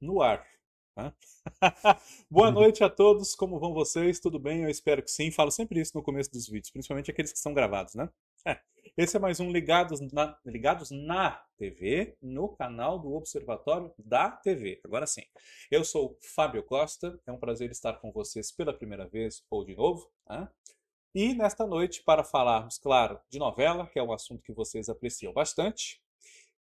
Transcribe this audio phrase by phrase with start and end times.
[0.00, 0.46] no ar.
[0.96, 1.12] Né?
[2.30, 4.18] Boa noite a todos, como vão vocês?
[4.18, 4.62] Tudo bem?
[4.62, 5.30] Eu espero que sim.
[5.30, 8.08] Falo sempre isso no começo dos vídeos, principalmente aqueles que são gravados, né?
[8.44, 8.58] É.
[8.96, 14.80] Esse é mais um Ligados na, Ligados na TV, no canal do Observatório da TV.
[14.84, 15.22] Agora sim.
[15.70, 19.76] Eu sou Fábio Costa, é um prazer estar com vocês pela primeira vez ou de
[19.76, 20.10] novo.
[20.28, 20.48] Né?
[21.14, 25.32] E nesta noite, para falarmos, claro, de novela, que é um assunto que vocês apreciam
[25.32, 26.02] bastante,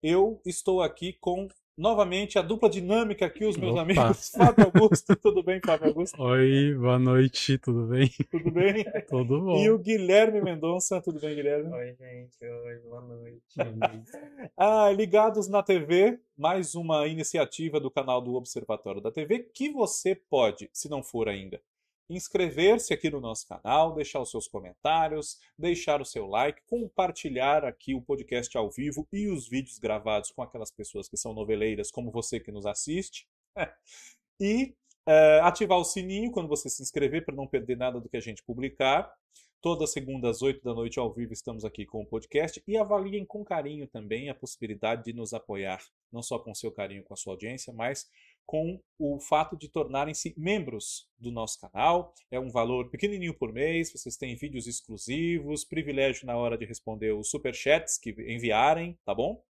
[0.02, 3.82] eu estou aqui com novamente a dupla dinâmica aqui, os meus Opa.
[3.82, 4.30] amigos.
[4.34, 6.20] Fábio Augusto, tudo bem, Fábio Augusto?
[6.22, 8.10] Oi, boa noite, tudo bem?
[8.30, 8.84] Tudo bem?
[9.08, 9.62] tudo bom.
[9.62, 11.70] E o Guilherme Mendonça, tudo bem, Guilherme?
[11.70, 13.42] Oi, gente, oi, boa noite.
[14.56, 20.14] ah, ligados na TV, mais uma iniciativa do canal do Observatório da TV que você
[20.14, 21.60] pode, se não for ainda,
[22.08, 27.94] inscrever-se aqui no nosso canal, deixar os seus comentários, deixar o seu like, compartilhar aqui
[27.94, 32.10] o podcast ao vivo e os vídeos gravados com aquelas pessoas que são noveleiras, como
[32.10, 33.26] você que nos assiste.
[34.40, 34.74] e
[35.06, 38.20] é, ativar o sininho quando você se inscrever para não perder nada do que a
[38.20, 39.12] gente publicar.
[39.60, 43.24] Toda segunda às 8 da noite ao vivo estamos aqui com o podcast e avaliem
[43.24, 45.80] com carinho também a possibilidade de nos apoiar,
[46.12, 48.08] não só com seu carinho com a sua audiência, mas
[48.46, 52.14] com o fato de tornarem-se membros do nosso canal.
[52.30, 57.12] É um valor pequenininho por mês, vocês têm vídeos exclusivos, privilégio na hora de responder
[57.12, 59.42] os superchats que enviarem, tá bom?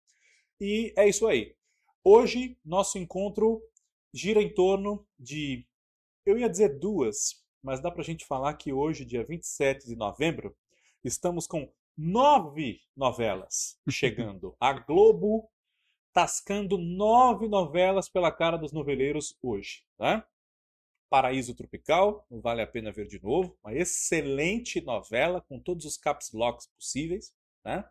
[0.60, 1.54] E é isso aí.
[2.04, 3.60] Hoje, nosso encontro
[4.12, 5.66] gira em torno de,
[6.24, 10.56] eu ia dizer duas, mas dá pra gente falar que hoje, dia 27 de novembro,
[11.02, 14.56] estamos com nove novelas chegando.
[14.60, 15.50] A Globo
[16.14, 19.82] tascando nove novelas pela cara dos noveleiros hoje.
[19.98, 20.22] Né?
[21.10, 25.96] Paraíso Tropical, não vale a pena ver de novo, uma excelente novela com todos os
[25.98, 27.34] caps locks possíveis.
[27.64, 27.84] Né?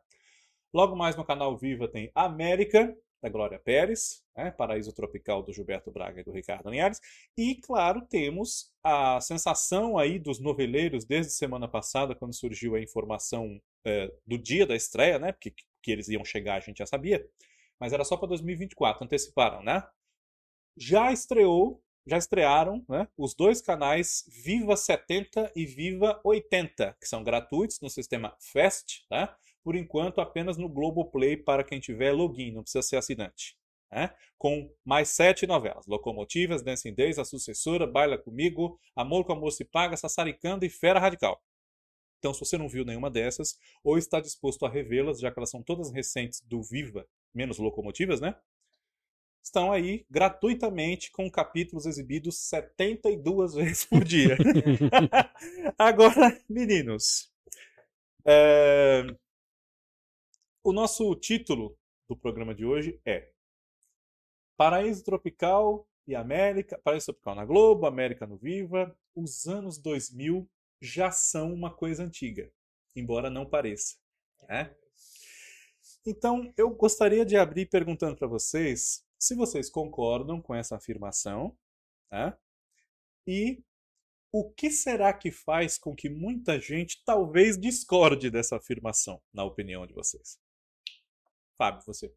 [0.73, 4.51] Logo mais no canal Viva tem América, da Glória Pérez, né?
[4.51, 6.99] Paraíso Tropical do Gilberto Braga e do Ricardo Linhares.
[7.37, 13.61] E, claro, temos a sensação aí dos noveleiros desde semana passada, quando surgiu a informação
[13.85, 15.31] é, do dia da estreia, né?
[15.31, 17.25] Porque que eles iam chegar a gente já sabia
[17.79, 19.87] mas era só para 2024, anteciparam, né?
[20.77, 27.23] Já estreou, já estrearam, né, os dois canais Viva 70 e Viva 80, que são
[27.23, 29.37] gratuitos no sistema Fast, tá?
[29.63, 33.55] Por enquanto apenas no Globoplay para quem tiver login, não precisa ser assinante.
[33.89, 34.13] Né?
[34.37, 39.63] Com mais sete novelas: Locomotivas, Dancing Days, A Sucessora, Baila Comigo, Amor com Amor se
[39.63, 41.41] Paga, Sassaricando e Fera Radical.
[42.17, 45.49] Então, se você não viu nenhuma dessas, ou está disposto a revê-las, já que elas
[45.49, 48.35] são todas recentes do Viva, menos locomotivas, né?
[49.43, 54.37] Estão aí gratuitamente com capítulos exibidos 72 vezes por dia.
[55.77, 57.31] Agora, meninos,
[58.25, 59.03] é...
[60.63, 61.77] o nosso título
[62.07, 63.31] do programa de hoje é
[64.55, 70.49] Paraíso Tropical e América, Paraíso Tropical na Globo, América no Viva, os anos 2000
[70.81, 72.51] já são uma coisa antiga,
[72.95, 73.97] embora não pareça.
[74.47, 74.75] Né?
[76.05, 81.57] Então, eu gostaria de abrir perguntando para vocês se vocês concordam com essa afirmação
[82.11, 82.35] né?
[83.25, 83.63] e
[84.31, 89.85] o que será que faz com que muita gente talvez discorde dessa afirmação, na opinião
[89.85, 90.39] de vocês?
[91.57, 92.13] Fábio, você.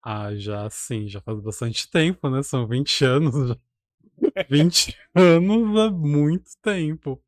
[0.00, 2.42] Ah, já sim, já faz bastante tempo, né?
[2.42, 3.58] São 20 anos já.
[4.48, 7.22] 20 anos é muito tempo.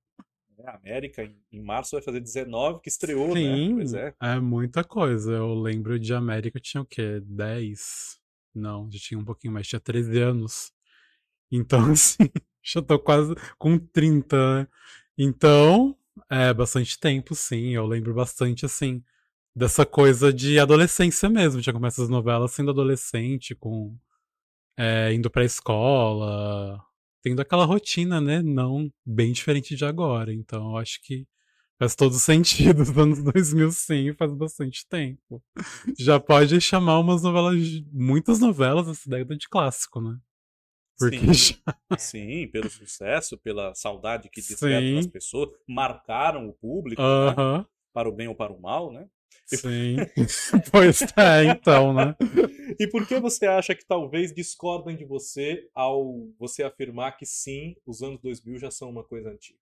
[0.64, 3.40] É, a América, em, em, março, vai fazer 19, que estreou, né?
[3.40, 3.74] Sim, né?
[3.74, 4.14] Pois é.
[4.20, 5.32] É muita coisa.
[5.32, 7.20] Eu lembro de América, tinha o quê?
[7.20, 8.18] 10?
[8.54, 10.72] Não, já tinha um pouquinho mais, tinha 13 anos.
[11.50, 12.30] Então, assim,
[12.62, 14.68] já tô quase com 30, né?
[15.18, 15.96] Então,
[16.30, 17.70] é bastante tempo, sim.
[17.70, 19.02] Eu lembro bastante, assim,
[19.54, 21.60] dessa coisa de adolescência mesmo.
[21.60, 23.96] Já começa as novelas sendo adolescente, com
[24.76, 26.82] é, indo pra escola,
[27.24, 28.42] tendo aquela rotina, né?
[28.42, 30.32] Não bem diferente de agora.
[30.32, 31.26] Então eu acho que
[31.78, 32.82] faz todo sentido.
[32.82, 35.42] Os anos 2000, sim, faz bastante tempo.
[35.98, 37.56] Já pode chamar umas novelas,
[37.90, 40.18] muitas novelas dessa década de clássico, né?
[40.98, 41.98] Porque sim, já...
[41.98, 47.58] sim, pelo sucesso, pela saudade que despertam as pessoas, marcaram o público uh -huh.
[47.58, 47.66] né?
[47.92, 49.08] para o bem ou para o mal, né?
[49.46, 49.96] Sim.
[50.72, 52.14] pois é, então, né?
[52.78, 57.76] E por que você acha que talvez discordem de você ao você afirmar que sim,
[57.86, 59.60] os anos 2000 já são uma coisa antiga?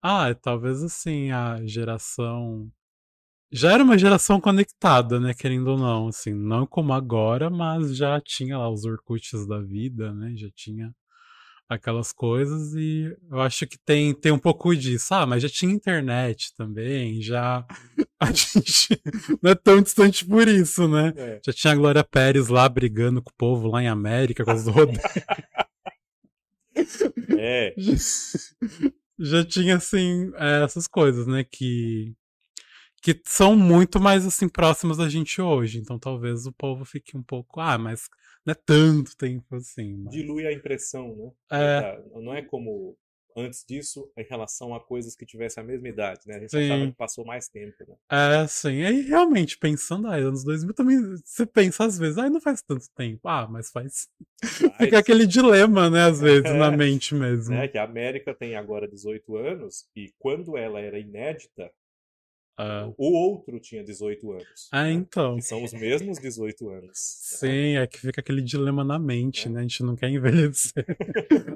[0.00, 2.70] Ah, talvez assim, a geração.
[3.52, 5.34] Já era uma geração conectada, né?
[5.34, 10.12] Querendo ou não, assim, não como agora, mas já tinha lá os Orkuts da vida,
[10.14, 10.34] né?
[10.36, 10.94] Já tinha
[11.74, 15.14] aquelas coisas e eu acho que tem, tem um pouco disso.
[15.14, 17.66] Ah, mas já tinha internet também, já
[18.20, 19.00] a gente
[19.42, 21.12] não é tão distante por isso, né?
[21.16, 21.40] É.
[21.44, 24.66] Já tinha a Glória Pérez lá brigando com o povo lá em América, com os
[24.68, 25.02] rodeios.
[27.38, 27.94] É, já,
[29.18, 32.14] já tinha, assim, é, essas coisas, né, que,
[33.02, 35.78] que são muito mais, assim, próximas da gente hoje.
[35.78, 38.08] Então talvez o povo fique um pouco, ah, mas
[38.44, 39.96] não é tanto tempo assim.
[40.04, 40.14] Mas...
[40.14, 41.30] dilui a impressão, né?
[41.50, 41.80] É.
[41.80, 42.96] Da- Não é como
[43.34, 46.36] antes disso em relação a coisas que tivessem a mesma idade, né?
[46.36, 46.64] A gente Sim.
[46.70, 47.94] achava que passou mais tempo, né?
[48.10, 48.82] É, sim.
[48.84, 52.84] Aí realmente, pensando, ah, anos 2000 também, você pensa às vezes, ah, não faz tanto
[52.94, 53.26] tempo.
[53.26, 54.08] Ah, mas faz.
[54.78, 57.54] Fica aquele dilema, né, às vezes, na mente mesmo.
[57.54, 61.70] né, que a América tem agora 18 anos e quando ela era inédita,
[62.56, 64.68] Ah, o outro tinha 18 anos.
[64.70, 64.92] ah, né?
[64.92, 65.36] então.
[65.36, 66.82] Que são os mesmos 18 anos.
[66.84, 66.92] né?
[66.94, 69.60] Sim, é que fica aquele dilema na mente, né?
[69.60, 70.84] A gente não quer envelhecer.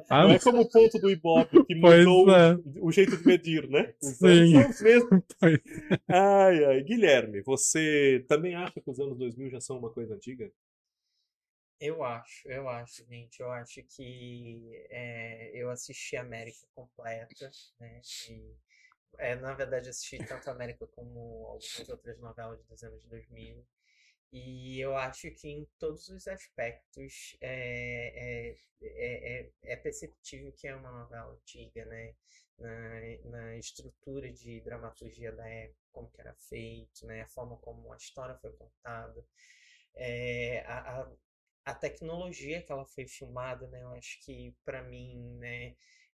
[0.09, 2.59] Ah, Não é como o ponto do Ibope que mudou é.
[2.81, 3.95] o jeito de medir, né?
[4.03, 4.53] Os Sim.
[4.53, 5.23] são os mesmos.
[5.39, 5.61] pois-
[6.09, 6.83] Ai, ai.
[6.83, 10.51] Guilherme, você também acha que os anos 2000 já são uma coisa antiga?
[11.79, 13.41] Eu acho, eu acho, gente.
[13.41, 18.01] Eu acho que é, eu assisti América completa, né?
[18.31, 18.57] E,
[19.19, 23.67] é, na verdade, assisti tanto América como algumas outras novelas dos anos 2000.
[24.33, 30.67] E eu acho que em todos os aspectos é, é, é, é, é perceptível que
[30.69, 32.15] é uma novela antiga, né?
[32.59, 37.23] Na, na estrutura de dramaturgia da época, como que era feito, né?
[37.23, 39.25] A forma como a história foi contada.
[39.95, 41.11] É, a, a,
[41.67, 43.83] a tecnologia que ela foi filmada, né?
[43.83, 45.75] Eu acho que para mim, né?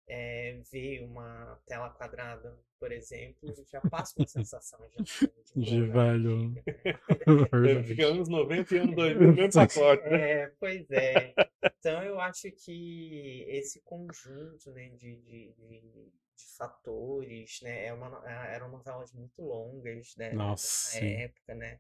[0.09, 4.97] É, ver uma tela quadrada, por exemplo, já passa uma sensação de,
[5.57, 6.53] De velho.
[7.27, 7.83] antiga, né?
[7.83, 8.03] Fica Verdade.
[8.03, 10.31] anos 90 e anos 2000 no mesmo pacote, né?
[10.31, 11.35] É, pois é.
[11.79, 15.81] Então eu acho que esse conjunto, né, de, de, de,
[16.37, 21.79] de fatores, né, é uma, é- eram novelas muito longas, né, Nossa, nessa época, né.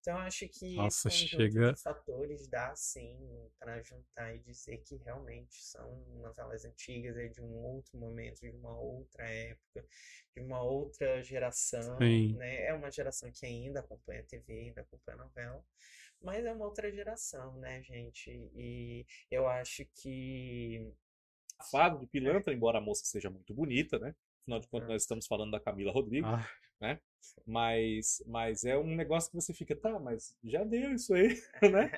[0.00, 3.18] Então eu acho que Nossa, esse chega- de fatores dá sim
[3.58, 8.50] para juntar e dizer que realmente são novelas antigas, é de um outro momento, de
[8.50, 9.84] uma outra época,
[10.34, 12.34] de uma outra geração, Sim.
[12.36, 12.64] né.
[12.64, 15.64] É uma geração que ainda acompanha a TV, ainda acompanha a novela.
[16.22, 18.30] Mas é uma outra geração, né, gente?
[18.54, 20.92] E eu acho que.
[21.70, 24.14] Fado de pilantra, embora a moça seja muito bonita, né?
[24.42, 24.92] Afinal de contas, É.
[24.92, 26.48] nós estamos falando da Camila Rodrigues, Ah,
[27.46, 31.28] mas, mas é um negócio que você fica, tá, mas já deu isso aí,
[31.72, 31.90] né?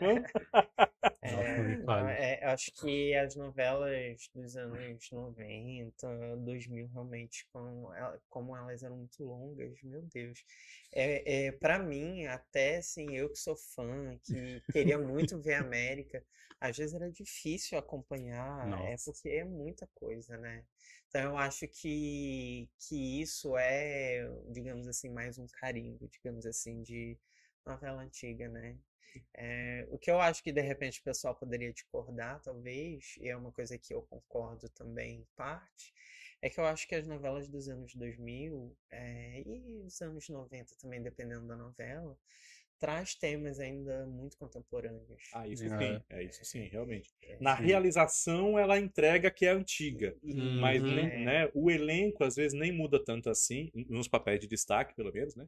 [1.23, 7.91] É, é, eu acho que as novelas dos anos 90, 2000, realmente, como,
[8.29, 10.45] como elas eram muito longas, meu Deus.
[10.93, 15.61] É, é, para mim, até assim, eu que sou fã, que queria muito ver a
[15.61, 16.25] América,
[16.61, 19.11] às vezes era difícil acompanhar, é Nossa.
[19.11, 20.65] porque é muita coisa, né?
[21.13, 27.19] Então eu acho que, que isso é, digamos assim, mais um carimbo, digamos assim, de
[27.67, 28.79] novela antiga, né?
[29.35, 33.37] É, o que eu acho que de repente o pessoal poderia discordar, talvez, e é
[33.37, 35.93] uma coisa que eu concordo também em parte,
[36.41, 40.75] é que eu acho que as novelas dos anos 2000 é, e os anos 90
[40.77, 42.17] também, dependendo da novela,
[42.83, 45.23] traz temas ainda muito contemporâneos.
[45.33, 45.79] Ah, isso É.
[45.79, 47.09] sim, é isso sim, realmente.
[47.23, 47.63] É, Na Sim.
[47.65, 50.17] realização, ela entrega que é antiga.
[50.55, 50.95] Mas Uhum.
[50.95, 54.95] nem- é, né, o elenco às vezes nem muda tanto assim, nos papéis de destaque,
[54.95, 55.47] pelo menos, né?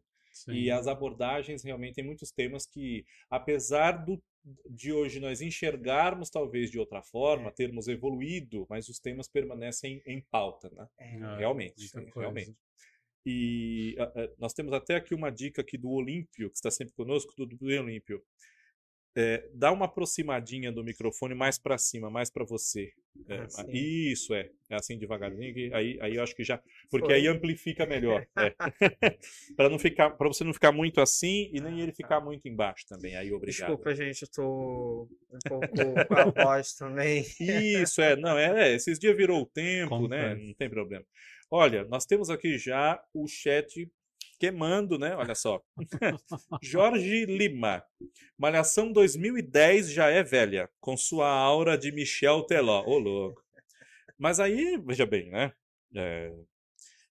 [0.48, 0.70] E sim.
[0.70, 4.22] as abordagens realmente tem muitos temas que, apesar do,
[4.68, 7.52] de hoje nós enxergarmos talvez de outra forma, É.
[7.52, 10.86] termos evoluído, mas os temas permanecem em pauta, né?
[10.98, 12.12] é, realmente, coisa.
[12.20, 12.54] realmente.
[13.26, 16.94] E ah, ah, nós temos até aqui uma dica aqui do Olímpio, que está sempre
[16.94, 18.22] conosco, do, do Olímpio.
[19.16, 22.92] É, dá uma aproximadinha do microfone mais para cima, mais para você.
[23.28, 23.70] É, Ah, sim.
[23.72, 27.14] isso é, é assim devagarzinho, que aí, aí eu acho que já, porque Foi.
[27.14, 28.26] aí amplifica melhor.
[29.56, 32.84] para não ficar, para você não ficar muito assim e nem ele ficar muito embaixo
[32.88, 33.14] também.
[33.14, 33.68] Aí obrigado.
[33.68, 35.68] Desculpa, gente, eu tô um pouco
[36.08, 37.24] com a voz também.
[37.38, 40.34] Isso, é, não, é, é, esses dias virou o tempo, né?
[40.34, 41.04] Não tem problema.
[41.56, 43.88] Olha, nós temos aqui já o chat
[44.40, 45.14] queimando, né?
[45.14, 45.62] Olha só.
[46.60, 47.80] Jorge Lima.
[48.36, 52.82] Malhação 2010 já é velha, com sua aura de Michel Teló.
[52.84, 53.40] Ô, louco.
[54.18, 55.52] Mas aí, veja bem, né?
[55.94, 56.34] É,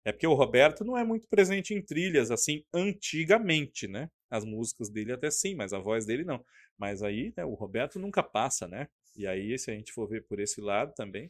[0.03, 4.09] é porque o Roberto não é muito presente em trilhas, assim, antigamente, né?
[4.29, 6.43] As músicas dele até sim, mas a voz dele não.
[6.77, 8.89] Mas aí, né, o Roberto nunca passa, né?
[9.15, 11.29] E aí, se a gente for ver por esse lado também.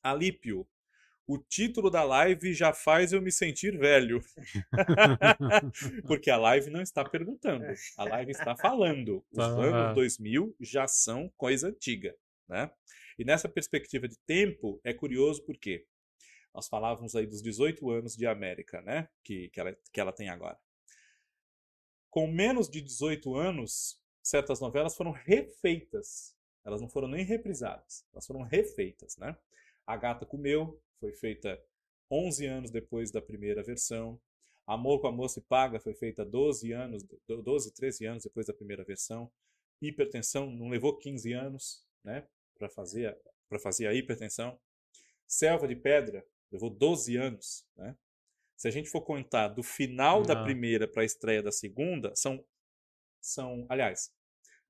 [0.00, 0.64] Alípio.
[1.30, 4.20] O título da live já faz eu me sentir velho.
[6.08, 9.24] Porque a live não está perguntando, a live está falando.
[9.30, 12.16] Os anos 2000 já são coisa antiga,
[12.48, 12.68] né?
[13.16, 15.86] E nessa perspectiva de tempo, é curioso porque
[16.52, 19.08] nós falávamos aí dos 18 anos de América, né?
[19.22, 20.58] Que, que, ela, que ela tem agora.
[22.10, 26.34] Com menos de 18 anos, certas novelas foram refeitas.
[26.64, 29.36] Elas não foram nem reprisadas, elas foram refeitas, né?
[29.86, 31.60] A Gata Comeu foi feita
[32.10, 34.20] 11 anos depois da primeira versão.
[34.66, 38.84] Amor com Amor se Paga foi feita 12 anos, 12, 13 anos depois da primeira
[38.84, 39.30] versão.
[39.82, 42.26] Hipertensão não levou 15 anos, né,
[42.56, 44.60] para fazer para fazer a hipertensão.
[45.26, 47.96] Selva de Pedra levou 12 anos, né?
[48.56, 52.44] Se a gente for contar do final da primeira para a estreia da segunda, são
[53.20, 54.12] são, aliás,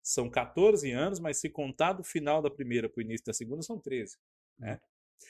[0.03, 3.63] são 14 anos, mas se contar do final da primeira para o início da segunda,
[3.63, 4.17] são 13.
[4.59, 4.81] Né?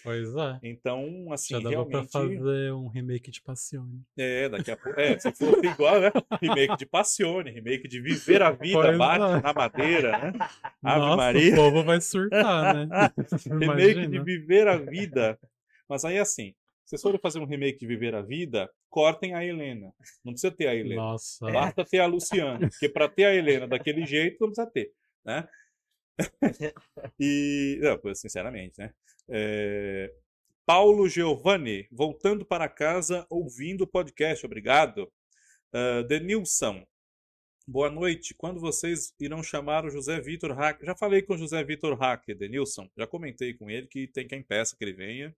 [0.02, 0.58] Pois é.
[0.62, 1.92] Então, assim, Já dava realmente...
[1.92, 4.02] pra fazer um remake de Passione.
[4.16, 4.98] É, daqui a pouco.
[5.00, 6.10] É, se for igual, né?
[6.40, 9.42] Remake de Passione, remake de Viver a Vida, pois bate é.
[9.42, 10.32] na madeira, né?
[10.82, 11.52] Ave Nossa, Maria.
[11.52, 13.12] o povo vai surtar, né?
[13.60, 15.38] remake de Viver a Vida.
[15.88, 16.54] Mas aí, assim,
[16.84, 19.92] se vocês forem fazer um remake de Viver a Vida, cortem a Helena.
[20.24, 21.02] Não precisa ter a Helena.
[21.02, 21.50] Nossa.
[21.50, 22.68] Basta ter a Luciana.
[22.68, 24.90] Porque para ter a Helena daquele jeito, não precisa ter,
[25.24, 25.46] né?
[27.18, 28.92] e, não, sinceramente, né?
[29.28, 30.12] É...
[30.66, 35.10] Paulo Giovanni, voltando para casa, ouvindo o podcast, obrigado.
[35.74, 36.86] Uh, Denilson,
[37.66, 38.34] boa noite.
[38.34, 40.84] Quando vocês irão chamar o José Vitor Hack?
[40.84, 42.88] Já falei com o José Vitor Hack, Denilson.
[42.96, 45.34] Já comentei com ele que tem quem peça que ele venha.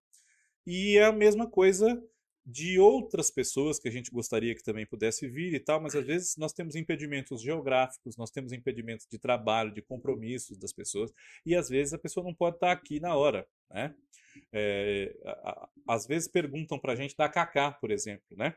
[0.66, 2.02] E é a mesma coisa
[2.44, 6.04] de outras pessoas que a gente gostaria que também pudesse vir e tal, mas às
[6.04, 11.12] vezes nós temos impedimentos geográficos, nós temos impedimentos de trabalho, de compromissos das pessoas,
[11.46, 13.94] e às vezes a pessoa não pode estar aqui na hora, né?
[14.52, 15.14] É,
[15.86, 18.54] às vezes perguntam para a gente da Kaká, por exemplo, né?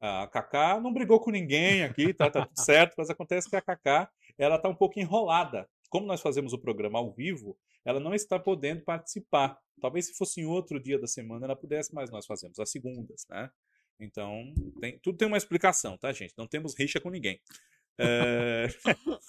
[0.00, 3.60] A Kaká não brigou com ninguém aqui, tá, tá tudo certo, mas acontece que a
[3.60, 5.68] Kaká ela tá um pouco enrolada.
[5.90, 9.58] Como nós fazemos o programa ao vivo, ela não está podendo participar.
[9.80, 13.26] Talvez se fosse em outro dia da semana ela pudesse, mas nós fazemos às segundas,
[13.28, 13.50] né?
[13.98, 16.32] Então, tem, tudo tem uma explicação, tá, gente?
[16.38, 17.38] Não temos rixa com ninguém.
[17.98, 18.66] É...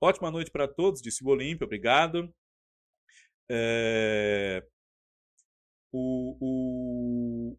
[0.00, 2.32] Ótima noite para todos, disse o Olímpio, obrigado.
[3.48, 4.62] É...
[5.90, 6.36] O,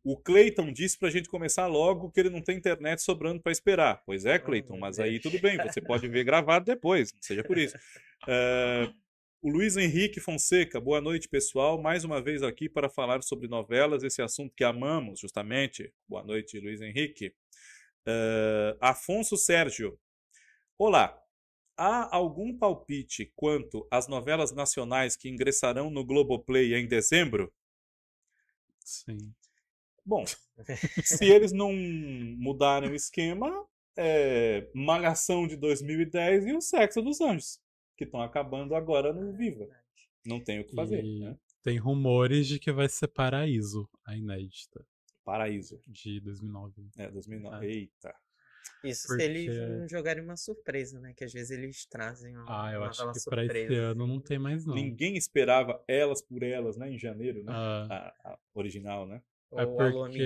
[0.03, 3.41] o, o Cleiton disse para a gente começar logo que ele não tem internet sobrando
[3.41, 4.03] para esperar.
[4.05, 7.75] Pois é, Cleiton, mas aí tudo bem, você pode ver gravado depois, seja por isso.
[8.27, 8.91] É...
[9.41, 11.81] O Luiz Henrique Fonseca, boa noite, pessoal.
[11.81, 15.93] Mais uma vez aqui para falar sobre novelas, esse assunto que amamos, justamente.
[16.10, 17.34] Boa noite, Luiz Henrique.
[18.06, 19.97] Uh, Afonso Sérgio.
[20.77, 21.17] Olá.
[21.77, 27.49] Há algum palpite quanto às novelas nacionais que ingressarão no Globoplay em dezembro?
[28.89, 29.34] Sim.
[30.06, 30.23] Bom,
[31.04, 33.65] se eles não mudarem o esquema,
[33.97, 37.60] é Malhação de 2010 e o Sexo dos Anjos
[37.99, 39.67] que estão acabando agora no Viva.
[40.25, 41.04] Não tem o que fazer.
[41.04, 41.38] E né?
[41.62, 44.88] Tem rumores de que vai ser Paraíso, a inédita.
[45.25, 45.82] Paraíso.
[45.86, 46.88] De 2009.
[46.97, 47.65] É, 2009.
[47.65, 47.69] É.
[47.69, 48.15] Eita.
[48.84, 49.24] Isso Porque...
[49.24, 51.13] se eles jogarem uma surpresa, né?
[51.13, 53.52] Que às vezes eles trazem uma Ah, eu uma acho que surpresa.
[53.52, 54.74] pra esse ano não tem mais não.
[54.74, 56.89] Ninguém esperava Elas por Elas, né?
[56.89, 57.52] Em janeiro, né?
[57.54, 58.13] Ah.
[58.24, 59.22] A, a, original, né?
[59.52, 60.18] Ou é porque...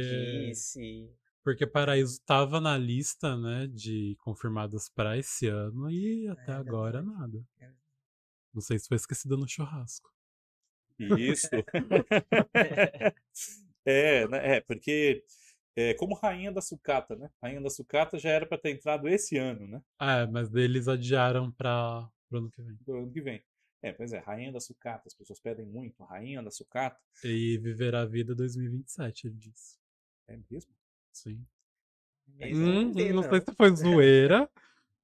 [0.50, 1.10] Disse.
[1.44, 7.02] Porque Paraíso estava na lista, né, de confirmadas para esse ano e até é, agora
[7.02, 7.46] nada.
[7.60, 7.70] É.
[8.54, 10.10] Não sei se foi esquecida no churrasco.
[10.98, 11.50] Isso.
[13.84, 15.26] é, né, é, porque
[15.76, 17.30] é, como Rainha da Sucata, né?
[17.42, 19.82] Rainha da Sucata já era para ter entrado esse ano, né?
[20.00, 22.78] É, mas eles adiaram para o ano que vem.
[22.78, 23.44] Pro ano que vem.
[23.82, 26.98] É, pois é, Rainha da Sucata, as pessoas pedem muito, Rainha da Sucata.
[27.24, 29.78] E Viver a Vida 2027, ele disse.
[30.28, 30.72] É mesmo?
[31.12, 31.46] Sim.
[32.40, 34.50] Hum, não sei se foi zoeira.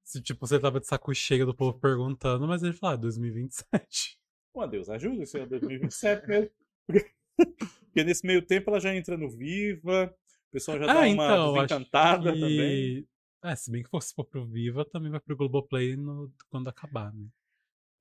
[0.04, 4.18] se tipo, você tava de saco cheio do povo perguntando, mas ele falou, ah, 2027.
[4.54, 6.52] Pô, Deus ajuda, isso é 2027 mesmo.
[7.38, 10.16] Porque nesse meio tempo ela já entra no Viva,
[10.50, 12.40] o pessoal já ah, dá uma então, desencantada que...
[12.40, 13.08] também.
[13.44, 16.34] É, se bem que fosse for pro Viva, também vai pro Globoplay no...
[16.50, 17.28] quando acabar, né?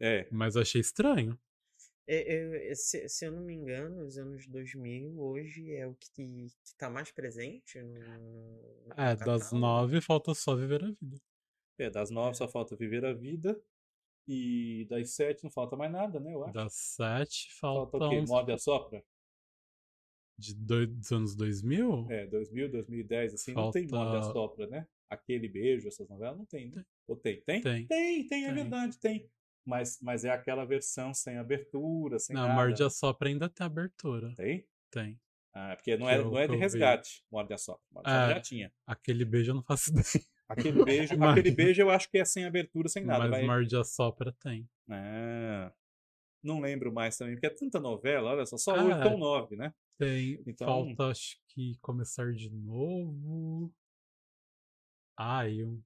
[0.00, 0.28] É.
[0.32, 1.38] Mas eu achei estranho.
[2.06, 6.46] É, é, se, se, eu não me engano, os anos 2000 hoje é o que,
[6.64, 11.20] está mais presente no, no É, das nove falta só Viver a Vida.
[11.78, 12.34] É, das nove é.
[12.34, 13.60] só falta Viver a Vida.
[14.26, 16.34] E das sete não falta mais nada, né?
[16.34, 16.54] Eu acho.
[16.54, 17.98] Das sete falta.
[17.98, 18.24] Falta o quê?
[18.26, 19.04] Morde a sopra?
[20.38, 22.06] De dois, dos anos 2000?
[22.10, 23.80] É, 2000, 2010, assim, falta...
[23.80, 24.86] não tem Morde a sopra, né?
[25.10, 26.84] Aquele beijo, essas novelas, não tem, né?
[27.06, 27.40] Ou tem?
[27.40, 27.60] Tem?
[27.60, 29.28] Tem, tem, tem é verdade, tem
[29.68, 32.54] mas, mas é aquela versão sem abertura, sem não, nada.
[32.54, 34.34] Não, Morde a Sopra ainda tem abertura.
[34.34, 34.66] Tem?
[34.90, 35.20] Tem.
[35.52, 37.82] Ah, porque não, é, não é de resgate, Morde a Sopra.
[37.92, 38.72] Morde é, já tinha.
[38.86, 40.24] Aquele beijo eu não faço ideia.
[40.48, 43.20] Aquele beijo, mas, aquele beijo eu acho que é sem abertura, sem nada.
[43.20, 43.44] Mas vai...
[43.44, 44.66] Morde a Sopra tem.
[44.88, 45.70] Ah.
[46.42, 49.54] Não lembro mais também, porque é tanta novela, olha só, só Ah, oito ou nove,
[49.54, 49.74] né?
[49.98, 50.40] Tem.
[50.46, 53.72] Então- Falta, acho que começar de novo.
[55.16, 55.80] Ah, eu.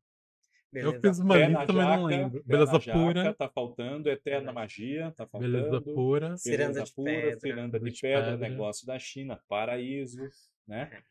[0.73, 1.01] Eu Beleza.
[1.09, 2.43] fiz uma Pé lista, mas não lembro.
[2.45, 3.35] Beleza jaca, pura.
[3.35, 5.53] Tá faltando, Eterna Magia, tá faltando.
[5.53, 6.37] Beleza pura.
[6.39, 7.41] Ciranda Beleza de pura, pedra.
[7.41, 8.49] Ciranda de de pedra, pedra.
[8.49, 10.29] negócio da China, paraíso,
[10.67, 11.03] né?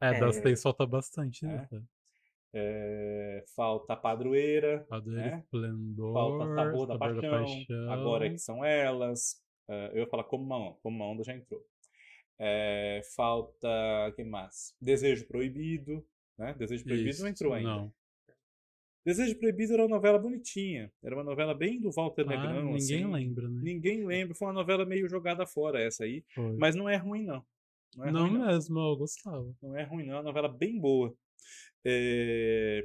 [0.00, 0.40] É, das É.
[0.40, 1.68] três falta bastante, né?
[2.52, 5.38] É, falta a padroeira, Padre né?
[5.38, 6.12] Esplendor.
[6.12, 7.46] falta sabor da paixão,
[7.90, 9.40] agora é que são elas.
[9.68, 11.64] É, eu ia falar como uma onda, como uma onda já entrou.
[12.38, 13.68] É, falta,
[14.16, 14.74] que mais?
[14.80, 16.04] Desejo Proibido,
[16.36, 16.54] né?
[16.58, 17.68] Desejo Proibido Isso, não entrou ainda.
[17.68, 17.92] Não.
[19.04, 22.76] Desejo Proibido era uma novela bonitinha, era uma novela bem do Walter Ah, Negrão, ninguém
[23.04, 23.12] assim.
[23.12, 23.60] lembra, né?
[23.62, 26.56] Ninguém lembra, foi uma novela meio jogada fora essa aí, Foi.
[26.56, 27.44] mas não é ruim não.
[27.96, 28.46] Não é não ruim, não.
[28.46, 29.54] mesmo, eu gostava.
[29.62, 30.14] Não é ruim, não.
[30.14, 31.14] É uma novela bem boa.
[31.84, 32.84] É,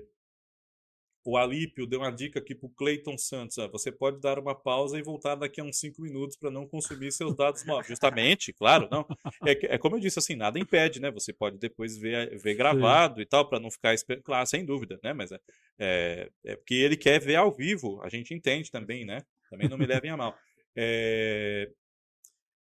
[1.25, 3.57] O Alípio deu uma dica aqui pro Clayton Santos.
[3.57, 6.65] ó, Você pode dar uma pausa e voltar daqui a uns 5 minutos para não
[6.67, 7.87] consumir seus dados móveis.
[7.87, 9.05] Justamente, claro, não.
[9.45, 11.11] É, é como eu disse, assim, nada impede, né?
[11.11, 13.93] Você pode depois ver, ver gravado e tal, para não ficar.
[13.93, 15.13] esper- Claro, sem dúvida, né?
[15.13, 15.39] Mas é,
[15.77, 18.01] é, é porque ele quer ver ao vivo.
[18.01, 19.21] A gente entende também, né?
[19.49, 20.35] Também não me levem a mal.
[20.75, 21.69] É,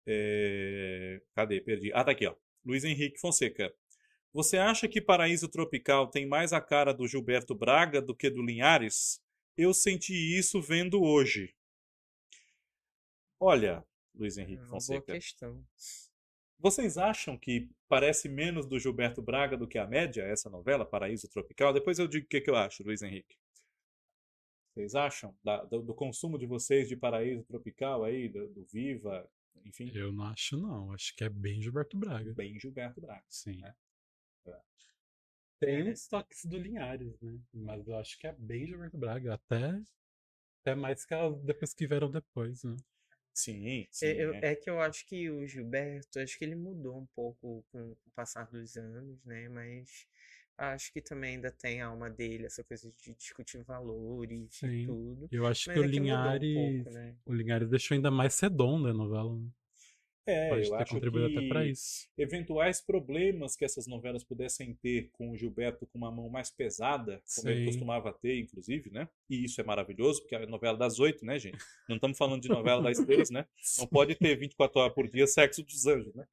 [0.06, 1.60] é, Cadê?
[1.60, 1.90] Perdi.
[1.94, 2.34] Ah, tá aqui, ó.
[2.64, 3.72] Luiz Henrique Fonseca.
[4.32, 8.42] Você acha que Paraíso Tropical tem mais a cara do Gilberto Braga do que do
[8.42, 9.20] Linhares?
[9.56, 11.54] Eu senti isso vendo hoje.
[13.38, 15.66] Olha, Luiz É Henrique uma boa Fonseca, questão.
[16.58, 21.28] vocês acham que parece menos do Gilberto Braga do que a média, essa novela, Paraíso
[21.28, 21.72] Tropical?
[21.72, 23.36] Depois eu digo o que, que eu acho, Luiz Henrique.
[24.72, 25.36] Vocês acham?
[25.44, 29.28] Da- do, do consumo de vocês de Paraíso Tropical aí, do, do Viva,
[29.66, 30.90] enfim, Eu não acho, não.
[30.92, 32.32] Acho que é bem Gilberto Braga.
[32.32, 33.24] bem Gilberto Braga.
[33.28, 33.60] Sim.
[33.60, 33.74] né?
[34.46, 34.60] É.
[35.60, 37.38] Tem uns toques do Linhares, né?
[37.54, 39.34] Mas eu acho que é bem Gilberto Braga.
[39.34, 39.80] Até,
[40.62, 42.76] até mais que as depois que vieram depois, né?
[43.34, 44.06] Sim, sim.
[44.06, 44.52] É, eu- é.
[44.52, 47.96] é que eu acho que o Gilberto, acho que ele mudou um pouco com o
[48.14, 49.48] passar dos anos, né?
[49.48, 50.06] Mas
[50.58, 54.82] acho que também ainda tem a alma dele, essa coisa de discutir valores Sim.
[54.82, 55.30] e tudo.
[55.30, 56.54] Eu acho Mas que o é que um Linhares.
[56.54, 57.14] pouco, né?
[57.24, 59.34] O Linhares deixou ainda mais redonda a novela.
[59.38, 59.48] Né?
[60.24, 62.08] É, Pode eu ter acho contribuído que até pra isso.
[62.16, 67.20] eventuais problemas que essas novelas pudessem ter com o Gilberto com uma mão mais pesada,
[67.34, 67.64] como ele Sim.
[67.66, 69.08] costumava ter, inclusive, né?
[69.28, 71.58] E isso é maravilhoso, porque é a novela das oito, né, gente?
[71.88, 73.46] Não estamos falando de novela das três, né?
[73.78, 76.24] Não pode ter 24 horas por dia sexo dos anjos, né?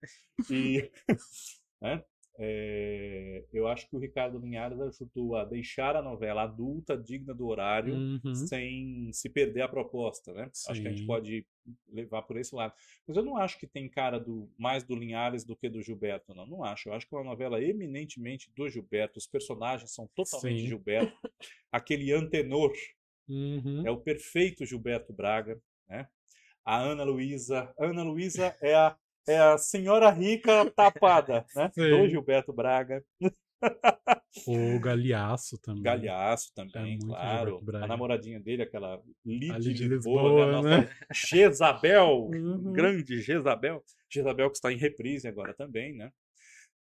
[0.52, 0.92] E,
[1.82, 2.04] né?
[2.42, 7.46] É, eu acho que o Ricardo Linhares ajudou a deixar a novela adulta, digna do
[7.48, 8.34] horário, Uhum.
[8.34, 10.50] sem se perder a proposta, né?
[10.70, 11.06] Acho que a gente Sim.
[11.08, 11.46] pode
[11.90, 12.74] levar por esse lado.
[13.06, 16.34] Mas eu não acho que tem cara do mais do Linhares do que do Gilberto,
[16.34, 16.48] não.
[16.48, 16.88] Não acho.
[16.88, 19.20] Eu acho que é uma novela eminentemente do Gilberto.
[19.20, 20.68] Os personagens são totalmente Sim.
[20.68, 21.14] Gilberto.
[21.72, 22.72] Aquele antenor
[23.28, 23.86] Uhum.
[23.86, 26.08] é o perfeito Gilberto Braga, né?
[26.66, 27.72] A Ana Luísa.
[27.78, 28.98] Ana Luísa é a,
[29.30, 31.72] é a senhora rica tapada, né?
[31.76, 32.10] Do Sim.
[32.10, 33.04] Gilberto Braga.
[34.48, 35.84] O Galhaço também.
[35.84, 37.62] Galhaço também, muito claro.
[37.76, 40.78] A namoradinha dele, aquela Lid de Lisboa, né?
[40.78, 42.72] Lisboa, nossa Jezabel, Uhum.
[42.74, 43.84] grande Jezabel.
[44.10, 46.10] Jezabel que está em reprise agora também, né?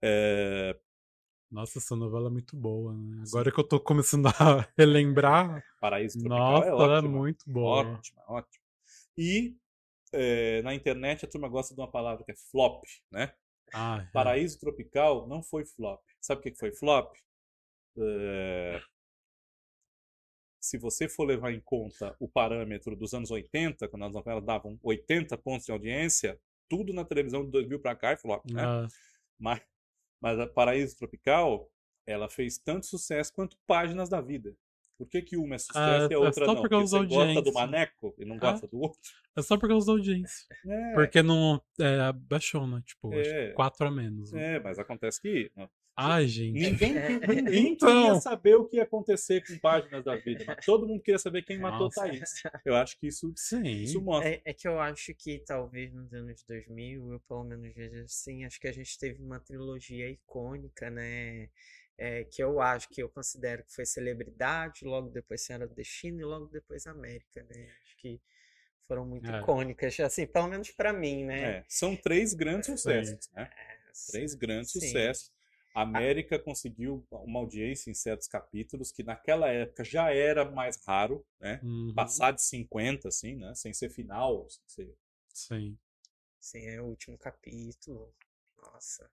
[0.03, 0.77] É,
[1.51, 3.23] Nossa, essa novela é muito boa, né?
[3.29, 7.83] Agora que eu tô começando a relembrar, Paraíso Tropical nossa, é ela é muito boa.
[7.93, 8.65] Ótima, ótima.
[9.17, 9.55] E
[10.15, 13.35] é, na internet a turma gosta de uma palavra que é flop, né?
[13.73, 14.13] Ah, é.
[14.13, 16.03] Paraíso Tropical não foi flop.
[16.21, 17.15] Sabe o que foi flop?
[17.99, 18.81] É,
[20.61, 24.79] Se você for levar em conta o parâmetro dos anos 80, quando as novelas davam
[24.83, 28.65] 80 pontos de audiência, tudo na televisão de 2000 para cá é flop, né?
[28.65, 28.89] Ah,
[29.39, 29.61] Mas,
[30.21, 31.71] mas a Paraíso Tropical,
[32.07, 34.57] ela fez tanto sucesso quanto Páginas da Vida.
[34.97, 36.55] Por que, que uma é sucesso Ah, e a é outra só não?
[36.55, 38.39] por Porque causa você da gosta do maneco e não Ah.
[38.39, 39.01] gosta do outro?
[39.37, 40.47] é só por causa da audiência.
[40.67, 41.61] É, Porque não.
[41.81, 42.81] É, baixou, né?
[42.87, 43.49] Tipo, acho É.
[43.49, 44.33] que 4 a menos.
[44.33, 44.57] né?
[44.57, 46.53] é, mas acontece que ó, Ai, gente.
[46.61, 47.09] ninguém, É.
[47.29, 47.89] ninguém Então.
[47.89, 50.45] queria saber o que ia acontecer com Páginas da Vida.
[50.47, 52.01] Mas todo mundo queria saber quem matou Nossa.
[52.01, 52.43] Thaís.
[52.65, 53.63] Eu acho que isso, Sim.
[53.83, 54.29] isso mostra.
[54.31, 58.45] É, é que eu acho que talvez nos anos 2000, eu pelo menos vejo assim,
[58.45, 61.49] acho que a gente teve uma trilogia icônica, né?
[61.97, 66.21] É, que eu acho, que eu considero que foi Celebridade, logo depois Senhora do Destino
[66.21, 67.71] e logo depois América, né?
[67.85, 68.21] Acho que
[68.87, 69.41] foram muito É.
[69.41, 71.59] icônicas, assim, pelo menos pra mim, né?
[71.59, 73.51] É, são três grandes sucessos, né?
[73.57, 73.75] É,
[74.11, 74.81] Três grandes Sim.
[74.81, 75.33] sucessos.
[75.75, 81.25] A América conseguiu uma audiência em certos capítulos que naquela época já era mais raro,
[81.41, 81.61] né?
[81.63, 81.95] Uhum.
[81.95, 83.55] Passar de 50, assim, né?
[83.55, 84.95] Sem ser final, sem ser...
[85.33, 85.77] Sim.
[86.41, 88.15] Sim, é o último capítulo.
[88.75, 89.09] Nossa.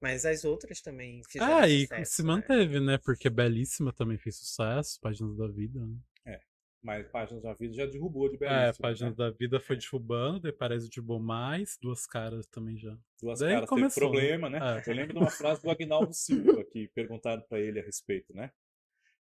[0.00, 2.28] Mas as outras também fizeram Ah, e sucesso, se né?
[2.28, 2.98] manteve, né?
[2.98, 5.80] Porque Belíssima também fez sucesso, Páginas da Vida.
[5.80, 6.40] Né?
[6.82, 8.82] Mas Páginas da Vida já derrubou de É, belíssimo.
[8.82, 9.16] Páginas né?
[9.16, 12.94] da Vida foi derrubando, daí parece derrubou mais, duas caras também já.
[13.22, 14.58] Duas Daí caras começou, teve problema, né?
[14.58, 14.90] É.
[14.90, 18.50] Eu lembro de uma frase do Agnaldo Silva que perguntaram pra ele a respeito, né?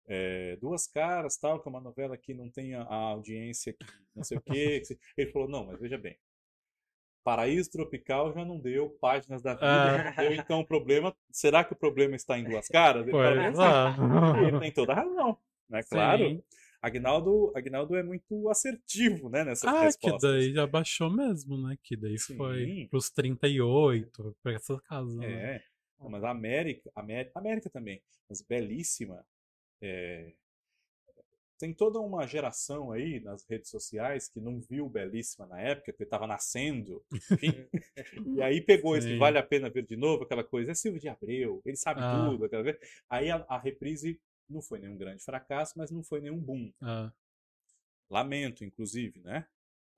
[0.07, 3.85] É, duas caras, tal, que é uma novela que não tem a, a audiência que
[4.15, 4.79] não sei o quê.
[4.79, 6.17] que se- Ele falou, não, mas veja bem.
[7.29, 10.03] Paraíso Tropical já não deu, Páginas da Vida Ah.
[10.03, 13.07] não deu, então o problema, será que o problema está em duas caras?
[13.07, 14.59] Ele é.
[14.59, 15.37] Tem toda a razão,
[15.69, 15.81] né?
[15.83, 16.43] Claro.
[16.81, 21.77] Agnaldo, Agnaldo é muito assertivo, né, nessas Ah, que daí já baixou mesmo, né?
[21.83, 22.35] Que daí Sim.
[22.37, 25.15] foi pros 38, pra essa casa.
[25.19, 25.55] né?
[25.57, 25.61] É,
[25.99, 29.23] Não, mas a América, América, América também, mas belíssima.
[29.81, 30.33] é,
[31.59, 36.03] tem toda uma geração aí nas redes sociais que não viu Belíssima na época, porque
[36.03, 37.53] estava nascendo, enfim.
[38.37, 39.17] e aí pegou esse Sim.
[39.19, 42.29] Vale a Pena Ver de Novo, aquela coisa, é Silvio de Abreu, ele sabe Ah.
[42.29, 42.79] tudo, aquela coisa.
[43.09, 44.19] Aí a, a reprise
[44.49, 46.71] não foi nenhum grande fracasso, mas não foi nenhum boom.
[46.81, 47.11] Ah,
[48.09, 49.45] Lamento, inclusive, né?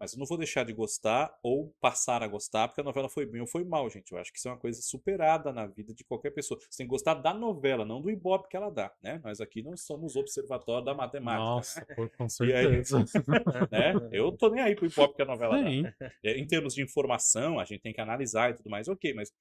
[0.02, 3.24] Mas eu não vou deixar de gostar ou passar a gostar porque a novela foi
[3.24, 4.12] bem ou foi mal, gente.
[4.12, 6.60] Eu acho que isso é uma coisa superada na vida de qualquer pessoa.
[6.60, 9.22] Você tem que gostar da novela, não do ibope que ela dá, né?
[9.24, 12.84] Nós aqui não somos observatório da matemática, nossa, pô, com E aí?
[12.84, 12.98] certeza.
[13.72, 14.10] né?
[14.12, 15.84] Eu tô nem aí pro ibope que a novela Sim.
[15.84, 16.12] dá.
[16.24, 19.32] É, Em termos de informação, a gente tem que analisar e tudo mais, ok, mas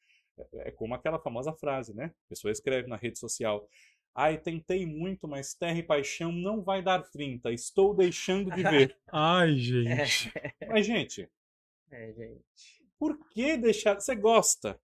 [0.53, 2.13] é é como aquela famosa frase, né?
[2.27, 3.67] A pessoa escreve na rede social.
[4.15, 7.53] Ai, tentei muito, mas Terra e Paixão não vai dar 30.
[7.53, 8.97] Estou deixando de ver.
[9.13, 10.33] Ai, gente.
[10.69, 11.29] Mas, gente,
[11.91, 12.85] É, gente.
[12.99, 13.95] por que deixar.
[13.95, 14.81] Você gosta?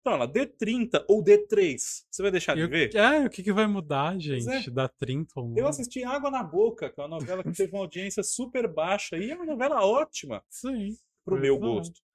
[0.00, 1.78] Então, ela D30 ou D3.
[2.08, 2.94] Você vai deixar E de ver?
[2.94, 4.20] É, o que, que vai mudar, é.
[4.20, 4.70] gente?
[4.70, 5.56] Dá 30 ou não?
[5.56, 9.16] Eu assisti Água na Boca, que é uma novela que teve uma audiência super baixa
[9.16, 10.96] e é uma novela ótima Sim.
[11.24, 11.58] pro meu é.
[11.58, 12.05] gosto.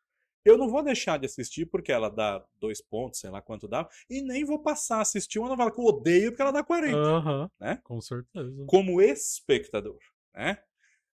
[0.44, 3.88] Eu não vou deixar de assistir porque ela dá dois pontos, sei lá quanto dá,
[4.10, 6.98] e nem vou passar a assistir uma novela que eu odeio porque ela dá 40,
[6.98, 7.80] Aham, né?
[7.84, 8.66] com certeza.
[8.68, 10.00] Como espectador,
[10.34, 10.58] né?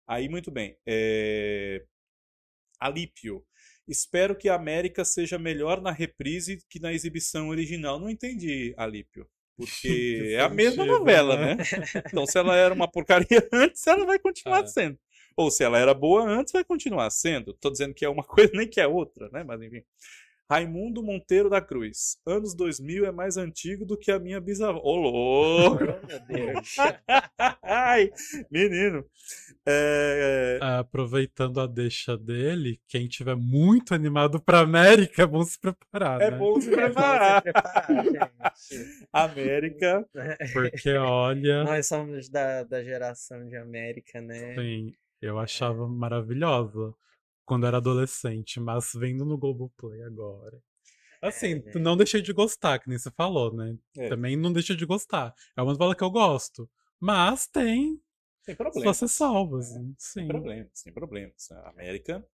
[0.06, 0.76] Aí, muito bem.
[0.86, 1.84] É...
[2.78, 3.44] Alípio.
[3.88, 7.98] Espero que a América seja melhor na reprise que na exibição original.
[7.98, 9.28] Não entendi, Alípio.
[9.56, 9.88] Porque
[10.28, 11.54] Que é a mesma novela, né?
[11.56, 11.64] né?
[12.06, 14.66] Então, se ela era uma porcaria antes, ela vai continuar É.
[14.66, 14.98] sendo.
[15.36, 17.52] Ou se ela era boa antes, vai continuar sendo.
[17.54, 19.44] Tô dizendo que é uma coisa, nem que é outra, né?
[19.44, 19.82] Mas enfim.
[20.48, 22.18] Raimundo Monteiro da Cruz.
[22.24, 24.80] Anos 2000 é mais antigo do que a minha bisavó.
[24.80, 25.84] Ô, louco!
[26.06, 26.76] Meu Deus.
[27.62, 28.12] Ai,
[28.50, 29.04] menino.
[29.66, 35.58] É, Ah, Aproveitando a deixa dele, quem tiver muito animado pra América, é bom se
[35.58, 36.38] preparar, é né?
[36.38, 37.42] bom se É bom se preparar.
[37.42, 39.06] preparar, gente.
[39.12, 40.06] América.
[40.52, 44.54] Porque, olha, Nós somos da, da geração de América, né?
[44.54, 46.94] sim, eu achava maravilhosa
[47.44, 50.60] quando era adolescente, mas vendo no Globoplay agora.
[51.22, 53.76] Assim, É, tu não deixei de gostar, que nem você falou, né?
[53.96, 54.08] É.
[54.08, 55.34] Também não deixei de gostar.
[55.56, 56.68] É uma novela que eu gosto.
[57.00, 58.00] Mas tem
[58.42, 58.84] Sem problema.
[58.84, 59.94] suas ressalvas, É, né?
[59.98, 60.28] Sem Sim.
[60.28, 61.50] problemas, sem problemas.
[61.52, 62.26] A América.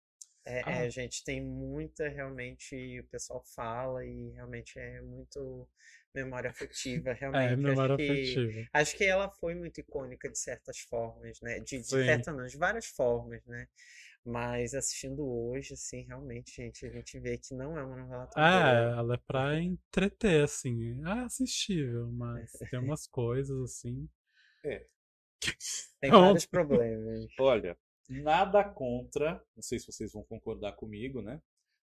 [0.45, 0.71] É, Ah.
[0.85, 5.67] é, gente, tem muita, realmente, o pessoal fala e realmente é muito
[6.13, 7.53] memória afetiva, realmente.
[7.53, 8.67] É, acho memória que- afetiva.
[8.73, 11.59] Acho que ela foi muito icônica de certas formas, né?
[11.59, 11.95] De, de
[12.31, 13.67] não, de várias formas, né?
[14.25, 18.43] Mas assistindo hoje, assim, realmente, gente, a gente vê que não é uma novela tão
[18.43, 21.01] É, ela é pra entreter, assim.
[21.05, 24.07] É assistível, mas tem umas coisas assim.
[25.99, 26.17] Tem Não.
[26.17, 27.25] vários problemas.
[27.39, 27.77] Olha,
[28.09, 29.43] nada contra.
[29.55, 31.41] Não sei se vocês vão concordar comigo, né?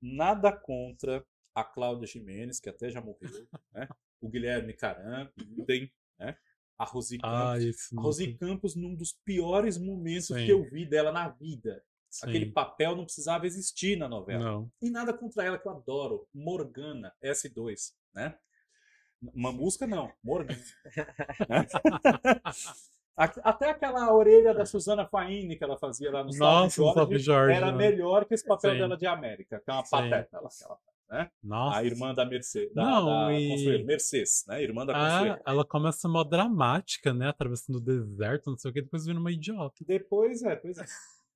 [0.02, 3.90] Nada contra a Cláudia Jimenez, que até já morreu, né?
[4.24, 6.38] O Guilherme Caram, idem, né?
[6.78, 7.64] A Rosi Ah, Campos.
[7.64, 8.00] isso.
[8.00, 10.46] A Rosi Campos, num dos piores momentos Sim.
[10.46, 11.84] que eu vi dela na vida.
[12.22, 12.52] Aquele Sim.
[12.52, 14.44] papel não precisava existir na novela.
[14.44, 14.72] Não.
[14.82, 16.26] E nada contra ela, que eu adoro.
[16.34, 18.38] Morgana, S2, né?
[19.22, 20.60] Uma música não, Morgana.
[23.16, 27.56] Até aquela orelha da Suzana Faini que ela fazia lá no Nossa, no Salve Jorge,
[27.56, 27.78] era né?
[27.78, 28.78] melhor que esse papel Sim.
[28.80, 29.92] dela de América, que é uma Sim.
[29.92, 30.50] pateta que ela
[31.17, 31.30] faz.
[31.43, 31.78] Nossa.
[31.80, 34.62] A irmã da Mercedes, da, Não, da e- Mercedes, né?
[34.63, 37.30] Irmã da Ah, ela começa mó dramática, né?
[37.30, 39.84] Atravessando o deserto, não sei o que, depois vira uma idiota.
[39.86, 40.86] Depois, é, pois é.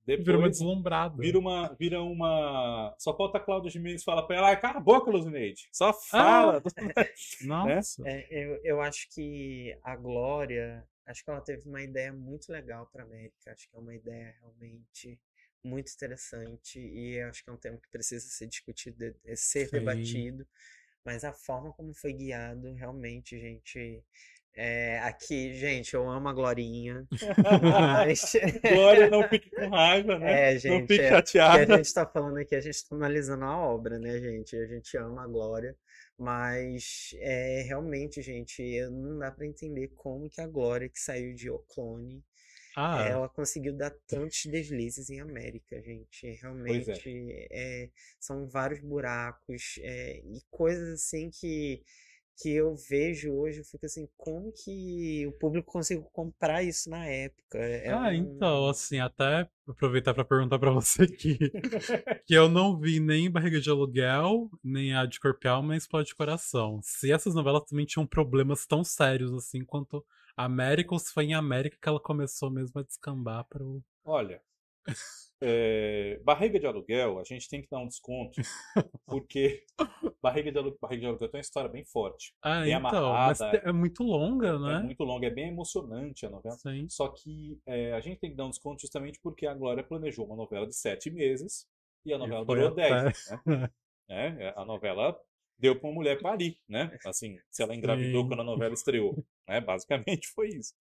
[0.07, 1.17] Vira uma Depois deslumbrada.
[1.17, 2.95] vira uma, vira uma.
[2.97, 5.67] Só falta a Cláudia Gimenez falar pra ela, "Ai, cala a boca, Luzineide.
[5.73, 6.63] Só fala.
[7.45, 8.03] Nossa.
[8.07, 12.89] É, eu, eu acho que a Glória, acho que ela teve uma ideia muito legal
[12.91, 13.51] para América.
[13.51, 15.19] Acho que é uma ideia realmente
[15.67, 19.71] muito interessante e acho que é um tema que precisa ser discutido, eh, ser Sim.
[19.71, 20.47] debatido.
[21.06, 24.03] Mas a forma como foi guiado, realmente, gente.
[24.56, 27.08] é, aqui, gente, eu amo a Glorinha,
[28.12, 28.34] mas
[28.73, 30.51] Glória, não fique com raiva, né?
[30.51, 31.75] é, não gente, fique é, chateada.
[31.75, 34.56] a gente tá falando aqui, a gente tá analisando a obra, né, gente?
[34.58, 35.75] A gente ama a Glória,
[36.17, 41.49] mas é realmente, gente, não dá pra entender como que a Glória que saiu de
[41.49, 42.23] O Clone
[42.77, 46.27] Ah, Ela conseguiu dar tantos deslizes em América, gente.
[46.41, 47.09] Realmente
[47.51, 51.83] é, são vários buracos é, e coisas assim que,
[52.37, 57.05] que eu vejo hoje, eu fico assim, como que o público conseguiu comprar isso na
[57.07, 57.57] época?
[57.59, 61.37] É ah, um- então, assim, até aproveitar pra perguntar pra você aqui,
[62.25, 66.15] que eu não vi nem Barriga de Aluguel, nem a de Corpo Alma, nem Explode
[66.15, 66.81] Coração.
[66.83, 70.05] Se essas novelas também tinham problemas tão sérios assim quanto
[70.38, 73.82] América, ou se foi em América que ela começou mesmo a descambar pro...
[74.06, 74.41] Olha,
[75.39, 78.41] é, barriga de aluguel, a gente tem que dar um desconto,
[79.06, 79.63] porque
[80.21, 82.34] barriga de aluguel, barriga de aluguel tem uma história bem forte.
[82.41, 84.80] Ah, Bem então, amarrada, é muito longa, É né?
[84.80, 86.56] muito longa, é bem emocionante a novela.
[86.58, 86.88] Sim.
[86.89, 90.26] Só que é, a gente tem que dar um desconto justamente porque a Glória planejou
[90.26, 91.67] uma novela de sete meses
[92.06, 93.04] e a novela foi durou até.
[93.04, 93.30] dez.
[93.45, 93.69] Né?
[94.10, 95.19] É, a novela
[95.60, 96.97] deu para uma mulher parir, né?
[97.06, 98.28] Assim, se ela engravidou Sim.
[98.30, 99.62] quando a novela estreou, né?
[99.62, 100.73] Basicamente foi isso.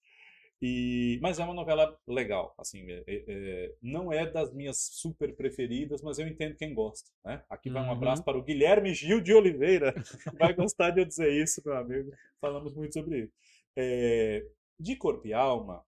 [0.60, 5.36] E, mas é uma novela legal, assim, é- é- é, não é das minhas super
[5.36, 7.44] preferidas, mas eu entendo quem gosta, né?
[7.50, 7.92] Aqui vai um Uhum.
[7.92, 9.94] abraço para o Guilherme Gil de Oliveira,
[10.38, 12.10] vai gostar de eu dizer isso, meu amigo.
[12.40, 13.32] Falamos muito sobre isso.
[13.76, 14.46] É,
[14.80, 15.84] de Corpo e Alma,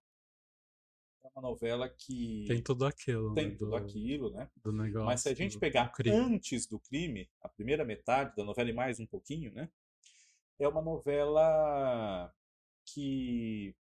[1.23, 3.41] é uma novela que Tem tudo aquilo, né?
[3.41, 4.49] tem tudo do, aquilo, né?
[4.63, 5.05] do negócio.
[5.07, 6.15] Mas se a gente pegar crime.
[6.15, 9.67] antes do crime, a primeira metade da novela e mais um pouquinho, né?
[10.59, 12.31] É uma novela
[12.93, 13.75] que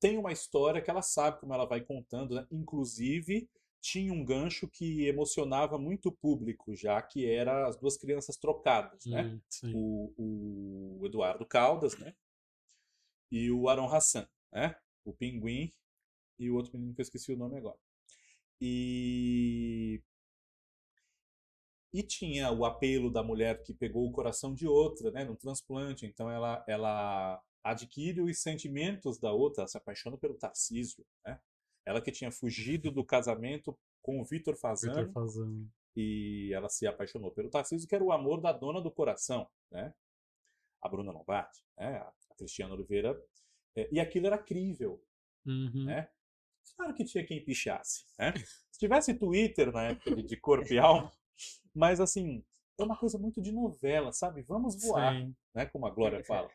[0.00, 2.46] tem uma história que ela sabe como ela vai contando, né?
[2.50, 3.48] Inclusive,
[3.80, 9.06] tinha um gancho que emocionava muito o público, já que era as duas crianças trocadas,
[9.06, 9.40] né?
[9.64, 9.72] Hum.
[9.74, 12.14] O, o Eduardo Caldas, né?
[13.30, 14.76] E o Aaron Hassan, né?
[15.04, 15.72] O Pinguim
[16.38, 17.78] e o outro menino que eu esqueci o nome agora.
[18.60, 20.00] E
[21.92, 26.06] e tinha o apelo da mulher que pegou o coração de outra, né, num transplante.
[26.06, 31.40] Então ela, ela adquire os sentimentos da outra, se apaixona pelo Tarcísio, né?
[31.84, 35.68] Ela que tinha fugido do casamento com o Vitor Fazano fazendo.
[35.96, 39.92] e ela se apaixonou pelo Tarcísio, que era o amor da dona do coração, né?
[40.80, 41.98] A Bruna Lombardi, né?
[42.30, 43.20] A Cristiana Oliveira.
[43.76, 45.02] É, E aquilo era crível,
[45.44, 45.84] Uhum.
[45.86, 46.08] né?
[46.76, 48.32] Claro que tinha quem pichasse, né?
[48.70, 51.10] Se tivesse Twitter na época de, de corpo e alma,
[51.74, 52.44] mas assim,
[52.78, 54.42] é uma coisa muito de novela, sabe?
[54.42, 55.34] Vamos voar, Sim.
[55.54, 55.66] né?
[55.66, 56.48] Como a Glória fala.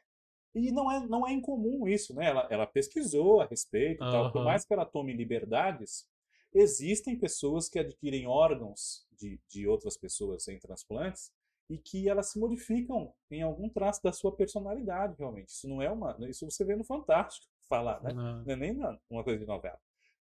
[0.58, 2.26] E não é, não é incomum isso, né?
[2.28, 4.32] Ela, ela pesquisou a respeito e tal.
[4.32, 6.08] Por mais que ela tome liberdades,
[6.54, 11.32] existem pessoas que adquirem órgãos de, de outras pessoas em transplantes
[11.70, 15.50] e que elas se modificam em algum traço da sua personalidade, realmente.
[15.50, 16.18] Isso não é uma.
[16.28, 18.12] Isso você vê no Fantástico falar, né?
[18.12, 18.78] Ah, Não é nem
[19.10, 19.80] uma coisa de novela.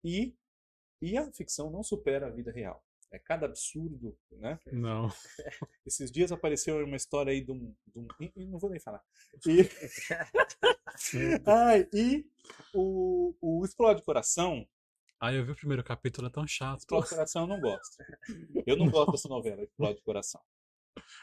[0.05, 0.35] E,
[1.01, 2.83] e a ficção não supera a vida real.
[3.13, 4.59] É cada absurdo, né?
[4.73, 5.09] Não.
[5.85, 7.75] Esses dias apareceu uma história aí de um.
[7.87, 8.09] de um-
[8.49, 9.03] não vou nem falar.
[9.47, 9.69] E,
[11.47, 12.25] Ai, e
[12.75, 14.67] o, o Explode Coração.
[15.19, 16.81] Ah, eu vi o primeiro capítulo, é tão chato.
[16.81, 17.97] Explode Coração eu não gosto.
[18.67, 20.41] Eu não gosto dessa novela, Explode Coração.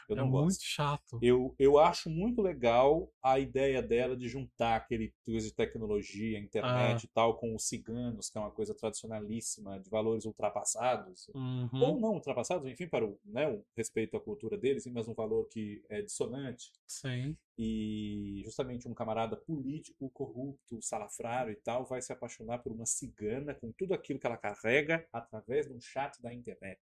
[0.08, 0.62] Eu é não muito gosto.
[0.64, 1.18] chato.
[1.22, 7.02] Eu, eu acho muito legal a ideia dela de juntar aquele coisa de tecnologia, internet
[7.02, 7.04] Ah.
[7.04, 11.28] e tal, com os ciganos, que é uma coisa tradicionalíssima, de valores ultrapassados.
[11.34, 11.68] Uhum.
[11.72, 15.46] Ou não ultrapassados, enfim, para o, né, o respeito à cultura deles, mas um valor
[15.48, 16.72] que é dissonante.
[16.86, 17.36] Sim.
[17.56, 23.54] E justamente um camarada político, corrupto, salafrário e tal, vai se apaixonar por uma cigana
[23.54, 26.80] com tudo aquilo que ela carrega através de um chat da internet.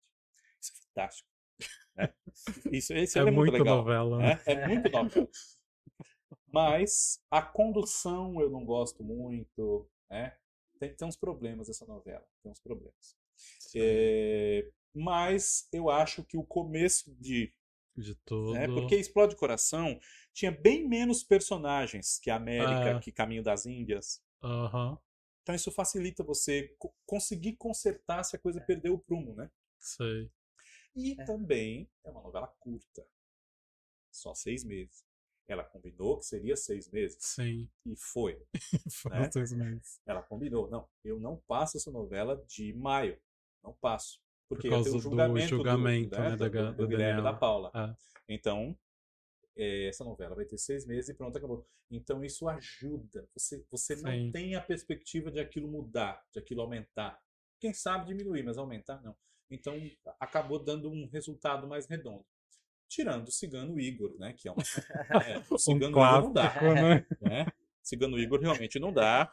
[0.61, 1.36] Isso é fantástico.
[1.97, 2.13] Né?
[2.71, 3.77] Isso, esse É, é, muito legal.
[3.79, 4.35] novela, né?
[4.35, 4.41] né?
[4.47, 5.29] É muito novela.
[6.53, 9.89] Mas a condução eu não gosto muito.
[10.11, 10.37] Né?
[10.79, 12.25] Tem, tem uns problemas essa novela.
[12.43, 13.17] Tem uns problemas.
[13.75, 17.53] É, mas eu acho que o começo de
[17.97, 18.53] De tudo.
[18.55, 18.67] né?
[18.67, 19.99] Porque Explode Coração
[20.33, 23.01] tinha bem menos personagens que América, Ah.
[23.01, 24.23] que Caminho das Índias.
[24.43, 24.99] Aham.
[25.43, 29.51] Então isso facilita você co- conseguir consertar se a coisa perdeu o prumo, né?
[29.79, 30.31] Sei.
[30.97, 31.25] E É.
[31.25, 33.07] também é uma novela curta.
[34.11, 35.05] Só seis meses.
[35.47, 37.19] Ela combinou que seria seis meses.
[37.21, 37.69] Sim.
[37.85, 38.43] E foi.
[38.93, 39.31] Foram Né?
[39.31, 40.01] seis meses.
[40.07, 40.69] Ela combinou.
[40.71, 43.21] Não, eu não passo essa novela de maio.
[43.63, 44.21] Não passo.
[44.49, 47.33] Porque Por causa do julgamento, julgamento, né, do, da do, do da Guilherme da.
[47.35, 47.71] Paula.
[47.75, 47.97] Ah.
[48.29, 48.77] Então,
[49.57, 51.69] é, essa novela vai ter seis meses e pronto, acabou.
[51.91, 53.29] Então, isso ajuda.
[53.37, 57.21] Você, você não tem a perspectiva de aquilo mudar, de aquilo aumentar.
[57.61, 59.17] Quem sabe diminuir, mas aumentar não.
[59.51, 59.75] Então,
[60.19, 62.25] acabou dando um resultado mais redondo.
[62.89, 64.33] Tirando o Cigano Igor, né?
[64.33, 64.63] Que é, uma,
[65.27, 66.51] é o Um Cigano Igor não dá.
[66.51, 67.07] clássico, né?
[67.21, 67.47] Né?
[67.87, 69.33] Cigano Igor realmente não dá.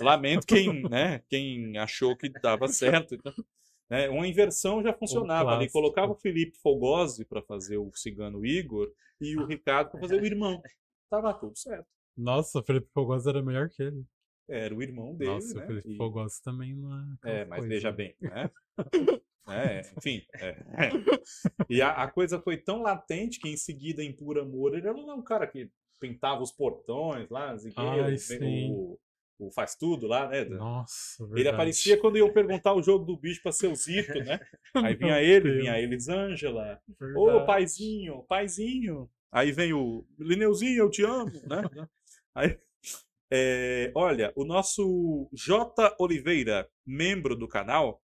[0.00, 3.14] Lamento quem, né, quem achou que dava certo.
[3.14, 3.32] Então,
[3.88, 5.60] né, uma inversão já funcionava ali.
[5.60, 5.72] clássico.
[5.72, 10.26] Colocava o Felipe Fogosi para fazer o Cigano Igor e o Ricardo para fazer o
[10.26, 10.60] irmão.
[11.08, 11.86] Tava tudo certo.
[12.14, 14.04] Nossa, o Felipe Fogosi era melhor que ele.
[14.48, 15.66] Era o irmão dele, Nossa, o né?
[15.66, 16.94] Felipe E- Fogossi também não
[17.24, 17.40] é.
[17.40, 17.96] É, mas coisa, veja né?
[17.96, 18.50] bem, né?
[19.48, 20.22] É, enfim.
[20.40, 20.56] é.
[21.70, 25.10] E a, a coisa foi tão latente que em seguida, em Puro Amor, ele não
[25.10, 25.70] é um cara que
[26.00, 28.72] pintava os portões lá, Zigueiro, sim.
[28.72, 28.98] o,
[29.38, 30.44] o faz tudo lá, né?
[30.46, 31.54] Nossa, Ele verdade.
[31.54, 34.40] aparecia quando iam perguntar o jogo do bicho pra seu Zito, né?
[34.74, 36.80] Aí vinha ele, Deus, vinha a Elisângela.
[37.14, 37.46] Ô, verdade.
[37.46, 39.08] paizinho, paizinho.
[39.30, 41.88] Aí vem o Lineuzinho, eu te amo, né?
[42.34, 42.58] Aí,
[43.30, 45.96] é, olha, o nosso J.
[45.98, 48.02] Oliveira, membro do canal,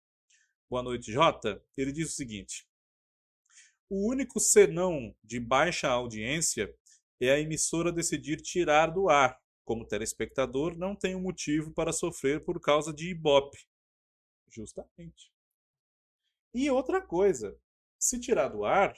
[0.70, 1.60] boa noite, J.
[1.76, 2.68] Ele diz o seguinte:
[3.90, 6.72] o único senão de baixa audiência
[7.20, 9.38] é a emissora decidir tirar do ar.
[9.64, 13.58] Como telespectador, não tenho motivo para sofrer por causa de Ibope.
[14.50, 15.30] Justamente.
[16.54, 17.58] E outra coisa,
[17.98, 18.96] se tirar do ar,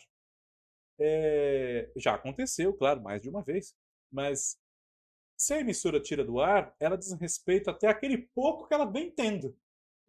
[0.99, 3.75] é, já aconteceu, claro, mais de uma vez,
[4.13, 4.61] mas
[5.41, 9.11] se a emissora tira do ar, ela diz respeito até aquele pouco que ela vem
[9.11, 9.57] tendo.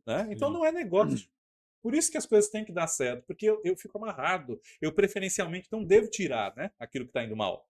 [0.05, 0.27] Né?
[0.29, 0.55] Então Sim.
[0.55, 1.25] não é negócio.
[1.81, 4.59] Por isso que as coisas têm que dar certo, porque eu, eu fico amarrado.
[4.81, 7.65] Eu preferencialmente não devo tirar né, aquilo que está indo mal.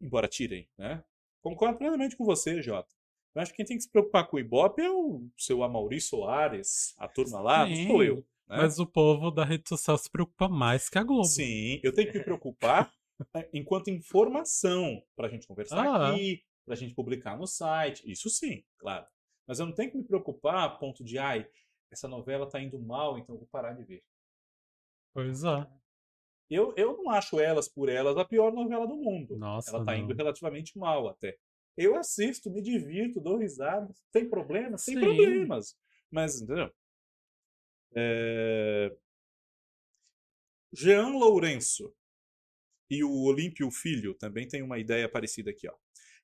[0.00, 0.66] Embora tirem.
[0.78, 1.04] Né?
[1.42, 2.88] Concordo plenamente com você, Jota.
[3.34, 6.00] Eu acho que quem tem que se preocupar com o Ibope é o seu Amaury
[6.00, 8.16] Soares, a turma lá, não sou Sim, eu.
[8.16, 8.22] né?
[8.48, 11.24] Mas o povo da rede social se preocupa mais que a Globo.
[11.24, 12.90] Sim, eu tenho que me preocupar
[13.34, 16.12] né, enquanto informação para a gente conversar Ah.
[16.12, 18.10] aqui, para a gente publicar no site.
[18.10, 19.06] Isso sim, claro.
[19.46, 21.48] Mas eu não tenho que me preocupar a ponto de, ai,
[21.90, 24.04] essa novela tá indo mal, então eu vou parar de ver.
[25.14, 25.66] Pois é.
[26.50, 29.36] Eu, eu não acho Elas por Elas a pior novela do mundo.
[29.38, 30.00] Nossa, Ela tá não.
[30.00, 31.38] indo relativamente mal até.
[31.76, 33.92] Eu assisto, me divirto, dou risada.
[34.12, 34.84] Tem problemas?
[34.84, 35.76] Tem problemas.
[36.10, 36.70] Mas, entendeu?
[37.94, 38.96] É...
[40.72, 41.94] Jean Lourenço
[42.90, 45.68] e o Olímpio Filho também tem uma ideia parecida aqui.
[45.68, 45.74] Ó.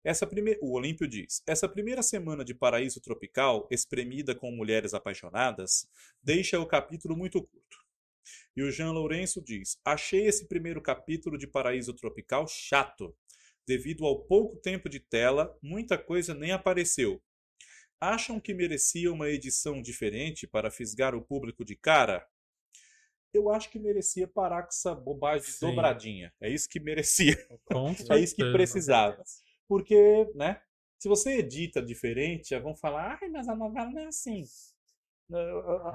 [0.04, 0.58] Essa prime...
[0.60, 5.88] O Olímpio diz: Essa primeira semana de Paraíso Tropical, espremida com mulheres apaixonadas,
[6.22, 7.76] deixa o capítulo muito curto.
[8.56, 13.16] E o Jean Lourenço diz: Achei esse primeiro capítulo de Paraíso Tropical chato.
[13.66, 17.22] Devido ao pouco tempo de tela, muita coisa nem apareceu.
[18.00, 22.26] Acham que merecia uma edição diferente para fisgar o público de cara?
[23.32, 25.66] Eu acho que merecia parar com essa bobagem Sim.
[25.66, 26.34] dobradinha.
[26.40, 27.36] É isso que merecia.
[28.10, 29.22] É isso que precisava.
[29.68, 30.60] Porque, né?
[30.98, 34.44] Se você edita diferente, já vão falar, ai, mas a novela não é assim.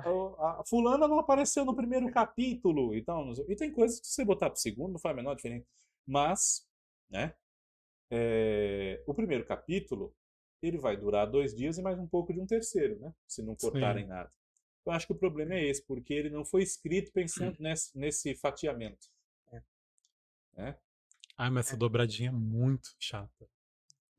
[0.05, 2.95] A, a- fulana não apareceu no primeiro capítulo.
[2.95, 5.65] Então, e tem coisas que se você botar pro segundo não faz a menor diferença.
[6.05, 6.67] Mas,
[7.09, 7.33] né?
[8.11, 10.13] é, o primeiro capítulo,
[10.61, 13.13] ele vai durar dois dias e mais um pouco de um terceiro, né?
[13.27, 14.31] Se não cortarem nada.
[14.85, 18.35] Eu acho que o problema é esse, porque ele não foi escrito pensando nesse, nesse
[18.35, 19.07] fatiamento.
[21.35, 23.49] Ai, mas essa dobradinha é muito chata.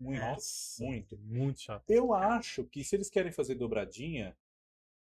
[0.01, 1.19] Muito, Nossa, muito.
[1.19, 1.93] Muito chata.
[1.93, 4.37] Eu acho que se eles querem fazer dobradinha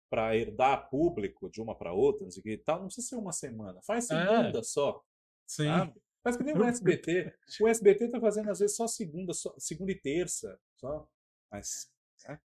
[0.09, 3.07] para herdar público de uma para outra, não sei o que e tal, não precisa
[3.07, 3.81] ser uma semana.
[3.81, 4.15] Faz É.
[4.15, 5.03] segunda só,
[5.47, 5.65] Sim.
[5.65, 6.01] sabe?
[6.23, 7.33] Faz que nem o SBT.
[7.59, 11.07] O SBT tá fazendo às vezes só segunda, só, segunda e terça, só.
[11.51, 11.91] Mas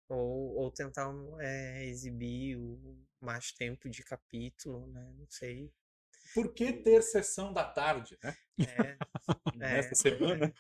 [0.09, 5.13] Ou, ou tentar é, exibir o mais tempo de capítulo, né?
[5.19, 5.73] Não sei.
[6.35, 8.37] por que ter sessão da tarde, né?
[8.61, 8.97] É,
[9.55, 10.55] é, Nessa semana.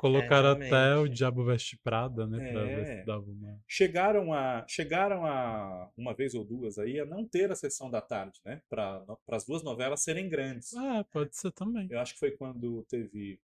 [0.00, 1.06] Colocaram até o.
[1.06, 2.52] Diabo Veste Prada, né?
[2.52, 3.00] Pra ver É.
[3.00, 3.60] se dava uma.
[3.68, 8.00] Chegaram a, chegaram a, uma vez ou duas aí, a não ter a sessão da
[8.00, 8.62] tarde, né?
[8.70, 10.72] Para as duas novelas serem grandes.
[10.74, 11.86] Ah, pode ser também.
[11.90, 13.38] Eu acho que foi quando teve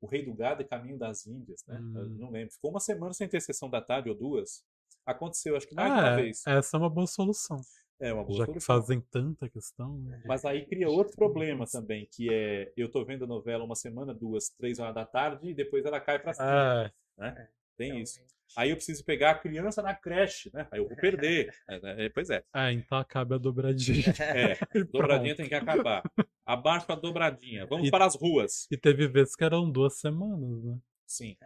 [0.00, 1.78] O Rei do Gado e Caminho das Índias, né?
[1.80, 2.16] Hum.
[2.18, 2.52] não lembro.
[2.52, 4.62] Ficou uma semana sem ter sessão da tarde ou duas.
[5.06, 6.46] Aconteceu, acho que mais de uma Ah, vez.
[6.46, 7.60] é, essa é uma boa solução.
[8.00, 8.76] É uma boa Já que solução.
[8.80, 9.98] fazem tanta questão.
[9.98, 10.22] né?
[10.26, 14.12] Mas aí cria outro problema também, que é eu tô vendo a novela uma semana,
[14.12, 16.92] duas, três horas da tarde e depois ela cai pra cima.
[17.20, 18.16] É, Tem isso.
[18.16, 18.34] realmente.
[18.56, 20.68] Aí eu preciso pegar a criança na creche, né?
[20.70, 21.50] Aí eu vou perder.
[21.68, 22.44] É, é, pois é.
[22.54, 24.04] é, então acaba a dobradinha.
[24.20, 24.58] É,
[24.92, 26.02] dobradinha tem que acabar.
[26.44, 27.64] Abaixo a dobradinha.
[27.66, 28.66] Vamos E- para as ruas.
[28.70, 30.78] E teve vezes que eram duas semanas, né?
[31.06, 31.36] Sim.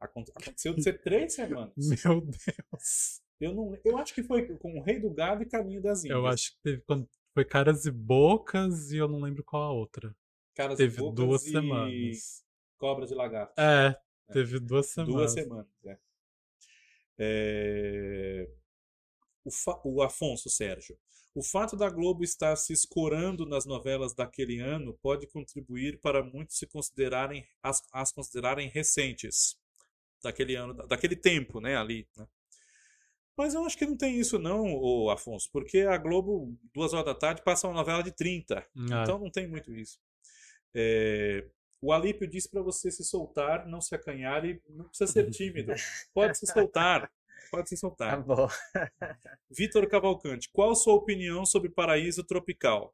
[0.00, 1.72] Aconte- Aconteceu de ser três semanas.
[2.04, 3.20] Meu Deus.
[3.40, 6.18] Eu, não, eu acho que foi com o Rei do Gado e Caminho das Índias.
[6.18, 9.72] Eu acho que teve quando foi Caras e Bocas e eu não lembro qual a
[9.72, 10.14] outra.
[10.54, 12.44] Caras e Teve Bocas duas e semanas.
[12.78, 13.54] Cobras de Lagarto.
[13.60, 13.96] É,
[14.32, 15.14] teve duas semanas.
[15.14, 15.98] Duas semanas, é.
[17.18, 18.48] É,
[19.44, 20.96] O, fa- o Afonso Sérgio.
[21.34, 26.56] O fato da Globo estar se escorando nas novelas daquele ano pode contribuir para muitos
[26.58, 29.56] se considerarem as, as considerarem recentes
[30.22, 32.26] daquele ano, daquele tempo, né, ali, né?
[33.38, 37.06] Mas eu acho que não tem isso não, ô Afonso, porque a Globo, duas horas
[37.06, 38.58] da tarde, passa uma novela de 30.
[38.58, 38.66] Ah,
[39.02, 40.00] Então não tem muito isso.
[40.74, 41.46] É,
[41.80, 45.72] o Alípio disse para você se soltar, não se acanhar e não precisa ser tímido.
[46.12, 47.08] Pode se soltar.
[47.52, 48.22] pode se Tá soltar.
[48.24, 48.48] bom.
[49.48, 52.92] Vitor Cavalcante, qual sua opinião sobre Paraíso Tropical?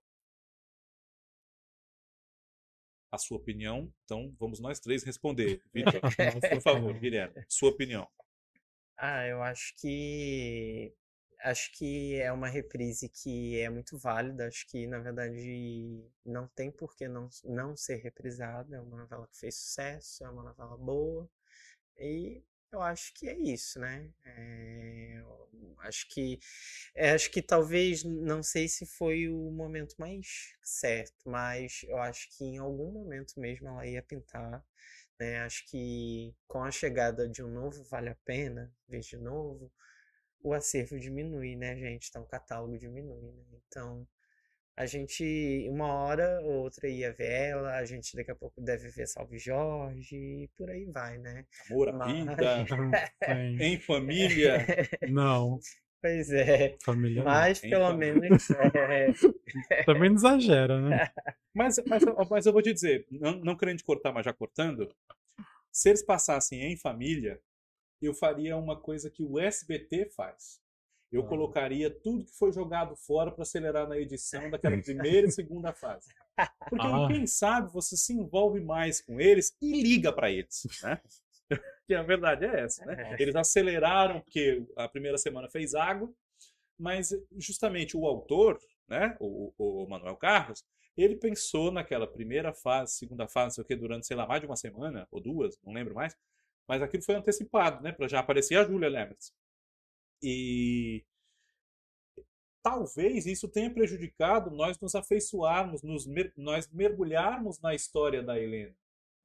[3.10, 5.62] A sua opinião, então vamos nós três responder.
[5.72, 6.00] Vitor,
[6.52, 8.06] por favor, Guilherme, sua opinião.
[9.06, 10.94] Ah, eu acho que
[11.42, 14.46] acho que é uma reprise que é muito válida.
[14.48, 18.76] Acho que na verdade não tem por que não não ser reprisada.
[18.76, 21.28] É uma novela que fez sucesso, é uma novela boa
[21.98, 22.42] e
[22.72, 24.10] eu acho que é isso, né?
[24.24, 25.22] É,
[25.80, 26.38] acho que
[26.94, 32.28] é, acho que talvez não sei se foi o momento mais certo, mas eu acho
[32.36, 34.64] que em algum momento mesmo ela ia pintar
[35.18, 35.40] né?
[35.40, 39.70] Acho que com a chegada de um novo Vale a Pena, ver de novo,
[40.42, 42.08] o acervo diminui, né, gente?
[42.08, 43.44] Então o catálogo diminui, né?
[43.66, 44.06] Então
[44.76, 48.88] a gente, uma hora ou outra ia ver ela, a gente daqui a pouco deve
[48.88, 51.46] ver Salve Jorge e por aí vai, né?
[51.70, 52.64] Amor à Mas- vida,
[53.60, 54.58] em família.
[55.08, 55.60] Não,
[56.04, 57.30] Pois é, família não.
[57.30, 58.14] mas pelo família.
[58.14, 58.46] menos
[59.70, 61.10] é, Também não exagera, né?
[61.56, 64.92] Mas, mas, mas eu vou te dizer, não, não querendo te cortar, mas já cortando,
[65.72, 67.40] se eles passassem em família,
[68.02, 70.60] eu faria uma coisa que o SBT faz.
[71.12, 71.28] Eu Ah.
[71.28, 76.08] colocaria tudo que foi jogado fora para acelerar na edição daquela primeira e segunda fase.
[76.68, 77.06] Porque Ah.
[77.06, 81.00] quem sabe você se envolve mais com eles e liga para eles, né?
[81.86, 82.98] Que a verdade é essa, né?
[83.18, 86.10] Eles aceleraram porque a primeira semana fez água,
[86.78, 90.64] mas justamente o autor, né, o, o Manuel Carlos,
[90.96, 94.40] ele pensou naquela primeira fase, segunda fase, não sei o que, durante, sei lá, mais
[94.42, 96.16] de uma semana ou duas, não lembro mais,
[96.68, 99.32] mas aquilo foi antecipado, né, para já aparecer a Júlia Lemertz.
[100.22, 101.04] E
[102.62, 108.74] talvez isso tenha prejudicado nós nos afeiçoarmos, nos mer- nós mergulharmos na história da Helena,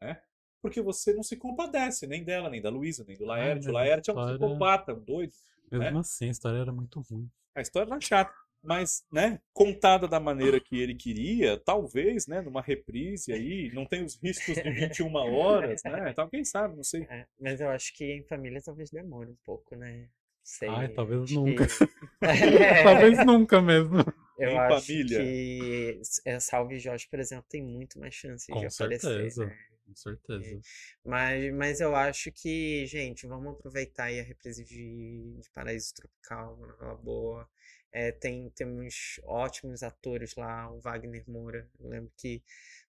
[0.02, 0.22] né?
[0.62, 3.56] Porque você não se compadece nem dela, nem da Luísa, nem do Laerte.
[3.58, 5.34] mas o Laerte é um história- psicopata, um doido.
[5.72, 6.00] Mesmo né?
[6.00, 7.30] assim, a história era muito ruim.
[7.56, 12.62] A história era chata, mas, né, contada da maneira que ele queria, talvez, né, numa
[12.62, 16.10] reprise aí, não tem os riscos de 21 horas, né?
[16.12, 17.04] Então, quem sabe, não sei.
[17.10, 20.08] é, mas eu acho que em família talvez demore um pouco, né?
[20.44, 21.68] Sei, Ai, talvez nunca.
[21.68, 21.88] que-.
[22.84, 23.98] Talvez nunca mesmo.
[24.38, 25.20] Eu Em acho família.
[25.20, 29.00] que é, Salve Jorge, por exemplo, tem muito mais chance de Com aparecer.
[29.00, 29.46] certeza.
[29.46, 29.58] né?
[29.90, 30.58] Com certeza.
[31.04, 36.56] Mas, mas eu acho que, gente, vamos aproveitar aí a reprise de, de Paraíso Tropical,
[36.56, 37.50] uma novela boa.
[37.92, 41.68] É, tem, temos ótimos atores lá, o Wagner Moura.
[41.80, 42.44] Eu lembro que,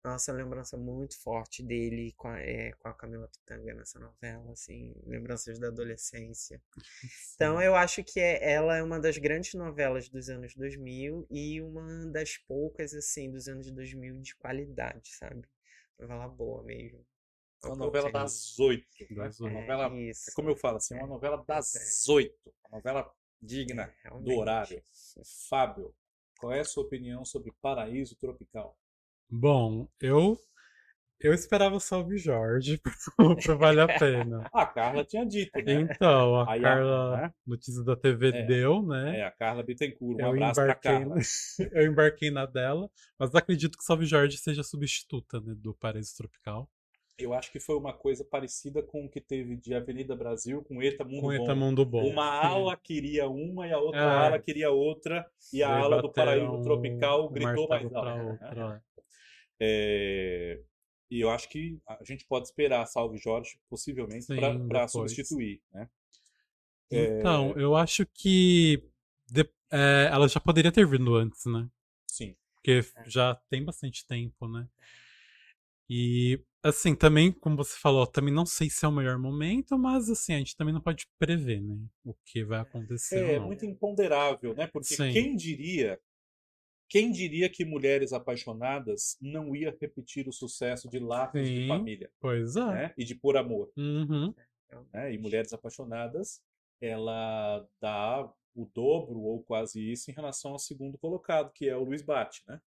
[0.04, 4.94] nossa, lembrança muito forte dele com a, é, com a Camila Pitanga nessa novela, assim,
[5.06, 6.62] lembranças da adolescência.
[7.36, 11.60] Então eu acho que é- ela é uma das grandes novelas dos anos 2000 e
[11.62, 15.46] uma das poucas, assim, dos anos 2000 de qualidade, sabe?
[15.98, 17.04] Novela boa mesmo.
[17.62, 18.86] É uma novela das oito.
[19.14, 19.54] Das oito.
[19.54, 22.52] novela, É é como eu falo assim, é uma novela das oito.
[22.68, 24.82] Uma novela digna É, do horário.
[25.48, 25.94] Fábio,
[26.38, 28.76] qual é a sua opinião sobre Paraíso Tropical?
[29.30, 30.36] Bom, eu
[31.20, 32.78] eu esperava o Salve Jorge
[33.46, 34.48] pra Vale a Pena.
[34.52, 35.72] A Carla tinha dito, né?
[35.72, 37.32] Então, a Aí a- Carla, né?
[37.46, 38.42] notícias da TV É.
[38.44, 39.20] deu, né?
[39.20, 40.16] É, a Carla Bittencourt.
[40.16, 41.16] Um Eu abraço pra Carla.
[41.72, 46.68] eu embarquei na dela, mas acredito que Salve Jorge seja substituta, né, do Paraíso Tropical.
[47.18, 50.82] Eu acho que foi uma coisa parecida com o que teve de Avenida Brasil com
[50.82, 51.32] Eta Mundo Com Bom.
[51.32, 52.06] Eta Mundo Bom.
[52.10, 52.46] Uma Sim.
[52.48, 54.04] ala queria uma e a outra É.
[54.26, 57.96] ala queria outra, e a ala do Paraíso Tropical gritou mais alto.
[58.32, 58.80] outra, né?
[59.58, 60.60] É,
[61.10, 65.60] E eu acho que a gente pode esperar Salve Jorge, possivelmente, para substituir.
[65.72, 65.88] Né?
[66.90, 68.82] Então, eu acho que
[69.30, 71.68] de- é, ela já poderia ter vindo antes, né?
[72.06, 72.34] Sim.
[72.54, 74.68] Porque já tem bastante tempo, né?
[75.88, 80.10] E, assim, também, como você falou, também não sei se é o melhor momento, mas,
[80.10, 81.76] assim, a gente também não pode prever, né?
[82.04, 84.66] O que vai acontecer É muito imponderável, né?
[84.66, 85.12] Porque Sim.
[85.12, 86.00] quem diria,
[86.88, 91.68] quem diria que Mulheres Apaixonadas não ia repetir o sucesso de Laços de Sim.
[91.68, 92.64] Família, Pois é.
[92.64, 92.94] né?
[92.96, 94.34] E de Por Amor, Uhum.
[94.92, 95.12] né?
[95.12, 96.40] E Mulheres Apaixonadas,
[96.80, 101.84] ela dá o dobro ou quase isso em relação ao segundo colocado, que é o
[101.84, 102.60] Luiz Bate, né?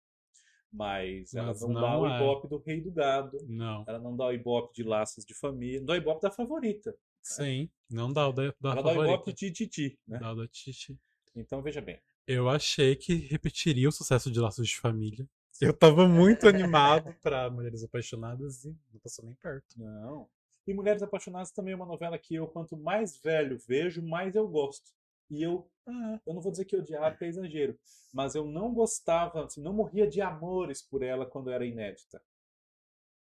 [0.71, 2.15] Mas ela Mas não, dá não o é.
[2.17, 3.85] ibope do Rei do Gado, Não.
[3.87, 6.95] ela não dá o ibope de Laços de Família, não dá o ibope da favorita,
[7.21, 7.69] Sim.
[7.89, 9.13] Não dá o da, da ela dá o favorita.
[9.13, 10.17] ibope de Titi, né?
[10.19, 10.97] Dá o da Titi.
[11.35, 11.99] Então veja bem.
[12.27, 15.27] Eu achei que repetiria o sucesso de Laços de Família.
[15.61, 19.79] Eu tava muito animado pra Mulheres Apaixonadas e não passou nem perto.
[19.79, 20.27] Não.
[20.67, 24.45] E Mulheres Apaixonadas também é uma novela que eu, quanto mais velho vejo, mais eu
[24.47, 24.91] gosto.
[25.29, 27.77] E eu, ah, eu não vou dizer que odiava, porque é exagero,
[28.13, 32.21] mas eu não gostava, assim, não morria de amores por ela quando era inédita.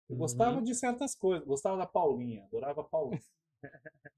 [0.10, 0.18] Eu Uhum.
[0.22, 3.22] gostava de certas coisas, gostava da Paulinha, adorava a Paulinha.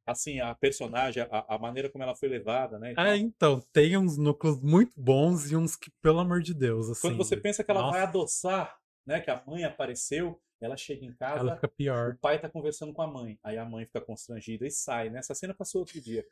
[0.06, 2.92] Assim, a personagem, a, a maneira como ela foi levada, né?
[2.92, 3.06] e tal.
[3.06, 7.02] É, então, tem uns núcleos muito bons e uns que, pelo amor de Deus, assim.
[7.02, 8.10] Quando você pensa que ela vai nossa.
[8.10, 9.20] adoçar, né?
[9.20, 12.14] Que a mãe apareceu, ela chega em casa, Ela fica pior.
[12.14, 13.40] o pai tá conversando com a mãe.
[13.44, 15.20] Aí a mãe fica constrangida e sai, né?
[15.20, 16.26] Essa cena passou outro dia.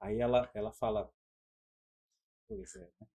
[0.00, 1.10] Aí ela, ela fala.
[2.48, 3.06] Pois é, né?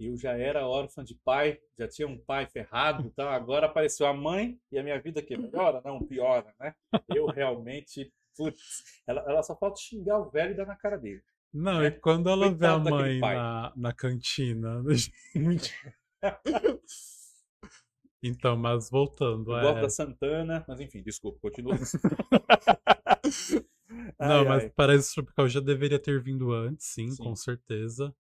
[0.00, 4.12] Eu já era órfã de pai, já tinha um pai ferrado, então agora apareceu a
[4.12, 6.74] mãe e a minha vida que melhora, não piora, né?
[7.14, 11.22] Eu realmente, putz, ela, ela só falta xingar o velho e dar na cara dele.
[11.52, 14.82] Não, É, e quando ela vê a coitado mãe na, na cantina.
[15.34, 15.74] gente.
[18.22, 19.52] então, mas voltando.
[19.52, 21.74] Eu é- gosto da Santana, mas enfim, desculpa, continua.
[24.18, 24.70] Não, Ai, mas ai.
[24.70, 27.22] Paraíso Tropical já deveria ter vindo antes, sim, Sim.
[27.24, 28.14] com certeza.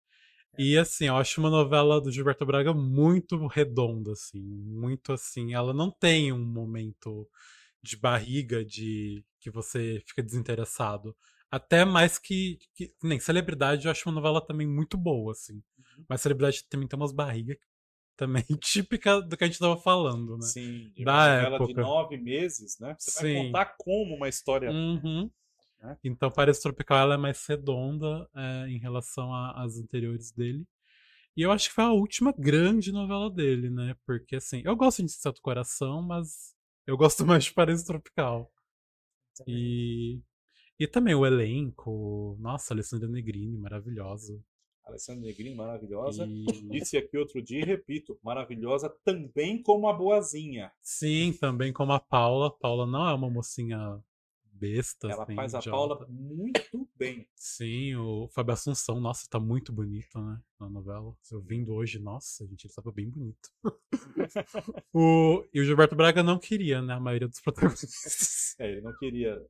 [0.57, 5.53] E assim, eu acho uma novela do Gilberto Braga muito redonda, assim, muito assim.
[5.53, 7.27] Ela não tem um momento
[7.81, 11.15] de barriga de que você fica desinteressado.
[11.49, 15.55] Até mais que, que nem Celebridade, eu acho uma novela também muito boa, assim.
[15.55, 16.05] Uhum.
[16.07, 17.57] Mas Celebridade também tem umas barrigas
[18.15, 20.45] também típica do que a gente tava falando, né?
[20.45, 21.81] Sim, Da uma novela de época.
[21.81, 22.95] nove meses, né?
[22.97, 23.45] Você vai Sim.
[23.45, 24.69] contar como uma história.
[24.71, 25.29] Uhum.
[25.81, 25.97] né?
[26.03, 30.65] Então, Paraíso Tropical ela é mais redonda é, em relação às anteriores dele.
[31.35, 33.95] E eu acho que foi a última grande novela dele, né?
[34.05, 36.53] Porque, assim, eu gosto de Santo Coração, mas
[36.85, 38.51] eu gosto mais de Paraíso Tropical.
[39.47, 40.21] E,
[40.79, 42.37] e também o elenco.
[42.39, 44.39] Nossa, Alessandra Negrini, maravilhosa.
[44.83, 46.25] Alessandra Negrini, maravilhosa.
[46.25, 46.45] E...
[46.69, 50.71] Disse aqui outro dia e repito, maravilhosa também como a boazinha.
[50.81, 52.51] Sim, também como a Paula.
[52.51, 54.01] Paula não é uma mocinha
[54.45, 55.07] besta.
[55.09, 55.77] Ela assim, faz a idiota.
[55.77, 57.27] Paula muito bem.
[57.35, 60.39] Sim, o Fábio Assunção, nossa, tá muito bonito, né?
[60.59, 61.15] Na novela.
[61.31, 63.49] Eu vindo hoje, nossa, gente, ele tava bem bonito.
[64.93, 66.93] o, e o Gilberto Braga não queria, né?
[66.93, 68.55] A maioria dos protagonistas.
[68.59, 69.41] É, ele não queria.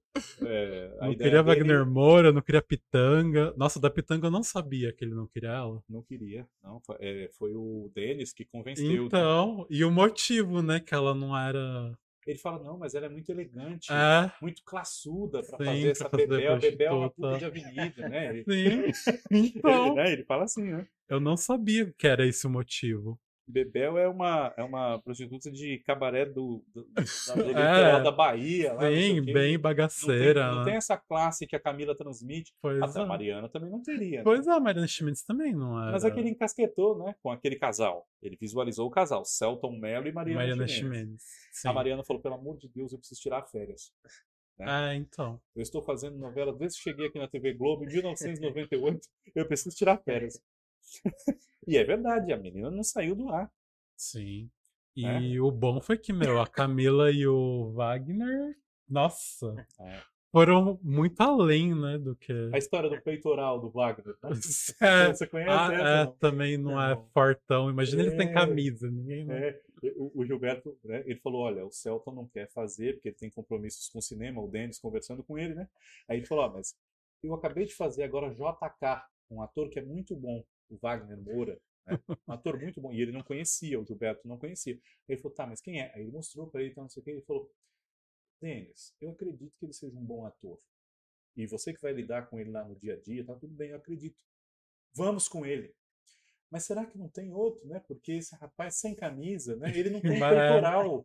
[0.41, 3.54] é, Não queria dele- Wagner Moura, não queria Pitanga.
[3.58, 5.84] Nossa, da Pitanga eu não sabia que ele não queria ela.
[5.89, 6.47] Não queria.
[6.64, 9.06] Não, foi, é, foi o Denis que convenceu.
[9.08, 10.80] Então, e o motivo, né?
[10.80, 11.93] Que ela não era.
[12.26, 16.28] Ele fala, não, mas ela é muito elegante, É, muito classuda Sim, fazer essa fazer
[16.28, 16.59] Bebel.
[16.59, 18.30] Bebel é uma puta de avenida, né?
[18.30, 18.93] Ele, sim.
[19.32, 20.88] ele, Então, né, ele fala assim, né?
[21.09, 23.19] eu não sabia que era esse o motivo.
[23.52, 28.04] Bebel é uma, é uma prostituta de cabaré do, do, da, do É.
[28.04, 28.74] da Bahia.
[28.74, 30.52] Lá, Sim, bem não tem, bagaceira.
[30.52, 30.66] não né?
[30.66, 32.54] tem essa classe que a Camila transmite.
[32.62, 33.06] Pois Até a é.
[33.06, 34.18] Mariana também não teria.
[34.20, 34.24] né?
[34.24, 35.91] Pois é, a Mariana Schmitz também não era.
[35.91, 37.16] Mas é que ele encasquetou, né?
[37.22, 38.08] Com aquele casal.
[38.22, 40.68] Ele visualizou o casal, Celton Mello e Mariana, Mariana.
[40.68, 41.68] Sim.
[41.68, 43.91] A Mariana falou, pelo amor de Deus, eu preciso tirar férias.
[44.60, 45.41] É, então.
[45.56, 48.99] Eu estou fazendo novela desde que cheguei aqui na TV Globo em 1998.
[49.36, 50.39] Eu preciso tirar férias.
[51.67, 53.51] e é verdade, a menina não saiu do ar.
[53.97, 54.49] Sim.
[54.95, 55.39] E É.
[55.41, 58.55] o bom foi que, meu, a Camila e o Wagner,
[58.89, 60.01] nossa, É.
[60.31, 62.33] foram muito além, né, do que.
[62.53, 64.15] A história do peitoral do Wagner.
[64.21, 64.29] né?
[64.81, 65.83] É, Você conhece ah, essa?
[65.87, 66.11] é, não?
[66.13, 67.05] também não é Não.
[67.13, 67.69] fortão.
[67.69, 68.33] Imagina ele sem É.
[68.33, 69.25] camisa, ninguém.
[69.25, 69.49] né?
[69.49, 69.61] É,
[69.95, 73.29] o, o Gilberto, né, ele falou, olha, o Celton não quer fazer, porque ele tem
[73.29, 75.67] compromissos com o cinema, o Denis conversando com ele, né?
[76.09, 76.75] Aí ele falou, ó, mas
[77.23, 81.59] eu acabei de fazer agora JK, um ator que é muito bom, o Wagner Moura,
[81.86, 81.99] né?
[82.28, 84.74] Um ator muito bom, e ele não conhecia, o Gilberto não conhecia.
[84.74, 85.93] Aí ele falou, tá, mas quem é?
[85.93, 87.51] Aí ele mostrou pra ele, então não sei o que, ele falou,
[88.39, 90.59] Denis, eu acredito que ele seja um bom ator.
[91.36, 93.69] E você que vai lidar com ele lá no dia a dia, tá tudo bem,
[93.69, 94.24] eu acredito.
[94.93, 95.74] Vamos com ele.
[96.49, 97.80] Mas será que não tem outro, né?
[97.88, 99.72] Porque esse rapaz sem camisa, né?
[99.78, 100.19] Ele não tem
[100.67, 100.99] é.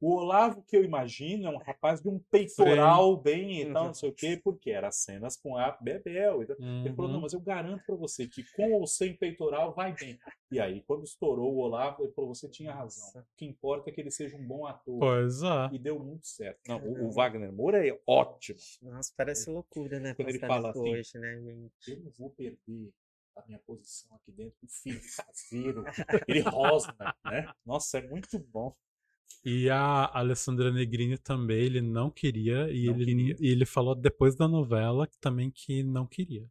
[0.00, 3.94] O Olavo que eu imagino é um rapaz de um peitoral bem e tal, não
[3.94, 6.42] sei o quê, porque era cenas com a Bebel.
[6.42, 7.12] Então, Ele falou, Uhum.
[7.16, 10.18] não, mas eu garanto pra você que com ou sem peitoral vai bem.
[10.50, 13.20] E aí, quando estourou o Olavo, ele falou, você tinha razão.
[13.20, 14.98] O que importa é que ele seja um bom ator.
[14.98, 15.68] Pois é.
[15.72, 16.60] E deu muito certo.
[16.66, 17.10] Não, o, o.
[17.12, 18.58] Wagner Moura é ótimo.
[18.82, 20.14] Nossa, parece loucura, né?
[20.14, 21.90] Quando ele fala assim, hoje, né, gente?
[21.90, 22.90] Eu não vou perder
[23.36, 24.56] a minha posição aqui dentro.
[24.62, 25.84] O filho caseiro,
[26.26, 27.52] ele rosna, né?
[27.66, 28.74] Nossa, é muito bom.
[29.44, 33.36] E a Alessandra Negrini também, ele não queria, e, Não ele, queria.
[33.40, 36.44] ele falou depois da novela que também que não queria.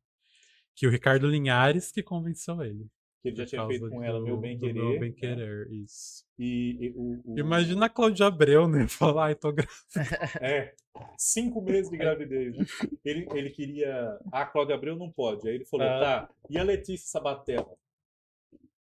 [0.75, 2.87] Que o Ricardo Linhares que convenceu ele.
[3.21, 4.73] Que ele já tinha feito com ela, do- meu bem querer.
[4.73, 5.15] Meu bem né?
[5.15, 6.23] querer, isso.
[6.39, 8.87] E, e o, o- Imagina a Cláudia Abreu, né?
[8.89, 9.73] Falar, ai, tô grávida.
[10.41, 10.73] É,
[11.17, 12.57] cinco meses de gravidez.
[12.57, 12.65] né?
[13.05, 14.17] Ele, ele queria.
[14.31, 15.47] Ah, a Cláudia Abreu não pode.
[15.49, 15.99] Aí ele falou, É.
[15.99, 16.29] tá.
[16.49, 17.75] E a Letícia Sabatella?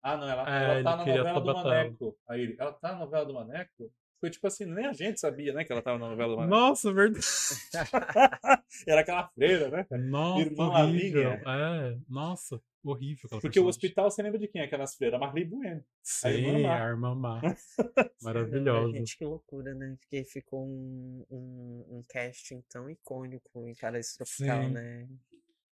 [0.03, 1.53] Ah, não, ela, É, ela tá na novela do.
[1.53, 2.17] Maneco.
[2.27, 3.91] Aí ele, ela tá na novela do Maneco?
[4.19, 6.55] Foi tipo assim, nem a gente sabia, né, que ela tava na novela do Maneco.
[6.55, 7.25] Nossa, verdade.
[8.87, 9.85] Era aquela freira, né?
[9.97, 11.31] Nossa, Irmã horrível.
[11.31, 12.61] É, nossa.
[12.83, 13.69] horrível aquela Porque o personagem.
[13.69, 14.61] hospital, você lembra de quem?
[14.61, 15.19] Aquelas freiras?
[15.19, 15.83] Marli Bueno.
[16.01, 17.41] Sim, irmã a irmã má.
[17.41, 18.97] Caramba, Maravilhosa.
[18.97, 19.95] Gente, que loucura, né?
[19.99, 24.69] Porque ficou um, um, um casting tão icônico em Paraíso Tropical, Sim.
[24.69, 25.07] né?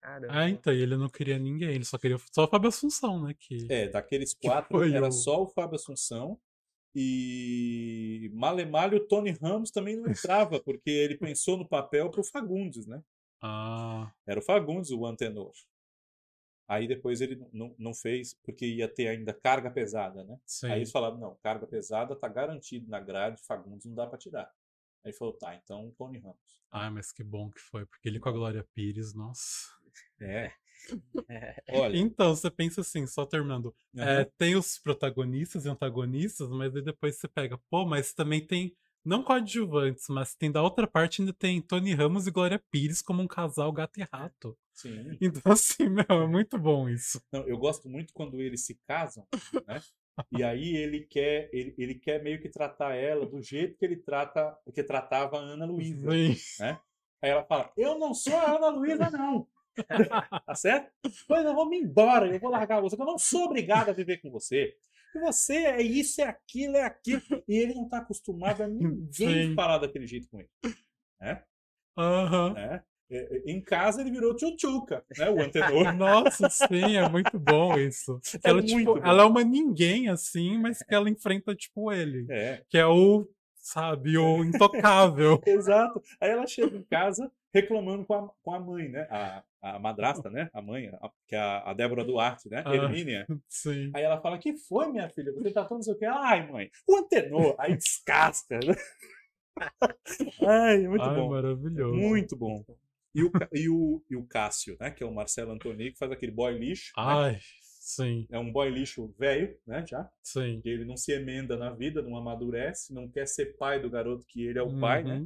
[0.01, 0.33] Caramba.
[0.33, 3.35] Ah, então, e ele não queria ninguém, ele só queria só o Fábio Assunção, né?
[3.37, 3.67] Que...
[3.69, 6.39] É, daqueles Que quatro, era o- só o Fábio Assunção.
[6.93, 12.85] E Malemalho, o Tony Ramos também não entrava, porque ele pensou no papel pro Fagundes,
[12.85, 13.01] né?
[13.41, 15.51] Ah, Era o Fagundes o antenor.
[16.67, 20.39] Aí depois ele não, não fez, porque ia ter ainda carga pesada, né?
[20.45, 20.67] sim.
[20.67, 24.45] Aí eles falaram, não, carga pesada tá garantido na grade, Fagundes não dá pra tirar.
[25.03, 26.61] Aí ele falou, tá, então Tony Ramos.
[26.71, 29.67] Ai, mas que bom que foi, porque ele com a Glória Pires, nossa.
[30.19, 30.51] É,
[31.29, 31.97] É, olha.
[31.97, 33.73] Então, você pensa assim, só terminando.
[33.97, 38.45] aham, É, tem os protagonistas e antagonistas, mas aí depois você pega, pô, mas também
[38.45, 38.75] tem,
[39.05, 43.21] não coadjuvantes, mas tem da outra parte ainda tem Tony Ramos e Glória Pires como
[43.21, 44.57] um casal gato e rato.
[44.73, 45.17] sim.
[45.21, 47.21] Então, assim, meu, é muito bom isso.
[47.31, 49.25] Não, eu gosto muito quando eles se casam,
[49.67, 49.81] né?
[50.31, 53.97] E aí ele quer, ele, ele quer meio que tratar ela do jeito que ele
[53.97, 56.09] trata, que tratava a Ana Luísa.
[56.09, 56.35] Sim.
[57.21, 59.47] Aí ela fala: Eu não sou a Ana Luísa, não.
[60.45, 60.91] tá certo?
[61.27, 64.17] Pois eu vou me embora, eu vou largar você, eu não sou obrigada a viver
[64.17, 64.75] com você.
[65.13, 67.43] E você é isso, é aquilo, é aquilo.
[67.47, 69.55] E ele não tá acostumado a ninguém Sim.
[69.55, 70.49] falar daquele jeito com ele.
[71.19, 71.43] Né?
[72.55, 75.29] É, é, Em casa ele virou tchutchuca, né?
[75.29, 75.93] O antenor.
[75.95, 78.19] Nossa, sim, é muito bom isso.
[78.43, 79.05] É ela, muito tipo, bom.
[79.05, 82.25] ela é uma ninguém, assim, mas que ela enfrenta, tipo, ele.
[82.29, 85.41] É, Que é o, sabe, o intocável.
[85.45, 86.01] exato.
[86.21, 89.07] Aí ela chega em casa reclamando com a, com a mãe, né?
[89.09, 90.49] A, a madrasta, né?
[90.53, 92.63] A mãe, a- que é a, Débora Duarte, né?
[92.65, 92.75] Ah.
[92.75, 93.25] Hermínia.
[93.47, 93.91] Sim.
[93.93, 95.31] Aí ela fala: Que foi, minha filha?
[95.33, 96.05] Você tá falando não sei o quê?
[96.05, 97.55] Ai, mãe, o antenor.
[97.59, 98.59] Aí descasca.
[98.65, 98.75] né?
[100.47, 101.29] Ai, muito Ai, bom.
[101.29, 101.95] maravilhoso.
[101.95, 102.63] Muito bom.
[103.13, 104.89] E o, e, o, e o Cássio, né?
[104.91, 106.91] Que é o Marcelo Antoni, que faz aquele boy lixo.
[106.95, 107.03] né?
[107.03, 109.83] Ai, sim, É um boy lixo velho, né?
[109.85, 110.09] Já.
[110.23, 110.61] sim.
[110.61, 114.25] Que ele não se emenda na vida, não amadurece, não quer ser pai do garoto
[114.25, 115.25] que ele é o pai, né?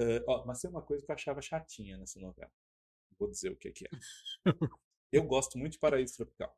[0.00, 2.50] Eh, ó, mas tem uma coisa que eu achava chatinha nessa novela.
[3.18, 3.90] Vou dizer o que, que é.
[5.12, 6.56] Eu gosto muito de Paraíso Tropical.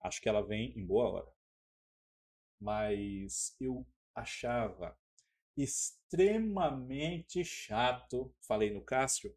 [0.00, 1.32] Acho que ela vem em boa hora.
[2.58, 4.96] Mas eu achava
[5.56, 8.34] extremamente chato.
[8.40, 9.36] Falei no Cássio.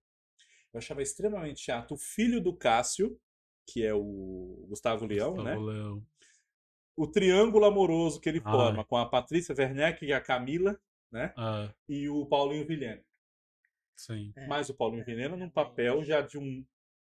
[0.73, 3.19] Eu achava extremamente chato o filho do Cássio,
[3.67, 5.55] que é o Gustavo Leão, né?
[5.55, 6.07] Gustavo Leão.
[6.95, 8.51] O triângulo amoroso que ele Ai.
[8.51, 10.79] forma com a Patrícia Werneck e a Camila,
[11.11, 11.33] né?
[11.35, 13.03] Ah, E o Paulinho Vilhena.
[13.97, 14.31] Sim.
[14.35, 14.47] É.
[14.47, 16.65] Mas o Paulinho Vilhena num papel já de um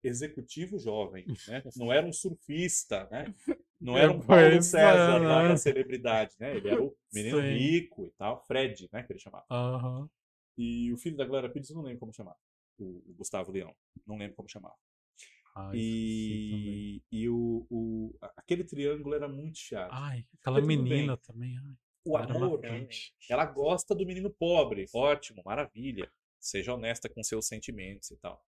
[0.02, 1.62] executivo jovem, né?
[1.76, 3.34] Não era um surfista, né?
[3.80, 5.48] Não era um Paulo César é, lá né?
[5.48, 6.56] da celebridade, né?
[6.56, 7.48] Ele era o menino Sim.
[7.48, 9.02] rico e tal, Fred, né?
[9.02, 9.44] Que ele chamava.
[10.56, 12.38] E o filho da Glória Pires, eu não lembro como chamava.
[12.78, 13.74] O, o Gustavo Leão.
[14.06, 14.74] Não lembro como chamava.
[15.54, 15.80] Ai, também.
[15.80, 19.90] E, e o, o, aquele triângulo era muito chato.
[19.92, 21.56] Ai, aquela menina também.
[21.58, 21.74] Ai,
[22.04, 22.60] o amor,
[23.28, 24.86] ela gosta do menino pobre.
[24.94, 26.10] Ótimo, maravilha.
[26.40, 28.42] Seja honesta com seus sentimentos e tal.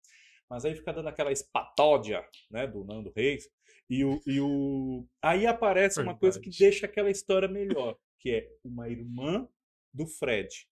[0.49, 3.49] Mas aí fica dando aquela espatódia, né, do Nando Reis.
[3.89, 5.05] E o, e o...
[5.21, 6.59] aí aparece uma coisa que Verdade.
[6.59, 9.47] deixa aquela história melhor, que é uma irmã
[9.93, 10.67] do Fred,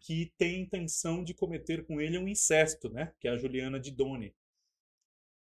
[0.00, 4.34] que tem intenção de cometer com ele um incesto, né, que é a Juliana Didoni.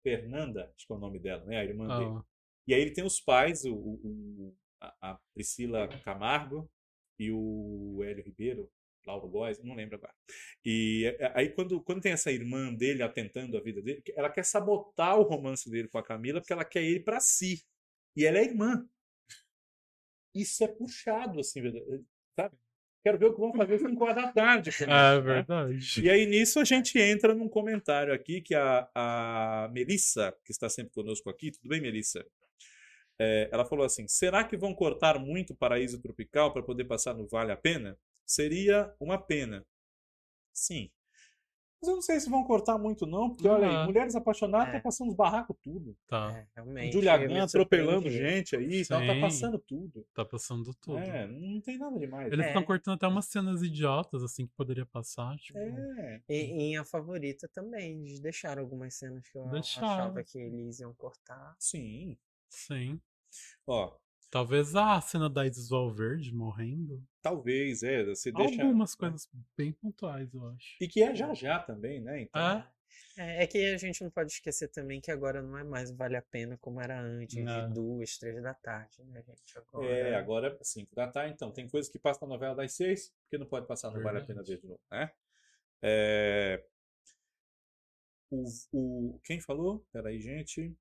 [0.04, 2.16] Fernanda, acho que é o nome dela, né, a irmã dele.
[2.16, 2.24] Ah,
[2.68, 4.56] E aí ele tem os pais, o, o-
[5.02, 6.70] a Priscila Camargo
[7.18, 8.72] e o Hélio Ribeiro,
[9.06, 10.14] Lauro Góes, não lembro agora.
[10.66, 14.44] E é, aí quando, quando tem essa irmã dele atentando a vida dele, ela quer
[14.44, 17.64] sabotar o romance dele com a Camila porque ela quer ele pra si.
[18.16, 18.88] E ela é irmã.
[20.34, 21.62] Isso é puxado, assim,
[22.36, 22.56] sabe?
[23.02, 24.72] Quero ver o que vão fazer às 5 horas da tarde.
[24.72, 25.22] com é né?
[25.22, 26.02] verdade.
[26.04, 30.70] E aí nisso a gente entra num comentário aqui que a, a Melissa, que está
[30.70, 32.26] sempre conosco aqui, tudo bem, Melissa?
[33.18, 37.28] É, ela falou assim: será que vão cortar muito Paraíso Tropical para poder passar no
[37.28, 37.98] Vale a Pena?
[38.30, 39.66] Seria uma pena.
[40.54, 40.92] Sim.
[41.82, 43.86] Mas eu não sei se vão cortar muito, não, porque olha aí.
[43.88, 44.72] Mulheres Apaixonadas É.
[44.78, 45.98] tá passando os barracos tudo.
[46.08, 46.92] Tá, É, realmente.
[46.94, 50.06] Julia Gann atropelando gente aí, então tá passando tudo.
[50.14, 51.00] tá passando tudo.
[51.00, 52.32] É, não tem nada demais.
[52.32, 52.50] Eles É.
[52.50, 55.36] estão cortando até umas cenas idiotas, assim, que poderia passar.
[55.38, 56.22] Tipo, É.
[56.28, 59.88] E, e em A Favorita também, eles deixaram algumas cenas que eu Deixaram.
[59.88, 61.56] achava que eles iam cortar.
[61.58, 62.16] Sim.
[62.50, 63.00] sim.
[63.66, 63.96] Ó,
[64.30, 67.04] Talvez a cena da Isis Valverde morrendo.
[67.22, 68.62] talvez, é, você deixa.
[68.62, 69.28] Algumas coisas
[69.58, 70.76] bem pontuais, eu acho.
[70.80, 72.22] E que é já já também, né?
[72.22, 72.68] Então, É?
[73.18, 76.16] É, é que a gente não pode esquecer também que agora não é mais Vale
[76.16, 77.68] a Pena como era antes, Não.
[77.68, 79.58] de duas, três da tarde, né, gente?
[79.58, 81.52] Agora, É, agora 5 da tarde, então.
[81.52, 84.26] Tem coisas que passam na novela das 6, porque não pode passar, não vale a
[84.26, 85.12] pena ver de novo, né?
[85.82, 86.64] É...
[88.32, 89.20] O, o...
[89.24, 89.86] Quem falou?
[89.92, 90.74] Peraí, gente.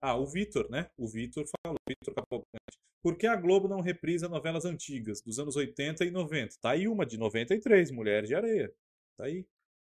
[0.00, 0.90] Ah, o Vitor, né?
[0.96, 2.78] O Vitor falou, Vitor Cavalcante.
[3.02, 6.56] Por que a Globo não reprisa novelas antigas, dos anos 80 e 90?
[6.60, 8.72] Tá aí uma de 93, Mulheres de Areia.
[9.16, 9.44] Tá aí.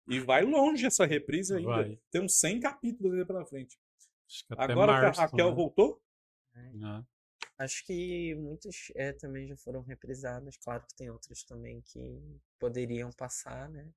[0.09, 1.69] E vai longe essa reprise ainda.
[1.69, 1.99] Vai.
[2.11, 3.77] Tem uns 100 capítulos ainda pela frente.
[4.29, 5.55] Acho que até Agora março, que a Raquel né?
[5.55, 6.01] voltou,
[6.55, 7.03] É.
[7.57, 10.57] Acho que muitas é, também já foram reprisadas.
[10.57, 12.21] Claro que tem outras também que
[12.59, 13.89] poderiam passar, né?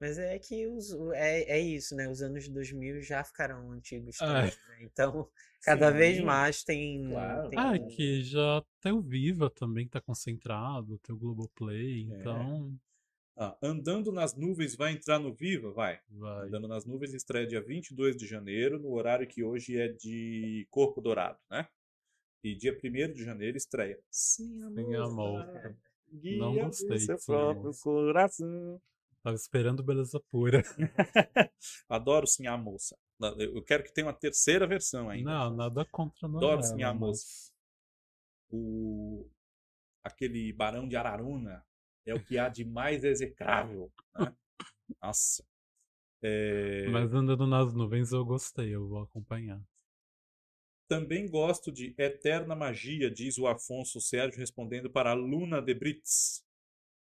[0.00, 2.08] Mas é que os, o- é, é isso, né?
[2.08, 4.78] Os anos 2000 já ficaram antigos também, né?
[4.82, 5.30] Então,
[5.62, 7.50] cada vez Sim, mais tem, claro.
[7.50, 12.02] tem Ah, é que já tem o Viva também que tá concentrado, tem o Globoplay,
[12.08, 12.14] É.
[12.16, 12.78] então
[13.36, 15.72] ah, Andando nas Nuvens vai entrar no Viva?
[15.72, 16.00] Vai.
[16.08, 16.48] vai.
[16.48, 21.00] Andando nas Nuvens estreia dia 22 de janeiro, no horário que hoje é de Corpo
[21.02, 21.68] Dourado, né?
[22.44, 23.98] E dia 1 de janeiro estreia.
[24.10, 25.74] Sim, amor.
[26.12, 27.54] Guia Não gostei seu Sim, Amor.
[27.54, 28.82] próprio coração.
[29.22, 30.62] Tava esperando beleza pura.
[31.88, 32.98] Adoro Sim, a moça.
[33.38, 35.30] Eu quero que tenha uma terceira versão ainda.
[35.30, 36.36] Não, nada contra não.
[36.36, 37.50] Adoro Sim, a moça.
[38.50, 39.26] O...
[40.04, 41.64] Aquele Barão de Araruna
[42.06, 43.90] é o que há de mais execrável.
[44.18, 44.36] Né?
[45.02, 45.42] Nossa.
[46.22, 46.88] É...
[46.90, 49.62] Mas andando nas nuvens eu gostei, eu vou acompanhar.
[50.94, 56.44] Também gosto de Eterna Magia, diz o Afonso Sérgio, respondendo para a Luna de Brits.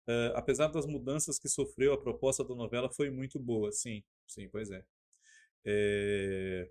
[0.06, 3.72] Eh, apesar das mudanças que sofreu, a proposta da novela foi muito boa.
[3.72, 4.84] Sim, sim, pois é.
[5.64, 6.70] Eh,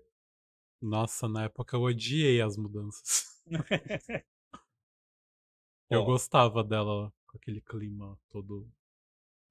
[0.80, 3.42] Nossa, na época eu odiei as mudanças.
[5.90, 6.04] Eu Ó.
[6.04, 8.66] gostava dela com aquele clima todo.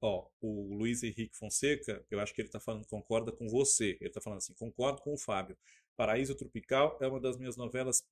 [0.02, 3.96] Ó, o Luiz Henrique Fonseca, eu acho que ele está falando, concorda com você.
[4.00, 5.56] Ele está falando assim, concordo com o Fábio.
[6.00, 8.02] Paraíso Tropical é uma das minhas novelas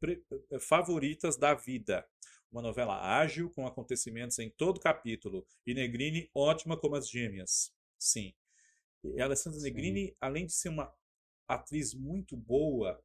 [0.51, 2.07] eh, favoritas da vida.
[2.53, 5.47] Uma novela ágil, com acontecimentos em todo capítulo.
[5.67, 7.73] E Negrini, ótima como as gêmeas.
[7.99, 8.35] Sim.
[9.03, 9.65] E Alessandra Sim.
[9.65, 10.95] Negrini, além de ser uma
[11.49, 13.03] atriz muito boa,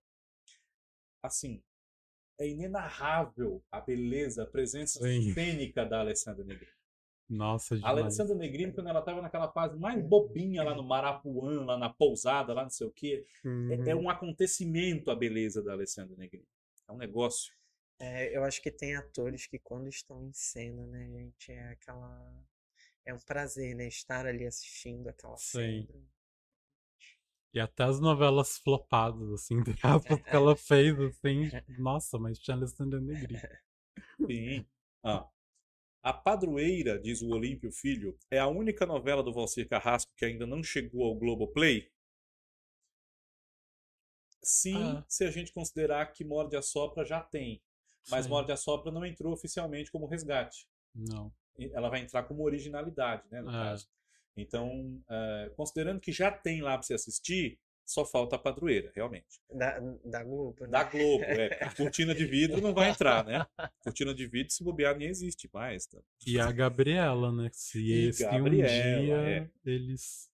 [1.22, 1.64] assim,
[2.38, 5.34] é inenarrável a beleza, a presença Sim.
[5.34, 6.73] cênica da Alessandra Negrini.
[7.30, 8.14] Nossa, A demais.
[8.14, 12.54] Alessandra Negrini, quando ela estava naquela fase mais bobinha lá no Marapuã, lá na pousada,
[12.54, 13.26] lá não sei o quê,
[13.70, 14.04] é, é Uhum.
[14.04, 16.48] um acontecimento a beleza da Alessandra Negrini.
[16.88, 17.54] É um negócio.
[18.00, 22.44] É, eu acho que tem atores que quando estão em cena, né, gente, é aquela.
[23.06, 23.88] É um prazer, né?
[23.88, 25.88] Estar ali assistindo aquela Sim.
[25.88, 26.06] cena.
[27.54, 31.50] E até as novelas flopadas, assim, aspas, que ela fez, assim.
[31.80, 33.38] Nossa, mas tinha Alessandra Negri.
[34.28, 34.66] Sim.
[35.04, 35.28] Ah.
[36.04, 40.45] A Padroeira, diz o Olímpio Filho, é a única novela do Valcir Carrasco que ainda
[40.45, 41.89] não chegou ao Globoplay?
[44.43, 45.06] Sim, Ah.
[45.08, 47.62] se a gente considerar que Morde a Sopra já tem.
[48.10, 48.32] Mas Sim.
[48.32, 50.68] Morde a Sopra não entrou oficialmente como resgate.
[50.93, 51.34] Não.
[51.72, 53.54] ela vai entrar como originalidade, né, no É.
[53.54, 53.88] caso.
[54.36, 59.42] Então, eh, considerando que já tem lá para você assistir, só falta a padroeira, realmente.
[59.52, 60.68] Da, da Globo, né?
[60.70, 61.64] Da Globo, é.
[61.64, 63.46] A cortina de vidro não vai entrar, né?
[63.84, 65.86] Cortina de vidro, se bobear, nem existe mais.
[65.86, 66.00] Tá?
[66.26, 67.50] E a Gabriela, né?
[67.52, 69.50] Se, E se um Gabriela, dia é.
[69.66, 70.32] eles.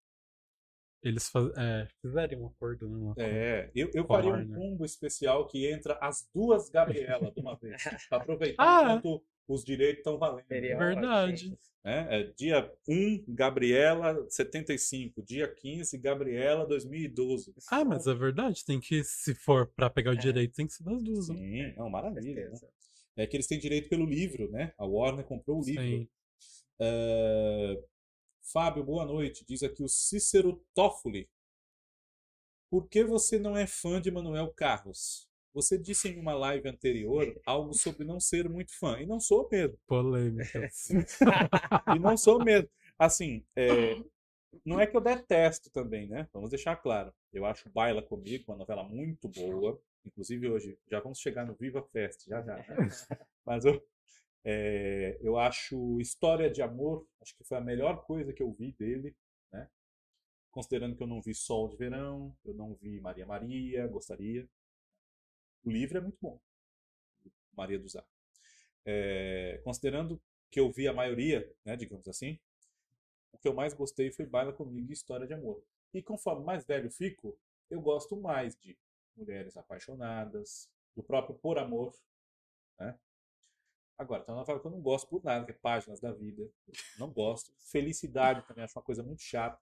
[1.02, 1.50] Eles faz...
[1.58, 2.97] é, fizerem um acordo, né?
[2.97, 3.16] uma.
[3.18, 4.58] É, eu, eu faria um Warner.
[4.58, 7.82] combo especial que entra as duas Gabriela de uma vez.
[8.10, 8.82] Para aproveitar Ah.
[8.97, 9.24] enquanto
[9.54, 10.45] os direitos estão valendo.
[10.47, 11.50] Seria Verdade.
[11.84, 12.08] né?
[12.12, 15.24] É, dia 1, Gabriela 75.
[15.24, 17.54] Dia 15, Gabriela 2012.
[17.72, 20.18] Ah, mas é verdade, tem que, se for pra pegar o É.
[20.18, 21.30] direito, tem que ser das duas.
[21.30, 21.36] né?
[21.36, 22.50] Sim, não, Com maravilha.
[22.50, 22.60] né?
[23.16, 24.74] É que eles têm direito pelo livro, né?
[24.78, 25.84] A Warner comprou o livro.
[25.84, 26.10] Sim.
[26.80, 27.84] É,
[28.52, 29.45] Fábio, boa noite.
[29.47, 31.30] Diz aqui o Cícero Toffoli.
[32.70, 35.28] Por que você não é fã de Manuel Carlos?
[35.62, 38.97] Você disse em uma live anterior algo sobre não ser muito fã.
[39.01, 39.78] E não sou mesmo.
[39.86, 40.88] Polêmicas.
[41.95, 42.70] E não sou mesmo.
[42.97, 44.01] Assim, é,
[44.66, 46.30] não é que eu detesto também, né?
[46.32, 47.14] Vamos deixar claro.
[47.34, 49.82] Eu acho Baila Comigo uma novela muito boa.
[50.05, 52.57] Inclusive hoje, já vamos chegar no Viva Fest, já já.
[53.45, 53.84] Mas eu,
[54.45, 58.72] é, eu acho História de Amor, acho que foi a melhor coisa que eu vi
[58.80, 59.14] dele,
[59.51, 59.68] né?
[60.51, 64.47] Considerando que eu não vi Sol de Verão, eu não vi Maria Maria, gostaria.
[65.64, 66.39] O livro é muito bom.
[67.53, 68.03] Maria do Zá.
[68.86, 72.39] É, considerando que eu vi a maioria, né, digamos assim,
[73.32, 75.64] o que eu mais gostei foi Baila Comigo e História de Amor.
[75.93, 77.38] E conforme mais velho fico,
[77.70, 78.78] eu gosto mais de
[79.16, 81.93] Mulheres Apaixonadas, do próprio Por Amor,
[82.80, 82.97] né?
[83.97, 86.49] Agora, tem uma novela que eu não gosto por nada, que é Páginas da Vida.
[86.97, 87.51] Não gosto.
[87.70, 89.62] Felicidade também acho uma coisa muito chata.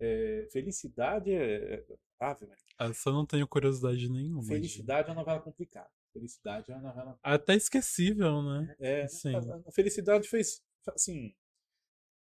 [0.00, 1.74] É, felicidade é.
[1.74, 1.86] é-
[2.18, 2.64] Ave, Maria.
[2.78, 4.42] Essa eu não tenho curiosidade nenhuma.
[4.42, 5.90] de- Felicidade é uma novela complicada.
[6.12, 7.18] Felicidade é uma novela.
[7.22, 8.76] Até esquecível, né?
[8.78, 9.34] É, Sim.
[9.66, 10.62] a, Felicidade fez.
[10.88, 11.34] Assim.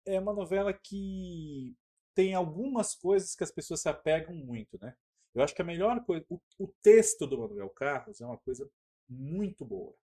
[0.07, 1.77] É uma novela que
[2.15, 4.97] tem algumas coisas que as pessoas se apegam muito, né?
[5.35, 6.25] Eu acho que a melhor coisa.
[6.29, 8.69] O, o texto do Manuel Carlos é uma coisa
[9.09, 9.95] muito boa.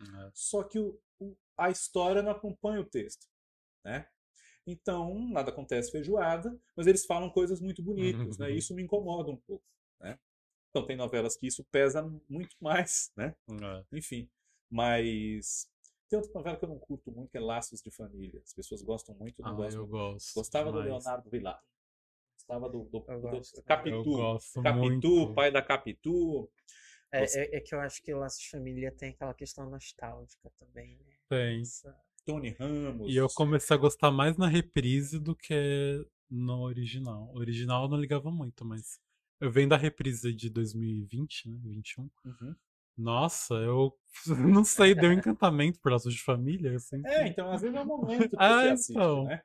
[0.00, 0.30] É.
[0.34, 3.26] Só que o, o- a história não acompanha o texto,
[3.84, 4.08] né?
[4.70, 8.50] Então, nada acontece feijoada, mas eles falam coisas muito bonitas, né?
[8.50, 9.64] Isso me incomoda um pouco,
[9.98, 10.18] né?
[10.70, 13.34] Então, tem novelas que isso pesa muito mais, né?
[13.50, 13.84] É.
[13.96, 14.28] Enfim,
[14.70, 15.70] mas
[16.10, 18.42] tem outra novela que eu não curto muito, que é Laços de Família.
[18.44, 20.34] As pessoas gostam muito, não Ah, gosto eu gosto.
[20.34, 20.78] Gostava do.
[20.80, 21.62] Leonardo Vilar.
[22.36, 23.62] Gostava do, do, do gosto.
[23.62, 24.16] Capitu.
[24.62, 25.34] Capitu, muito.
[25.34, 26.50] pai da Capitu.
[27.10, 30.50] É, é, é que eu acho que o Laços de Família tem aquela questão nostálgica
[30.58, 31.16] também, né?
[31.28, 31.62] Tem.
[31.62, 33.10] Essa- Tony Ramos.
[33.10, 37.30] E eu comecei a gostar mais na reprise do que no original.
[37.32, 39.00] O original eu não ligava muito, mas
[39.40, 41.58] eu venho da reprise de 2020, né?
[41.64, 42.02] 21.
[42.02, 42.54] Uhum.
[42.98, 43.96] Nossa, eu
[44.60, 47.00] não sei, deu encantamento por laços de família, assim.
[47.06, 49.24] É, então às vezes é o momento que Ah, você assiste, então.
[49.24, 49.42] né?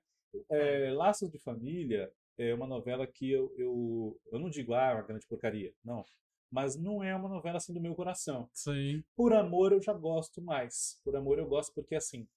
[0.49, 4.93] É, Laços de Família é uma novela que eu, eu, eu não digo, ah, é
[4.95, 6.03] uma grande porcaria, não.
[6.51, 8.49] Mas não é uma novela assim do meu coração.
[8.53, 9.03] Sim.
[9.15, 10.99] Por Amor eu já gosto mais.
[11.03, 12.27] Por Amor eu gosto porque, assim,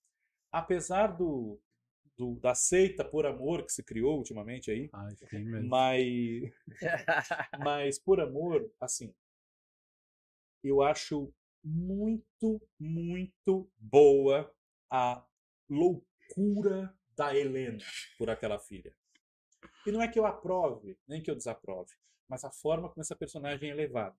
[0.59, 1.59] apesar do,
[2.17, 4.91] do- da seita Por Amor que se criou ultimamente aí,
[5.29, 5.69] sim mesmo.
[5.69, 6.53] mas,
[7.63, 9.15] mas Por Amor, assim,
[10.63, 11.33] eu acho
[11.63, 14.53] muito, muito boa
[14.91, 15.25] a
[15.69, 17.79] loucura da Helena
[18.19, 18.95] por aquela filha.
[19.87, 21.93] E não é que eu aprove, nem que eu desaprove,
[22.29, 24.17] mas a forma como essa personagem é levada.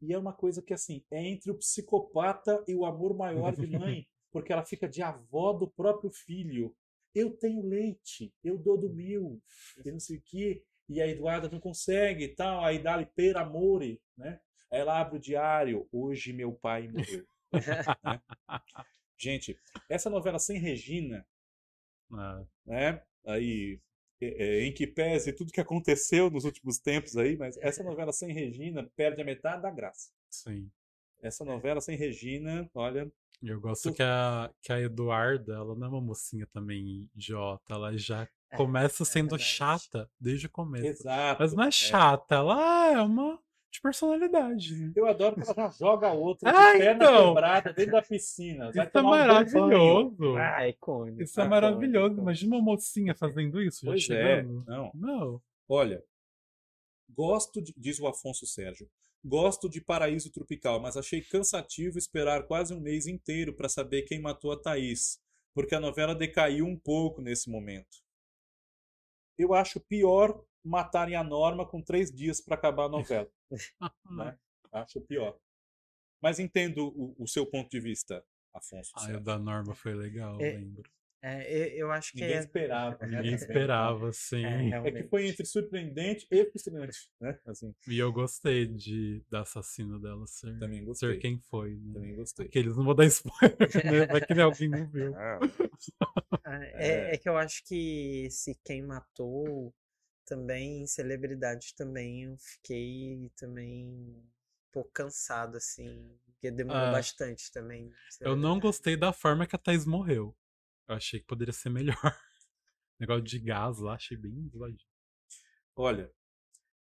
[0.00, 3.66] E é uma coisa que, assim, é entre o psicopata e o amor maior de
[3.66, 6.74] mãe, porque ela fica de avó do próprio filho.
[7.14, 9.40] Eu tenho leite, eu dou do meu,
[9.84, 10.62] e não sei o quê.
[10.88, 14.40] E a Eduarda não consegue e tal, aí dá-lhe per amore, né?
[14.70, 17.26] Aí ela abre o diário, hoje meu pai morreu.
[18.02, 18.20] né?
[19.18, 19.58] Gente,
[19.88, 21.26] essa novela sem Regina,
[22.12, 23.02] É, né?
[23.26, 23.80] Aí,
[24.20, 28.12] é, é, em que pese tudo que aconteceu nos últimos tempos aí, mas essa novela
[28.12, 30.10] sem Regina perde a metade da graça.
[30.30, 30.70] sim.
[31.22, 33.10] Essa novela sem Regina, olha,
[33.42, 37.96] Eu gosto que a, que a Eduarda, ela não é uma mocinha também idiota, ela
[37.96, 39.44] já É, começa é sendo verdade.
[39.44, 40.86] chata desde o começo.
[40.86, 41.40] exato.
[41.42, 43.38] Mas não é chata, ela é uma
[43.70, 44.92] de personalidade.
[44.96, 47.28] Eu adoro que ela já joga outra de Ah, perna então.
[47.28, 48.70] quebrada dentro da piscina.
[48.70, 50.36] Isso é tomar um maravilhoso.
[50.36, 51.22] Ah, é icônico.
[51.22, 52.18] Isso é Ah, maravilhoso.
[52.18, 54.64] Imagina uma mocinha fazendo isso, já Pois é, chegando.
[54.66, 54.90] não.
[54.94, 55.42] Não.
[55.68, 56.02] Olha,
[57.08, 58.90] gosto de, diz o Afonso Sérgio,
[59.24, 64.20] gosto de Paraíso Tropical, mas achei cansativo esperar quase um mês inteiro para saber quem
[64.20, 65.20] matou a Thaís,
[65.54, 67.98] porque a novela decaiu um pouco nesse momento.
[69.36, 73.30] Eu acho pior matarem a Norma com três dias para acabar a novela.
[74.10, 74.38] né?
[74.72, 75.38] Acho pior.
[76.20, 78.92] Mas entendo o, o seu ponto de vista, Afonso.
[78.94, 79.20] Ah, o Sérgio.
[79.20, 80.90] da Norma foi legal, É, lembro.
[81.22, 82.98] É, eu, eu acho que Ninguém é, esperava.
[83.06, 83.58] né, Ninguém também.
[83.58, 84.76] esperava, assim.
[84.82, 87.38] é, É que foi entre surpreendente e frustrante, né?
[87.46, 91.08] Assim, E eu gostei de, da assassina dela ser, também gostei.
[91.08, 91.94] ser quem foi, né?
[91.94, 92.46] Também gostei.
[92.46, 94.04] Aqueles não vou dar spoiler, né?
[94.06, 95.18] Vai que alguém não viu.
[96.44, 99.72] Ah, É, é que eu acho que esse Quem Matou
[100.24, 104.22] também, celebridade também, eu fiquei também um
[104.72, 107.92] pouco cansado, assim, porque demorou Ah, bastante também.
[108.20, 110.32] Eu não gostei da forma que a Thaís morreu.
[110.88, 111.94] Eu achei que poderia ser melhor.
[112.98, 114.50] Negócio de gás lá, achei bem.
[115.76, 116.10] Olha,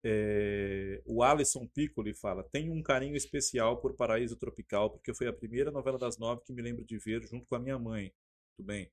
[0.03, 5.33] é, o Alisson Piccoli fala: tenho um carinho especial por Paraíso Tropical, porque foi a
[5.33, 8.13] primeira novela das nove que me lembro de ver junto com a minha mãe.
[8.57, 8.91] Tudo bem.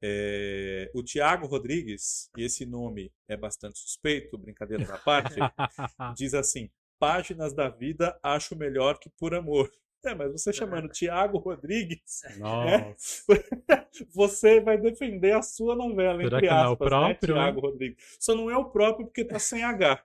[0.00, 5.34] É, o Tiago Rodrigues, e esse nome é bastante suspeito, brincadeira da parte,
[6.16, 9.70] diz assim: Páginas da Vida acho melhor que Por Amor.
[10.04, 13.24] É, mas você chamando Tiago Rodrigues, Nossa.
[14.12, 17.42] você vai defender a sua novela, Será entre que não é o aspas, próprio, né?
[17.42, 18.16] Tiago Rodrigues.
[18.18, 20.04] Só não é o próprio porque tá sem H.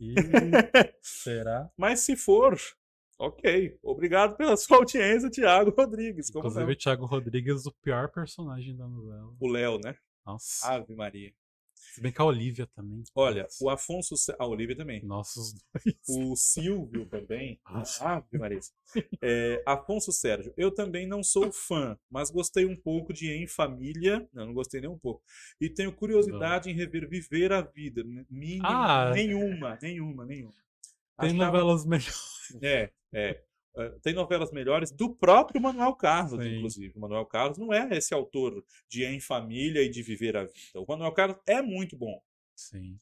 [1.02, 1.70] Será?
[1.76, 2.56] Mas se for,
[3.18, 3.78] ok.
[3.82, 6.30] Obrigado pela sua audiência, Tiago Rodrigues.
[6.30, 6.72] Inclusive, não?
[6.72, 9.34] o Thiago Rodrigues, o pior personagem da novela.
[9.40, 9.96] O Léo, né?
[10.24, 10.68] Nossa.
[10.74, 11.32] Ave Maria.
[11.92, 13.04] Se bem que a Olivia também.
[13.14, 14.14] Olha, o Afonso.
[14.38, 15.04] A Olivia também.
[15.04, 15.96] Nossa, os dois.
[16.08, 17.60] O Silvio também.
[18.00, 18.60] Ave Maria.
[19.20, 20.54] É, Afonso Sérgio.
[20.56, 24.26] Eu também não sou fã, mas gostei um pouco de Em Família.
[24.32, 25.22] Não, não gostei nem um pouco.
[25.60, 28.02] E tenho curiosidade em rever Viver a Vida.
[28.30, 29.10] Mínima, Ah.
[29.10, 30.54] nenhuma, nenhuma, nenhuma.
[31.20, 32.56] Tem Achava- novelas melhores.
[32.62, 33.42] É, é.
[34.02, 36.56] Tem novelas melhores do próprio Manuel Carlos, Sim.
[36.56, 36.92] inclusive.
[36.96, 40.58] O Manuel Carlos não é esse autor de Em Família e de Viver a Vida.
[40.80, 42.20] O Manuel Carlos é muito bom.
[42.54, 42.98] Sim.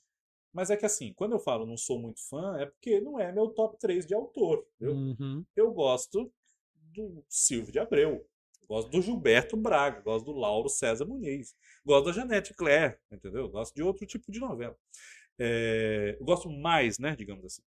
[0.53, 3.33] Mas é que assim, quando eu falo não sou muito fã, é porque não é
[3.33, 4.65] meu top 3 de autor.
[4.81, 5.45] Eu, Uhum.
[5.57, 6.33] eu gosto
[6.75, 8.27] do Silvio de Abreu.
[8.69, 13.49] Gosto do Gilberto Braga, gosto do Lauro César Muniz, gosto da Janete Claire, entendeu?
[13.49, 14.77] Gosto de outro tipo de novela.
[15.39, 17.63] É, gosto mais, né, digamos assim.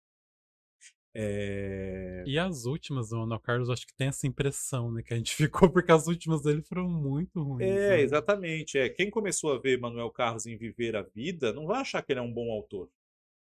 [1.13, 5.03] É, E as últimas do Manuel Carlos, acho que tem essa impressão, né?
[5.03, 7.69] Que a gente ficou, porque as últimas dele foram muito ruins.
[7.69, 8.01] É, né?
[8.01, 8.77] exatamente.
[8.77, 8.89] É.
[8.89, 12.19] Quem começou a ver Manuel Carlos em Viver a Vida não vai achar que ele
[12.19, 12.89] é um bom autor.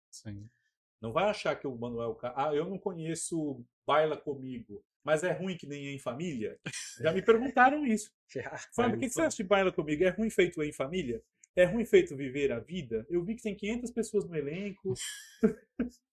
[0.09, 0.49] Sim.
[0.99, 2.43] Não vai achar que o Manuel Carlos.
[2.43, 6.59] Ah, eu não conheço Baila Comigo, mas é ruim que nem em família?
[6.99, 8.11] Já me perguntaram isso.
[8.75, 10.03] Fábio, o que, que você acha de Baila Comigo?
[10.03, 11.21] É ruim feito em família?
[11.55, 13.05] É ruim feito Viver a Vida?
[13.09, 14.93] Eu vi que tem 500 pessoas no elenco.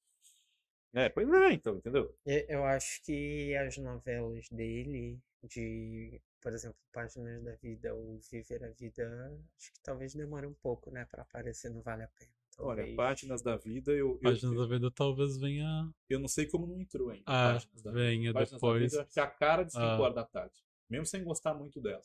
[0.94, 2.14] é, pois é, então, entendeu?
[2.24, 8.70] Eu acho que as novelas dele, de, por exemplo, Páginas da Vida ou Viver a
[8.70, 12.30] Vida, acho que talvez demore um pouco, né, para aparecer no Vale a Pena.
[12.58, 12.96] Olha, Talvez.
[12.96, 15.92] Páginas da Vida, eu, eu, Páginas da Vida talvez venha.
[16.08, 17.24] eu não sei como não entrou ainda.
[17.26, 18.02] Ah, Páginas da Vida.
[18.02, 18.92] venha Páginas da depois.
[18.92, 20.00] Vida, que é a cara de 5 Ah.
[20.00, 20.54] horas da tarde.
[20.88, 22.00] Mesmo sem gostar muito dela.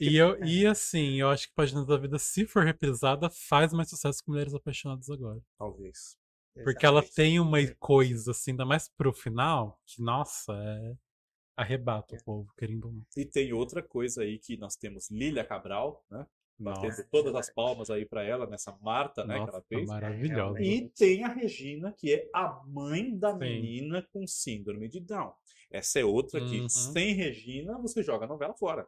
[0.00, 0.44] E, eu, É.
[0.46, 4.28] e assim, eu acho que Páginas da Vida, se for reprisada, faz mais sucesso que
[4.30, 5.40] Mulheres Apaixonadas agora.
[5.56, 6.18] Talvez.
[6.64, 10.94] Porque ela tem uma coisa, assim, ainda mais pro final, que, nossa, é.
[11.56, 12.18] Arrebata É.
[12.18, 13.02] o povo, querendo não.
[13.16, 16.26] E tem outra coisa aí que nós temos Lília Cabral, né?
[16.58, 19.88] Batendo todas as palmas aí pra ela nessa Marta, né, que nossa, ela fez.
[19.88, 20.62] maravilhosa.
[20.62, 23.38] E tem a Regina, que é a mãe da Sim.
[23.38, 25.32] menina com síndrome de Down.
[25.70, 26.68] Essa é outra que, Uhum.
[26.68, 28.86] sem Regina, você joga a novela fora.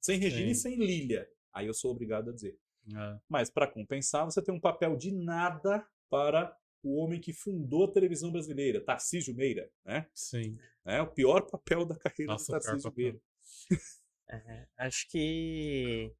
[0.00, 0.60] Sem Regina e Sim.
[0.70, 1.28] sem Lília.
[1.52, 2.58] Aí eu sou obrigado a dizer.
[2.94, 3.18] É.
[3.28, 7.92] Mas, para compensar, você tem um papel de nada para o homem que fundou a
[7.92, 9.68] televisão brasileira, Tarcísio Meira.
[9.84, 10.06] Né?
[10.14, 10.58] Sim.
[10.84, 12.92] É o pior papel da carreira Nossa, do Tarcísio.
[12.96, 13.20] Meira.
[14.30, 16.12] É, acho que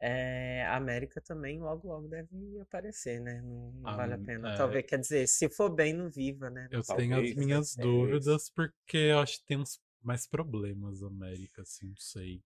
[0.00, 3.42] é, a América também logo logo deve aparecer, né?
[3.42, 4.54] Não, não Ah, vale a pena.
[4.54, 4.56] é.
[4.56, 6.68] Talvez, quer dizer, se for bem no Viva, né?
[6.70, 11.02] Eu Talvez, tenho as minhas é, dúvidas, porque eu acho que tem uns mais problemas,
[11.02, 12.42] América, assim, não sei.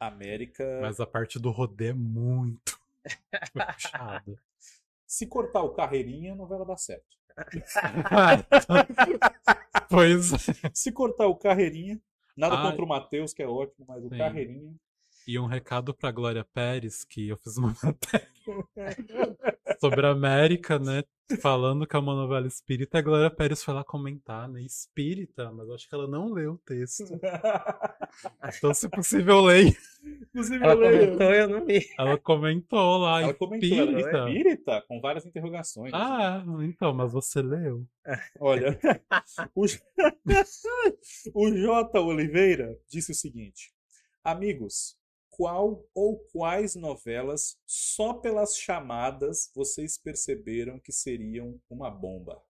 [0.00, 0.64] América.
[0.80, 2.80] Mas a parte do rodê é muito
[3.54, 4.42] puxada.
[5.10, 7.18] Se cortar o Carreirinha, a novela dá certo.
[9.90, 10.36] pois é.
[10.72, 12.00] Se cortar o Carreirinha,
[12.36, 14.16] nada Ah, contra o Matheus, que é ótimo, mas o sim.
[14.16, 14.72] Carreirinha.
[15.26, 18.28] E um recado pra Glória Pérez, que eu fiz uma matéria
[19.78, 21.04] sobre a América, né?
[21.40, 24.60] Falando que é uma novela espírita, a Glória Pérez foi lá comentar, né?
[24.62, 27.04] Espírita, mas eu acho que ela não leu o texto.
[28.56, 29.72] Então, se possível, leia.
[30.02, 31.00] Inclusive, Ela eu leio.
[31.06, 31.86] comentou, eu não vi.
[31.96, 34.18] Ela comentou lá, Ela comentou, ela é espírita.
[34.28, 35.92] espírita, com várias interrogações.
[35.94, 37.86] Ah, então, mas você leu.
[38.40, 38.76] Olha,
[39.54, 39.80] o, J-
[41.32, 42.00] o J.
[42.00, 43.72] Oliveira disse o seguinte:
[44.24, 44.96] Amigos,
[45.40, 52.42] qual ou quais novelas só pelas chamadas vocês perceberam que seriam uma bomba?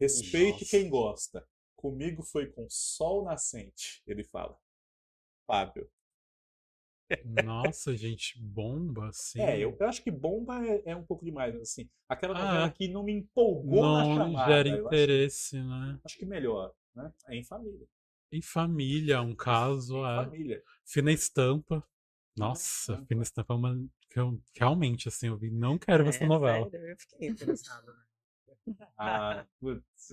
[0.00, 0.70] Respeite Nossa.
[0.70, 1.48] quem gosta.
[1.74, 4.58] Comigo foi com Sol Nascente, ele fala.
[5.46, 5.90] Fábio.
[7.24, 9.38] Nossa, gente, bomba, assim.
[9.40, 11.88] É, eu, eu acho que bomba é, é um pouco demais, mas, assim.
[12.08, 14.54] Aquela Ah, novela que não me empolgou na não chamada.
[14.54, 15.98] gera eu acho- interesse, né?
[16.04, 17.12] Acho que melhor, né?
[17.28, 17.86] É em família.
[18.32, 20.24] Em família, um caso, Em é.
[20.24, 20.62] família.
[20.84, 21.84] Fina Estampa.
[22.36, 23.06] Nossa, Estampa.
[23.08, 23.88] Fina Estampa é uma.
[24.10, 26.70] que eu- realmente, assim, eu vi, não quero ver essa É, novela.
[26.70, 28.02] sério, eu fiquei interessado, né?
[28.98, 30.12] Ah, putz.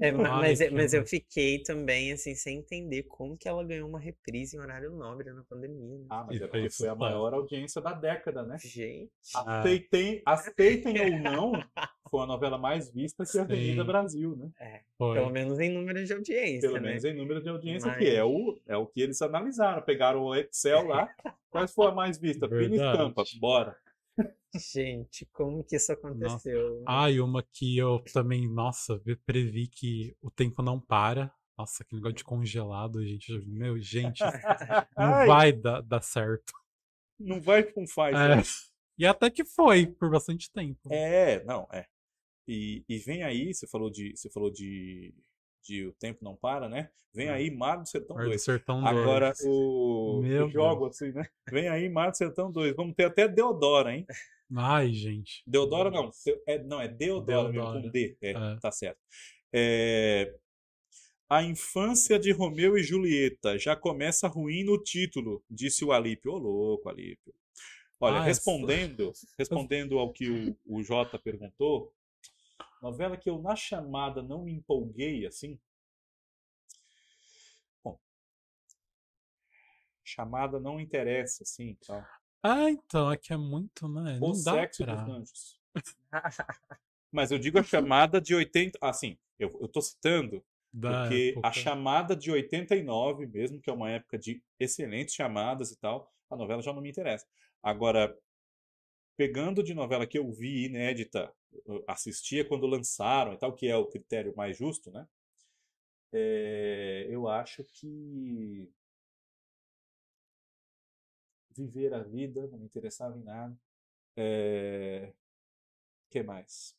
[0.00, 4.00] É, mas, que mas eu fiquei também, assim, sem entender como que ela ganhou uma
[4.00, 6.06] reprise em horário nobre na pandemia, né?
[6.10, 8.56] Ah, mas E é porque fez foi a maior audiência da década, né?
[8.58, 9.60] Gente, Ah.
[9.60, 11.52] Aceitem, aceitem ou não,
[12.10, 13.84] foi a novela mais vista que a Avenida.
[13.84, 14.50] Brasil, né?
[14.58, 15.16] é, Foi.
[15.18, 16.88] pelo menos em número de audiência, Pelo né?
[16.88, 19.82] menos em número de audiência, Mas- que é o, é o que eles analisaram.
[19.82, 21.08] Pegaram o Excel lá.
[21.50, 22.48] Quais foi a mais vista?
[22.48, 22.92] Fina Verdade.
[22.92, 23.22] Estampa.
[23.38, 23.76] Bora.
[24.54, 26.82] Gente, como que isso aconteceu?
[26.86, 31.32] Ah, e uma que eu também, nossa, vi- previ que o tempo não para.
[31.56, 33.32] Nossa, que negócio de congelado, gente.
[33.46, 34.20] Meu, gente,
[34.96, 36.52] não Ai, vai dar, dar certo.
[37.18, 38.16] Não vai com faz.
[38.16, 38.36] É.
[38.36, 38.42] né?
[38.98, 40.80] E até que foi, por bastante tempo.
[40.92, 41.86] É, não, é.
[42.48, 45.14] E, e vem aí, você falou de, você falou de,
[45.62, 46.90] de O Tempo Não Para, né?
[47.14, 47.32] Vem É.
[47.32, 48.42] aí Mar do Sertão Mar do 2.
[48.42, 49.40] Sertão Agora, 2.
[49.44, 51.24] o Meu eu jogo assim, né?
[51.50, 52.74] Vem aí Mar do Sertão 2.
[52.74, 54.06] Vamos ter até Deodora, hein?
[54.56, 55.42] Ai, gente.
[55.46, 56.10] Deodora não,
[56.46, 57.82] é, não, é Deodora, mesmo, Deodora.
[57.82, 58.16] com D.
[58.20, 58.56] É, É.
[58.60, 58.98] tá certo.
[59.52, 60.34] É,
[61.28, 66.32] a infância de Romeu e Julieta já começa ruim no título, disse o Alípio.
[66.32, 67.32] Ô, louco, Alípio.
[68.00, 71.92] Olha, Ah, essa- respondendo, respondendo ao que o, o Jota perguntou,
[72.82, 75.58] novela que eu na chamada não me empolguei assim.
[77.84, 77.98] Bom,
[80.04, 82.04] chamada não interessa assim, tal.
[82.42, 84.18] Ah, então, é que é muito, né?
[84.20, 84.94] O Não dá sexo pra...
[84.94, 85.60] dos anjos.
[87.12, 88.78] Mas eu digo a chamada de 80.
[88.80, 90.42] Assim, eu, eu tô citando
[90.72, 91.52] da porque a época.
[91.52, 96.62] chamada de 89, mesmo que é uma época de excelentes chamadas e tal, a novela
[96.62, 97.26] já não me interessa.
[97.62, 98.16] Agora,
[99.16, 101.32] pegando de novela que eu vi inédita,
[101.86, 105.06] assistia quando lançaram e tal, que é o critério mais justo, né?
[106.12, 108.68] É, eu acho que
[111.50, 113.56] viver a vida, não me interessava em nada.
[114.16, 115.12] É...
[116.10, 116.76] que mais?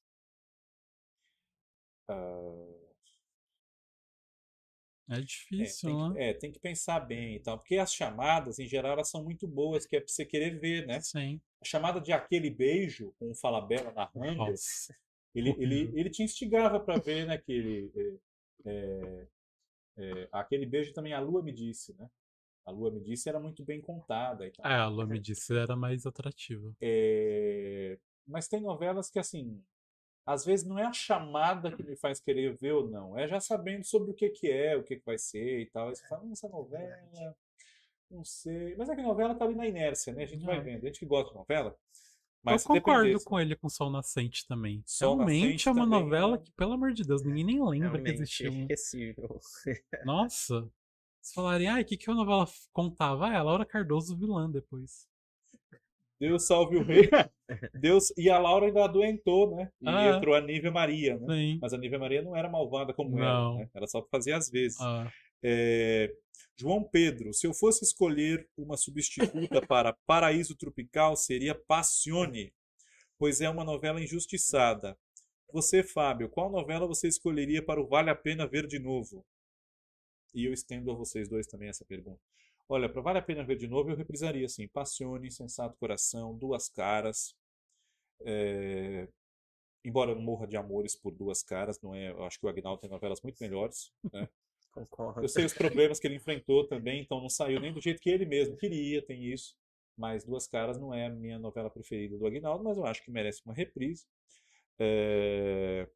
[2.09, 2.81] Uh...
[5.11, 6.13] É difícil, é, tem né?
[6.13, 7.57] Que, é, tem que pensar bem e tal.
[7.57, 10.87] Porque as chamadas, em geral, elas são muito boas, que é pra você querer ver,
[10.87, 11.01] né?
[11.01, 11.41] Sim.
[11.59, 14.95] A chamada de aquele beijo, com o Falabella narrando, Nossa.
[15.35, 17.37] ele, ele, ele te instigava para ver, né?
[17.37, 17.91] Que
[18.65, 19.27] é,
[19.97, 22.09] é, aquele beijo também a Lua me disse, né?
[22.65, 24.45] A Lua me disse era muito bem contada.
[24.45, 24.71] E tal.
[24.71, 26.73] É, a Lua me disse era mais atrativa.
[26.81, 27.97] É...
[28.27, 29.61] Mas tem novelas que, assim,
[30.25, 33.39] às vezes não é a chamada que me faz querer ver ou não, é já
[33.39, 35.89] sabendo sobre o que, que é, o que, que vai ser e tal.
[35.89, 37.35] Aí você fala, hum, essa novela,
[38.09, 38.75] não sei.
[38.75, 40.23] Mas é que a novela tá ali na inércia, né?
[40.23, 40.83] A gente vai vendo.
[40.83, 41.75] A gente que gosta de novela.
[42.43, 43.25] Mas eu concordo dependesse...
[43.25, 44.83] com ele com Sol Nascente também.
[44.85, 46.43] Sol Realmente Nascente é uma também, novela né?
[46.43, 48.51] que, pelo amor de Deus, ninguém nem lembra Realmente, que existiu.
[48.51, 49.39] Esquecível.
[50.03, 50.69] Nossa.
[51.21, 53.27] Se falarem, ah, o que, que a novela contava?
[53.27, 55.07] Ah, é a Laura Cardoso vilã depois.
[56.19, 57.09] Deus salve o rei.
[57.73, 59.71] Deus e a Laura ainda adoentou, né?
[59.81, 61.35] E ah, entrou a Nívia Maria, né?
[61.35, 61.59] Sim.
[61.61, 63.23] Mas a Nívia Maria não era malvada como não.
[63.23, 63.69] ela, né?
[63.73, 64.79] Era só fazia às vezes.
[64.79, 65.11] Ah.
[65.43, 66.13] É...
[66.55, 72.53] João Pedro, se eu fosse escolher uma substituta para Paraíso Tropical, seria Passione,
[73.17, 74.95] pois é uma novela injustiçada.
[75.51, 79.25] Você, Fábio, qual novela você escolheria para o Vale a Pena Ver de Novo?
[80.33, 82.21] E eu estendo a vocês dois também essa pergunta.
[82.67, 86.69] Olha, para Vale a Pena Ver de Novo, eu reprisaria assim: Passione, Sensato Coração, Duas
[86.69, 87.35] Caras.
[88.21, 89.07] É...
[89.83, 92.11] Embora não morra de amores por Duas Caras, não é?
[92.11, 94.29] Eu acho que o Agnaldo tem novelas muito melhores, né?
[94.71, 95.21] Concordo.
[95.21, 98.09] Eu sei os problemas que ele enfrentou também, então não saiu nem do jeito que
[98.09, 99.53] ele mesmo queria, tem isso.
[99.97, 103.11] Mas Duas Caras não é a minha novela preferida do Agnaldo, mas eu acho que
[103.11, 104.05] merece uma reprise.
[104.79, 105.89] É...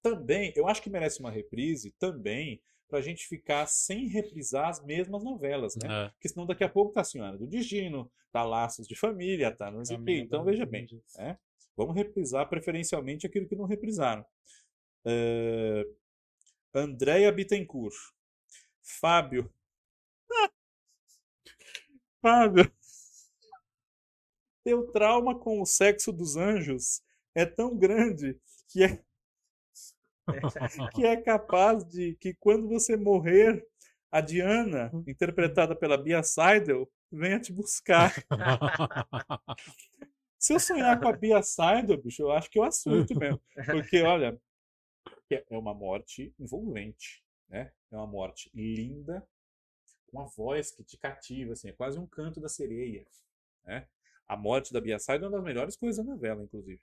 [0.00, 4.84] Também, eu acho que merece uma reprise também para a gente ficar sem reprisar as
[4.84, 6.06] mesmas novelas, né?
[6.06, 6.08] É.
[6.10, 9.70] Porque senão daqui a pouco tá a Senhora do Destino, tá Laços de Família, tá
[9.70, 10.18] não sei o quê.
[10.18, 10.86] Então veja bem,
[11.16, 11.38] né?
[11.76, 14.24] vamos reprisar preferencialmente aquilo que não reprisaram.
[15.06, 15.96] Uh,
[16.74, 17.94] Andréia Bittencourt.
[18.82, 19.50] Fábio.
[22.20, 22.70] Fábio.
[24.62, 27.02] Teu trauma com o sexo dos anjos
[27.34, 28.38] é tão grande
[28.68, 29.02] que é
[30.94, 33.64] que é capaz de que quando você morrer,
[34.10, 38.12] a Diana, interpretada pela Bia Seidel, venha te buscar.
[40.38, 43.40] Se eu sonhar com a Bia Seidel, bicho, eu acho que eu assunto mesmo.
[43.66, 44.40] Porque, olha,
[45.30, 47.72] é uma morte envolvente, né?
[47.90, 49.26] É uma morte linda,
[50.06, 53.06] com uma voz que te cativa, assim, é quase um canto da sereia,
[53.64, 53.86] né?
[54.26, 56.80] A morte da Bia Seidel é uma das melhores coisas da novela, inclusive.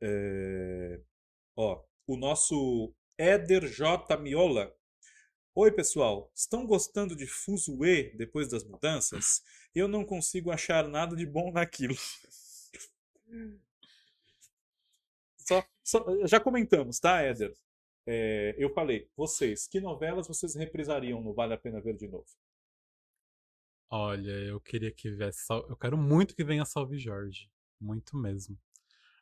[0.00, 1.00] É...
[1.56, 4.16] Ó, o nosso Éder J.
[4.16, 4.74] Miola.
[5.54, 6.28] Oi, pessoal.
[6.34, 9.42] Estão gostando de Fuzue depois das mudanças?
[9.72, 11.94] Eu não consigo achar nada de bom naquilo.
[15.38, 17.52] Só, só, já comentamos, tá, Éder?
[18.06, 22.28] É, eu falei, vocês, que novelas vocês reprisariam no Vale a Pena Ver de Novo?
[23.90, 25.42] Olha, eu queria que viesse.
[25.50, 27.50] Eu quero muito que venha Salve Jorge.
[27.80, 28.56] Muito mesmo.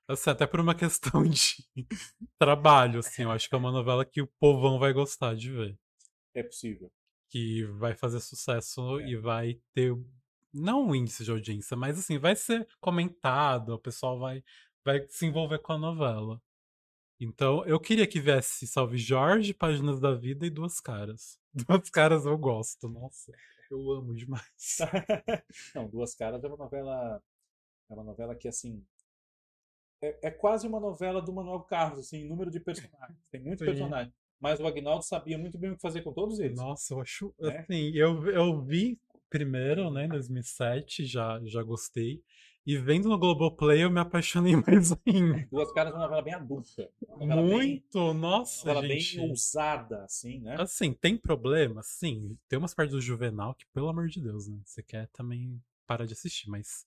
[0.08, 1.56] Assim, até por uma questão de
[2.38, 3.22] trabalho, assim.
[3.22, 5.78] Eu acho que é uma novela que o povão vai gostar de ver.
[6.34, 6.90] É possível.
[7.28, 9.10] Que vai fazer sucesso é.
[9.10, 9.94] e vai ter.
[10.52, 14.42] Não um índice de audiência, mas assim, vai ser comentado, o pessoal vai,
[14.82, 16.40] vai se envolver com a novela.
[17.20, 21.38] Então, eu queria que viesse Salve Jorge, Páginas da Vida e Duas Caras.
[21.52, 23.32] Duas Caras eu gosto, nossa.
[23.70, 24.78] Eu amo demais.
[25.74, 27.22] Não, Duas Caras é uma novela.
[27.90, 28.86] É uma novela que, assim,
[30.02, 33.18] é, é, quase uma novela do Manuel Carlos, assim, número de personagens.
[33.30, 33.72] Tem muitos Sim.
[33.72, 34.14] personagens.
[34.40, 36.56] Mas o Agnaldo sabia muito bem o que fazer com todos eles.
[36.56, 37.34] Nossa, eu acho.
[37.40, 37.58] Né?
[37.58, 38.98] Assim, eu, eu vi
[39.28, 42.22] primeiro, né, em 2007, já, já gostei.
[42.64, 45.48] E vendo no Globoplay, eu me apaixonei mais ainda.
[45.50, 46.90] Duas Caras é uma novela bem adulta.
[47.16, 49.16] Muito, bem, nossa, uma novela gente.
[49.16, 50.56] bem ousada, assim, né?
[50.58, 51.82] Assim, tem problema?
[51.82, 52.36] Sim.
[52.46, 54.60] Tem umas partes do Juvenal que, pelo amor de Deus, né?
[54.64, 56.86] Você quer também parar de assistir, mas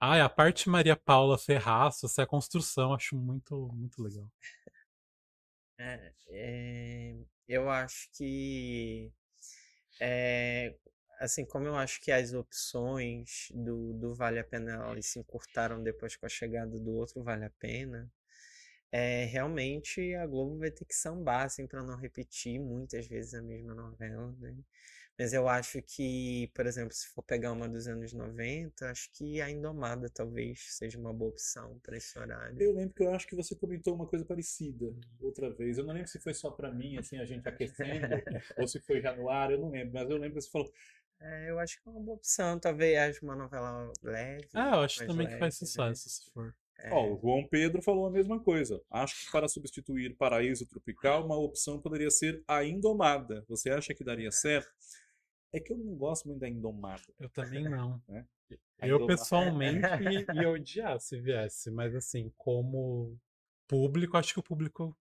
[0.00, 4.30] ah, a parte Maria Paula Ferraço, essa construção, acho muito, muito legal.
[5.78, 7.16] É, é,
[7.48, 9.12] eu acho que
[10.00, 10.74] é,
[11.20, 15.82] assim como eu acho que as opções do, do Vale a Pena elas se encurtaram
[15.82, 18.10] depois com a chegada do outro Vale a Pena,
[18.92, 23.42] é, realmente a Globo vai ter que sambar assim, para não repetir muitas vezes a
[23.42, 24.56] mesma novela, né?
[25.18, 29.40] Mas eu acho que, por exemplo, se for pegar uma dos anos 90, acho que
[29.40, 32.56] a Indomada talvez seja uma boa opção para esse horário.
[32.60, 35.76] Eu lembro que eu acho que você comentou uma coisa parecida outra vez.
[35.76, 38.06] Eu não lembro se foi só para mim, assim, a gente aquecendo,
[38.56, 39.94] ou se foi já no ar, eu não lembro.
[39.94, 40.72] Mas eu lembro que você falou,
[41.20, 44.48] É, eu acho que é uma boa opção, talvez uma novela leve.
[44.54, 45.94] Ah, eu acho também que faz leve, né?
[45.94, 46.54] sucesso, se for.
[46.78, 48.80] É, Ó, o João Pedro falou a mesma coisa.
[48.88, 53.44] Acho que para substituir Paraíso Tropical, uma opção poderia ser a Indomada.
[53.48, 54.70] Você acha que daria certo?
[55.52, 57.02] É que eu não gosto muito da Indomada.
[57.18, 58.00] Eu também não.
[58.80, 58.90] É.
[58.90, 63.18] Eu pessoalmente ia ia odiar se viesse, mas assim, como
[63.66, 64.96] público, acho que o público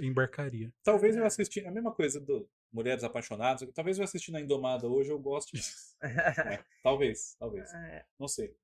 [0.00, 0.72] embarcaria.
[0.82, 3.68] Talvez eu assisti a mesma coisa do Mulheres Apaixonadas.
[3.72, 5.96] Talvez eu assistindo a Indomada hoje eu goste disso.
[6.58, 7.72] É, talvez, talvez.
[7.74, 8.54] É, Não sei.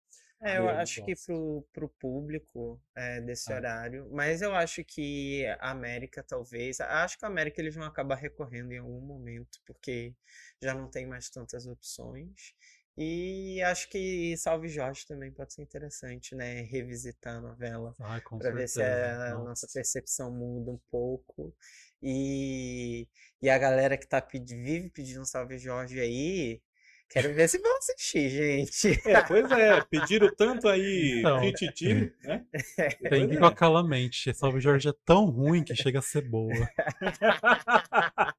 [0.47, 3.57] É, eu acho que pro, pro público é, desse Ah.
[3.57, 8.16] horário, mas eu acho que a América talvez, acho que a América eles vão acabar
[8.16, 10.15] recorrendo em algum momento, porque
[10.62, 12.55] já não tem mais tantas opções.
[12.97, 16.61] E acho que Salve Jorge também pode ser interessante, né?
[16.62, 19.45] Revisitar a novela Ah, para ver se a Nossa.
[19.45, 21.55] nossa percepção muda um pouco.
[22.03, 23.09] E,
[23.43, 26.61] e a galera que tá pedi- vive pedindo Salve Jorge aí,
[27.09, 29.01] quero ver se vão assistir, gente.
[29.09, 31.41] É, pois é, pediram tanto aí Então.
[31.41, 32.45] Tititi, né?
[33.09, 34.35] Tem que ir com aquela mente.
[34.35, 36.53] Salve Jorge é tão ruim que chega a ser boa.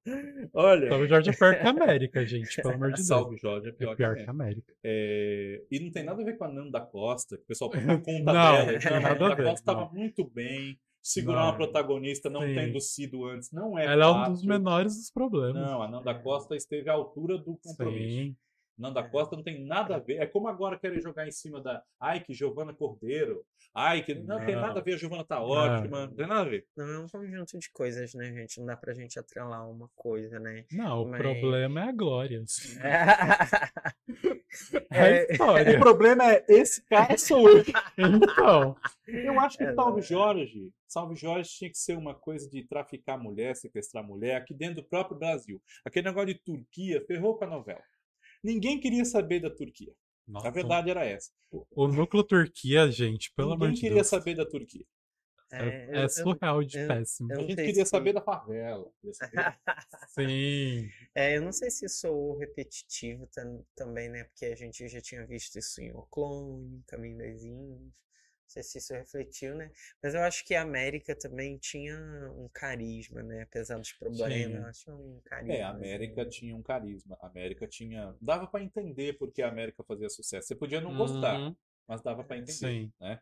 [0.54, 3.08] Olha, Salve Jorge é pior que a América, gente, pelo amor de Deus.
[3.08, 4.74] Salve Jorge é É pior, pior que que a América.
[4.84, 7.98] É, e não tem nada a ver com a Nanda Costa, que o pessoal toma
[8.00, 8.72] conta Não, dela.
[8.72, 11.46] não a nada a Nanda ver, Costa estava muito bem, segurar Não.
[11.50, 12.56] uma protagonista não Sim.
[12.56, 14.34] tendo sido antes, não é Ela é um fácil.
[14.34, 15.62] dos menores dos problemas.
[15.62, 18.08] Não, a Nanda Costa esteve à altura do compromisso.
[18.08, 18.36] Sim.
[18.78, 19.04] Nanda É.
[19.10, 20.18] Costa não tem nada a ver.
[20.18, 21.82] É como agora querem jogar em cima da.
[22.00, 23.44] Ai, que Giovana Cordeiro.
[23.74, 24.14] Ai, que.
[24.16, 24.62] Não, tem Não.
[24.62, 26.08] nada a ver, a Giovana tá ótima.
[26.08, 26.66] Não tem nada a ver.
[26.76, 28.60] Não é um conjunto de coisas, né, gente?
[28.60, 30.66] Não dá pra gente atrelar uma coisa, né?
[30.72, 32.44] Não, o Mas- problema é a Glória.
[34.92, 35.80] É É, história.
[35.80, 37.64] problema é esse cara sou eu.
[37.98, 38.76] Então,
[39.08, 40.02] Eu acho que É, Salve não.
[40.02, 44.76] Jorge, Salve Jorge tinha que ser uma coisa de traficar mulher, sequestrar mulher aqui dentro
[44.78, 45.62] do próprio Brasil.
[45.84, 47.82] Aquele negócio de Turquia ferrou com a novela.
[48.46, 49.92] Ninguém queria saber da Turquia.
[50.28, 51.32] nossa, A verdade era essa.
[51.52, 54.08] o núcleo Turquia, gente, pelo Ninguém amor de queria Deus.
[54.08, 54.86] saber da Turquia.
[55.52, 55.60] É,
[55.90, 57.32] eu- é eu- surreal de eu- péssimo.
[57.32, 58.92] eu A não gente sei queria se- saber da favela.
[59.00, 59.60] queria saber-
[60.10, 60.90] Sim.
[61.14, 64.24] É, eu não sei se sou repetitivo tam- também, né?
[64.26, 67.94] Porque a gente já tinha visto isso em O Clone, Caminho das Índias.
[68.46, 69.72] Não sei se isso refletiu, né?
[70.02, 71.98] Mas eu acho que a América também tinha
[72.38, 73.42] um carisma, né?
[73.42, 75.54] Apesar dos problemas, acho um carisma.
[75.56, 77.18] É, a América tinha um carisma.
[77.22, 78.16] A América tinha.
[78.22, 80.48] Dava pra entender porque a América fazia sucesso.
[80.48, 81.56] Você podia não gostar, Uhum,
[81.88, 82.54] mas dava pra entender.
[82.54, 82.94] Sim.
[83.00, 83.20] né?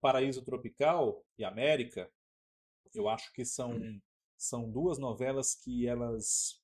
[0.00, 2.10] Paraíso Tropical e América,
[2.94, 3.80] eu acho que são,
[4.36, 6.60] são duas novelas que elas.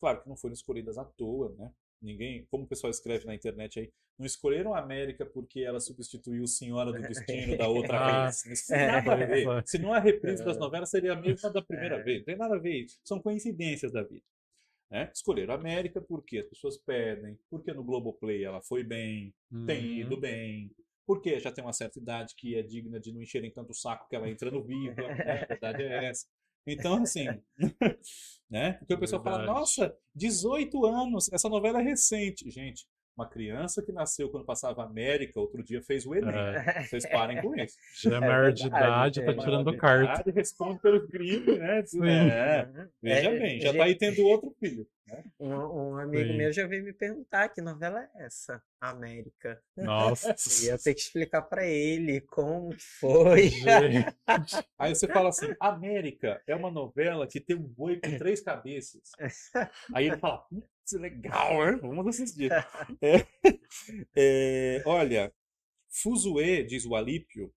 [0.00, 1.72] Claro que não foram escolhidas à toa, né?
[2.00, 6.46] Ninguém, como o pessoal escreve na internet aí, não escolheram a América porque ela substituiu
[6.46, 8.44] Senhora do Destino da outra Ah, vez.
[8.46, 9.46] Isso não tem nada a ver.
[9.48, 9.62] é.
[9.66, 12.02] Senão a reprise das novelas seria a mesma da primeira É.
[12.02, 12.18] vez.
[12.18, 13.00] Não tem nada a ver isso.
[13.04, 14.24] São coincidências da vida.
[14.90, 15.10] Né?
[15.12, 19.34] Escolheram a América porque as pessoas pedem, porque no Globoplay ela foi bem,
[19.66, 19.98] tem Uhum.
[20.00, 20.70] ido bem,
[21.06, 24.08] porque já tem uma certa idade que é digna de não encherem tanto o saco
[24.08, 25.42] que ela entra no Viva, né?
[25.42, 26.26] a verdade é essa.
[26.72, 27.26] Então, assim,
[28.50, 28.72] né?
[28.74, 32.50] Porque o pessoal fala, nossa, 18 anos, essa novela é recente.
[32.50, 32.86] Gente,
[33.18, 36.32] uma criança que nasceu quando passava América, outro dia fez o Enem.
[36.34, 37.76] É, Vocês parem com isso.
[38.02, 39.34] já é É maior de verdade, idade, tá é.
[39.44, 40.20] tirando Maior de carta.
[40.22, 41.82] idade, Responde pelos crimes, né?
[41.86, 42.06] Sim.
[42.08, 42.68] É,
[43.02, 44.86] veja É, bem, já gente- tá aí tendo outro filho.
[45.08, 45.24] né?
[45.40, 46.36] Um, um amigo Sim.
[46.36, 49.60] meu já veio me perguntar que novela é essa, América.
[49.76, 50.34] Nossa.
[50.62, 53.48] E eu tenho que explicar pra ele como que foi.
[53.48, 54.14] Gente,
[54.78, 59.10] Aí você fala assim, América é uma novela que tem um boi com três cabeças.
[59.94, 60.66] Aí ele fala, putz,
[60.96, 61.78] legal, hein?
[61.80, 62.50] vamos assistir.
[63.02, 63.26] É,
[64.16, 65.32] é, olha,
[65.90, 67.52] Fuzue, diz o Alípio,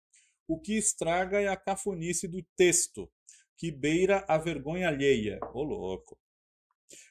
[0.48, 3.12] o que estraga é a cafonice do texto,
[3.58, 5.40] que beira a vergonha alheia.
[5.54, 6.18] Ô louco.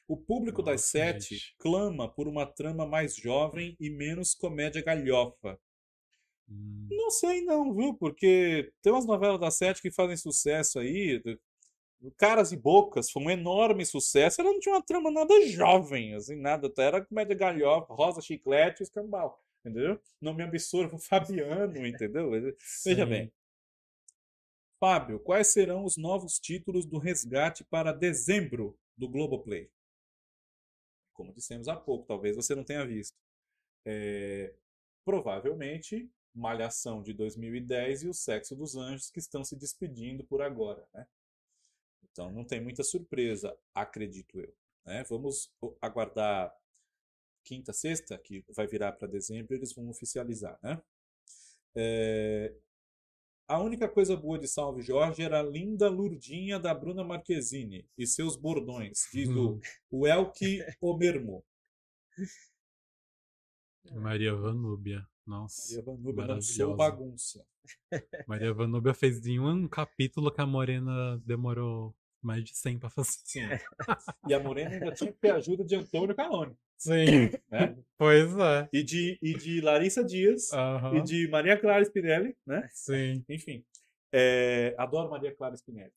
[0.09, 1.55] O público das Nossa, sete gente.
[1.57, 5.57] clama por uma trama mais jovem e menos comédia galhofa.
[6.49, 7.93] Hum, Não sei não, viu?
[7.95, 11.21] Porque tem umas novelas da Sete que fazem sucesso aí.
[12.17, 14.41] Caras e Bocas foi um enorme sucesso.
[14.41, 16.71] Ela não tinha uma trama nada jovem, assim, nada.
[16.77, 19.41] Era comédia galhofa, rosa, chiclete e escambau.
[19.59, 19.99] Entendeu?
[20.21, 22.31] Não me absorva Fabiano, entendeu?
[22.85, 23.31] Veja bem.
[24.79, 29.69] Fábio, quais serão os novos títulos do resgate para dezembro do Globoplay?
[31.13, 33.13] Como dissemos há pouco, talvez você não tenha visto.
[33.85, 34.53] É,
[35.03, 40.87] provavelmente, Malhação de 2010 e O Sexo dos Anjos, que estão se despedindo por agora.
[40.93, 41.05] Né?
[42.11, 44.53] Então não tem muita surpresa, acredito eu.
[44.85, 45.03] né?
[45.09, 46.53] Vamos aguardar
[47.43, 50.81] quinta, sexta, que vai virar para dezembro, eles vão oficializar, né?
[51.75, 52.53] É,
[53.47, 58.05] a única coisa boa de Salve Jorge era a linda lurdinha da Bruna Marquezine e
[58.05, 59.61] seus bordões, diz o, Hum.
[59.89, 61.43] o Elke Omermo.
[63.91, 65.07] Maria Vanúbia.
[65.25, 65.75] Nossa.
[65.75, 67.45] Maria Vanúbia lançou bagunça.
[68.27, 73.11] Maria Vanúbia fez em um capítulo que a Morena demorou mais de 100 pra fazer.
[73.25, 73.41] Sim.
[74.29, 77.29] E a Morena ainda tinha que ter a ajuda de Antônio Calone, Sim.
[77.49, 77.75] né?
[77.97, 78.69] Pois é.
[78.71, 80.49] E de, e de Larissa Dias,
[80.93, 82.67] e de Maria Clara Spinelli, né?
[82.71, 83.23] Sim.
[83.29, 83.63] Enfim,
[84.13, 85.91] é, adoro Maria Clara Spinelli.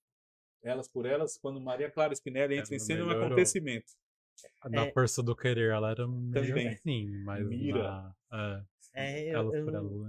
[0.63, 3.93] Elas por elas, quando Maria Clara Spinelli entra em cena, é um acontecimento.
[4.71, 4.93] Na É.
[4.93, 6.77] força do querer, ela era Também.
[6.77, 8.15] sim, mas Mira.
[8.31, 10.07] na, É, é, eu, eu, melhorou.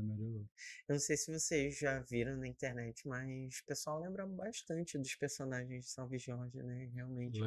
[0.88, 5.16] eu não sei se vocês já viram na internet, mas o pessoal lembra bastante dos
[5.16, 6.90] personagens de Salve Jorge, né?
[6.94, 7.40] Realmente.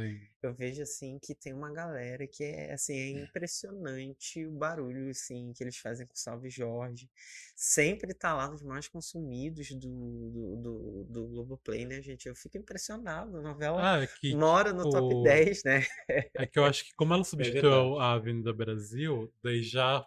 [0.42, 5.52] Eu vejo assim que tem uma galera que é assim, é impressionante o barulho assim
[5.52, 7.10] que eles fazem com o Salve Jorge.
[7.54, 12.28] Sempre tá lá nos mais consumidos do, do, do, do Globoplay, né, gente?
[12.28, 13.36] Eu fico impressionado.
[13.38, 15.86] A novela Ah, é que, mora no top tipo, 10, né?
[16.36, 18.00] é que eu acho que como ela substituiu verdade.
[18.00, 20.06] a Avenida Brasil, daí já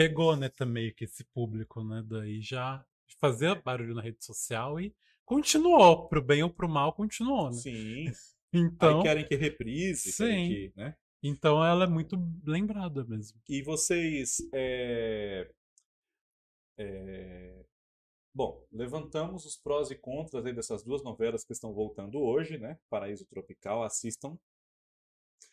[0.00, 2.82] pegou, né, também que esse público, né, daí já
[3.18, 4.94] fazia barulho na rede social e
[5.26, 7.56] continuou, pro bem ou pro mal, continuou, né?
[7.56, 8.04] Sim.
[8.52, 10.52] Então, Aí querem que reprise, querem Sim.
[10.52, 10.96] que, né?
[11.22, 13.40] então ela é muito lembrada mesmo.
[13.48, 14.38] E vocês.
[14.52, 15.48] é,
[16.76, 17.64] é,
[18.34, 22.76] Bom, levantamos os prós e contras dessas duas novelas que estão voltando hoje, né?
[22.88, 24.36] Paraíso Tropical, assistam.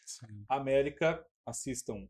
[0.03, 0.43] Sim.
[0.49, 2.09] América, assistam.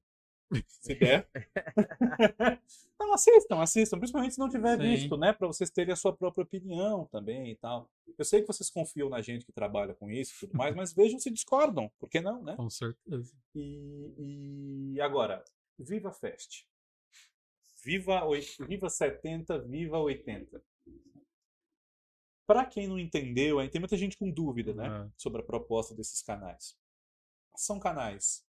[0.68, 1.28] Se der.
[3.00, 3.98] Não, assistam, assistam.
[4.00, 4.84] Principalmente se não tiver Sim.
[4.84, 5.32] visto, né?
[5.34, 7.90] Para vocês terem a sua própria opinião também e tal.
[8.18, 10.94] Eu sei que vocês confiam na gente que trabalha com isso e tudo mais, mas
[10.94, 11.92] vejam se discordam.
[12.00, 12.56] Por que não, né?
[12.56, 13.34] Com certeza.
[13.54, 15.44] E, e agora,
[15.78, 16.66] Viva Fest.
[17.84, 18.22] Viva,
[18.68, 20.62] Viva 70, Viva 80.
[22.46, 25.12] Para quem não entendeu, tem muita gente com dúvida né, É.
[25.18, 26.78] sobre a proposta desses canais.
[27.56, 28.47] São canais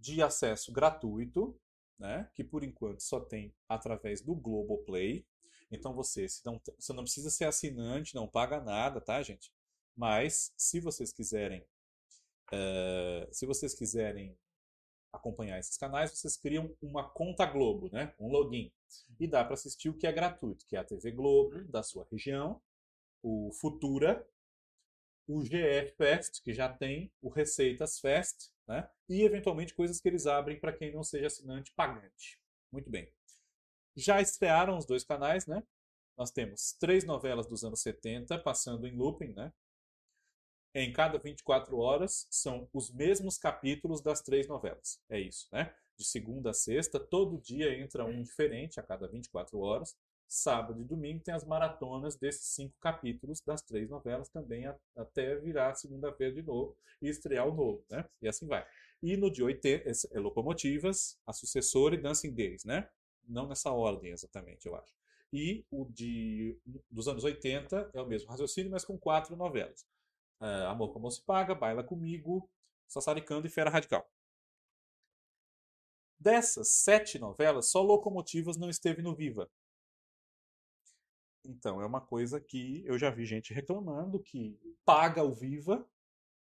[0.00, 1.58] de acesso gratuito,
[1.98, 5.26] né, que por enquanto só tem através do Globoplay.
[5.70, 9.52] Então você, se não, você não precisa ser assinante, não paga nada, tá, gente?
[9.96, 11.64] Mas se vocês quiserem
[12.52, 14.36] eh, se vocês quiserem
[15.12, 18.14] acompanhar esses canais, vocês criam uma conta Globo, né?
[18.18, 18.72] Um login.
[19.18, 22.06] E dá para assistir o que é gratuito, que é a TV Globo da sua
[22.10, 22.60] região,
[23.22, 24.26] o Futura,
[25.26, 28.88] o GF Fest, que já tem, o Receitas Fest, né?
[29.08, 32.40] E eventualmente coisas que eles abrem para quem não seja assinante pagante.
[32.72, 33.12] Muito bem.
[33.96, 35.62] Já estrearam os dois canais, né?
[36.16, 39.52] Nós temos três novelas dos anos 70 passando em looping, né?
[40.74, 45.00] em cada 24 horas são os mesmos capítulos das três novelas.
[45.08, 45.74] É isso, né?
[45.96, 49.96] De segunda a sexta, todo dia entra um diferente a cada 24 horas.
[50.32, 55.34] Sábado e domingo tem as maratonas desses cinco capítulos das três novelas também a- até
[55.36, 58.04] virar segunda-feira de novo e estrear o novo, né?
[58.22, 58.64] E assim vai.
[59.02, 62.88] E no dia 80, esse é Locomotivas, a sucessora e Dancing Days, né?
[63.28, 64.94] Não nessa ordem exatamente, eu acho.
[65.32, 66.56] E o de
[66.90, 69.84] dos anos 80 é o mesmo raciocínio, mas com quatro novelas.
[70.40, 72.48] Ah, Amor Como Se Paga, Baila Comigo,
[72.88, 74.08] Sassaricando e Fera Radical.
[76.20, 79.50] Dessas sete novelas, só Locomotivas não esteve no Viva.
[81.44, 85.86] Então, é uma coisa que eu já vi gente reclamando que paga o Viva,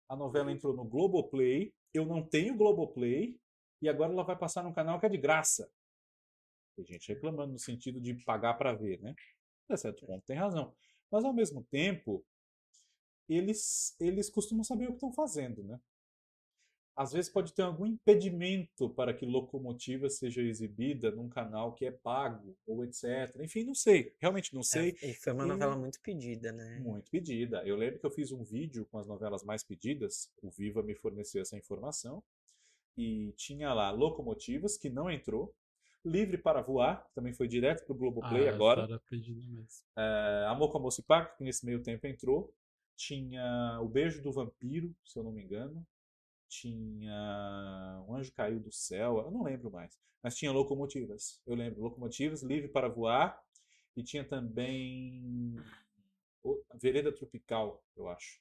[0.09, 3.39] a novela entrou no Globoplay, eu não tenho Globoplay,
[3.81, 5.71] e agora ela vai passar num canal que é de graça.
[6.77, 9.15] Tem gente reclamando no sentido de pagar para ver, né?
[9.65, 10.75] Até certo ponto tem razão.
[11.11, 12.25] Mas, ao mesmo tempo,
[13.29, 15.81] eles, eles costumam saber o que estão fazendo, né?
[17.01, 21.93] Às vezes pode ter algum impedimento para que Locomotiva seja exibida num canal que é
[21.93, 23.37] pago, ou etc.
[23.41, 24.13] Enfim, não sei.
[24.19, 24.97] Realmente não sei.
[25.01, 26.81] É, e foi uma E- novela muito pedida, né?
[26.81, 27.63] Muito pedida.
[27.65, 30.29] Eu lembro que eu fiz um vídeo com as novelas mais pedidas.
[30.43, 32.21] O Viva me forneceu essa informação.
[32.97, 35.55] E tinha lá Locomotivas, que não entrou.
[36.05, 38.83] Livre para Voar, que também foi direto para o Globoplay Ah, agora.
[38.83, 39.85] era pedida mesmo.
[39.97, 42.53] É, Amor com a Moça e Paca, que nesse meio tempo entrou.
[42.97, 45.87] Tinha O Beijo do Vampiro, se eu não me engano.
[46.49, 49.99] Tinha Um Anjo Caiu do Céu, eu não lembro mais.
[50.23, 51.41] Mas tinha Locomotivas.
[51.47, 53.41] Eu lembro, Locomotivas, Livre para Voar.
[53.97, 55.57] E tinha também
[56.81, 58.41] Vereda Tropical, eu acho.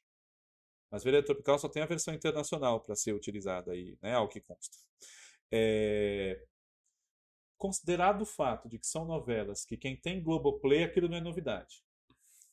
[0.89, 4.13] Mas Vereda Tropical só tem a versão internacional para ser utilizada aí, né?
[4.13, 4.77] Ao que consta.
[5.51, 6.45] É,
[7.57, 11.83] Considerado o fato de que são novelas que quem tem Globoplay, aquilo não é novidade.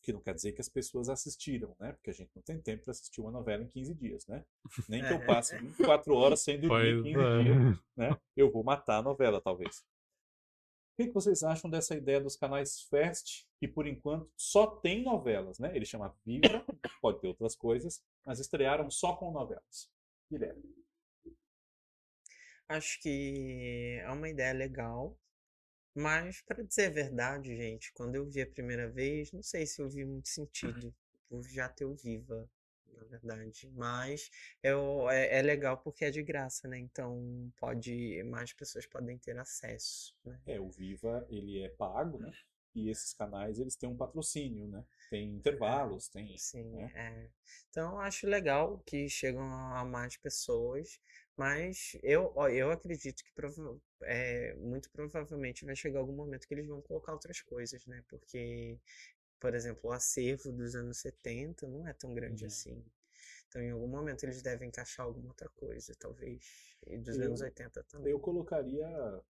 [0.05, 1.93] Que não quer dizer que as pessoas assistiram, né?
[1.93, 4.44] Porque a gente não tem tempo para assistir uma novela em 15 dias, né?
[4.89, 5.26] Nem que eu É.
[5.26, 7.43] passe 24 horas sem dormir Pois 15 é.
[7.43, 8.20] dias, né?
[8.36, 9.78] Eu vou matar a novela, talvez.
[9.78, 15.02] O que, que vocês acham dessa ideia dos canais Fast, que por enquanto só tem
[15.02, 15.74] novelas, né?
[15.74, 16.64] Ele chama Viva,
[17.01, 19.90] pode ter outras coisas, mas estrearam só com novelas.
[20.31, 20.62] Guilherme.
[22.68, 25.18] Acho que é uma ideia legal,
[25.95, 29.81] mas para dizer a verdade, gente, quando eu vi a primeira vez, não sei se
[29.81, 30.95] eu vi muito sentido
[31.29, 32.49] por já ter o Viva,
[32.93, 33.71] na verdade.
[33.75, 34.31] Mas
[34.62, 36.79] eu, é, é legal porque é de graça, né?
[36.79, 40.41] Então pode, mais pessoas podem ter acesso, né?
[40.47, 42.33] É, o Viva, ele é pago, né?
[42.75, 44.85] E esses canais, eles têm um patrocínio, né?
[45.09, 46.37] Tem intervalos, tem...
[46.37, 46.91] Sim, né?
[46.95, 47.31] é.
[47.71, 51.01] Então acho legal que chegam a mais pessoas,
[51.36, 56.55] mas eu, ó, eu acredito que prova- é, muito provavelmente vai chegar algum momento que
[56.55, 58.02] eles vão colocar outras coisas, né?
[58.09, 58.78] Porque,
[59.40, 62.48] por exemplo, o acervo dos anos 70 não é tão grande Uhum.
[62.48, 62.85] assim.
[63.48, 66.43] Então, em algum momento eles devem encaixar alguma outra coisa, talvez.
[66.86, 68.12] E dos Eu- anos 80 também.
[68.12, 68.86] Eu colocaria,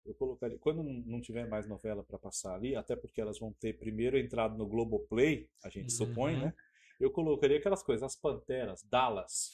[0.07, 3.79] eu colocaria, quando não tiver mais novela para passar ali, até porque elas vão ter
[3.79, 6.41] primeiro entrado no Globoplay, a gente supõe, Uhum.
[6.47, 6.55] né?
[7.01, 9.51] Eu colocaria aquelas coisas, as Panteras, Dallas,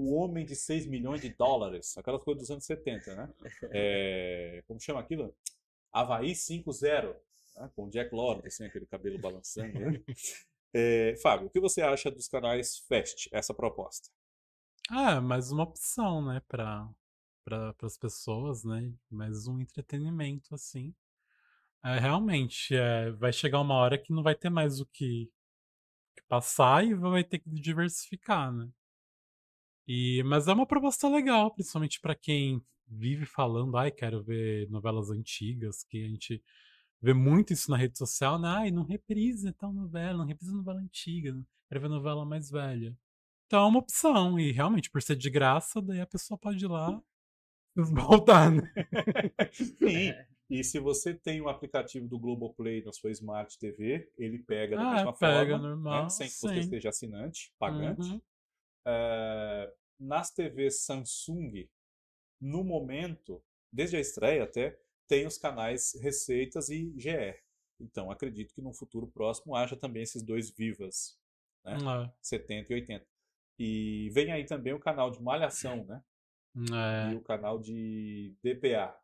[0.00, 3.34] O Homem de 6 milhões de dólares, aquelas coisas dos anos 70, né?
[3.70, 5.34] É, como chama aquilo?
[5.92, 7.14] Havaí 5-0,
[7.56, 7.70] né?
[7.74, 9.78] com Jack Lord, assim, aquele cabelo balançando.
[9.78, 10.02] Né?
[10.72, 14.08] É, Fábio, o que você acha dos canais Fast, essa proposta?
[14.88, 16.88] Ah, mais uma opção, né, para
[17.44, 18.92] para as pessoas, né?
[19.10, 20.94] Mais um entretenimento, assim.
[21.84, 25.30] É, realmente, é, vai chegar uma hora que não vai ter mais o que,
[26.14, 28.68] que passar e vai ter que diversificar, né?
[29.92, 35.10] E, mas é uma proposta legal, principalmente para quem vive falando, ai, quero ver novelas
[35.10, 36.40] antigas, que a gente
[37.02, 38.48] vê muito isso na rede social, né?
[38.48, 41.36] Ai, não reprisa tal novela, não reprisa novela antiga,
[41.68, 42.96] quero ver novela mais velha.
[43.46, 46.68] Então é uma opção, e realmente, por ser de graça, daí a pessoa pode ir
[46.68, 47.02] lá
[47.76, 48.62] e voltar, né?
[49.50, 50.14] Sim.
[50.48, 54.84] E se você tem o aplicativo do Globoplay na sua Smart TV, ele pega da
[54.84, 56.60] Ah, mesma pega, forma, né, normal, sem que você sim.
[56.60, 58.00] esteja assinante, pagante.
[58.02, 58.20] Uhum.
[58.86, 61.68] Eh, nas TVs Samsung,
[62.40, 67.36] no momento, desde a estreia até, tem os canais Receitas e GE.
[67.78, 71.18] Então, acredito que no futuro próximo haja também esses dois vivas,
[71.64, 71.74] né?
[71.74, 73.06] É, 70 e 80.
[73.58, 76.02] E vem aí também o canal de Malhação, né?
[76.72, 78.96] é, E o canal de DPA.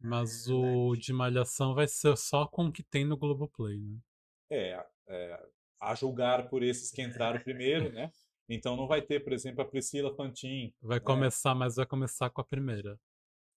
[0.00, 3.98] mas É o de Malhação vai ser só com o que tem no Globoplay, né?
[4.50, 5.46] É, é,
[5.80, 8.10] a julgar por esses que entraram primeiro, né?
[8.48, 10.72] Então não vai ter, por exemplo, a Priscila Fantin.
[10.82, 12.98] Vai começar, mas vai começar com a primeira.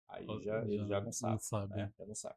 [0.08, 1.32] Aí já, ele já não sabe.
[1.32, 1.74] Não sabe.
[1.74, 1.92] né?
[1.98, 2.36] Já não sabe.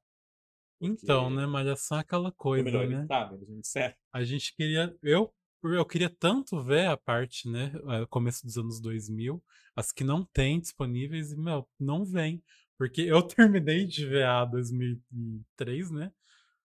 [0.81, 3.05] Então, né, Malhação é aquela coisa, melhor, né?
[3.05, 3.93] sabe, não disseram.
[4.13, 4.95] A gente queria.
[5.03, 7.71] Eu, eu queria tanto ver a parte, né?
[7.89, 9.43] eh, Começo dos anos 2000,
[9.75, 12.41] as que não tem disponíveis, e, meu, não vem.
[12.77, 16.11] Porque eu terminei de ver a 2003, né?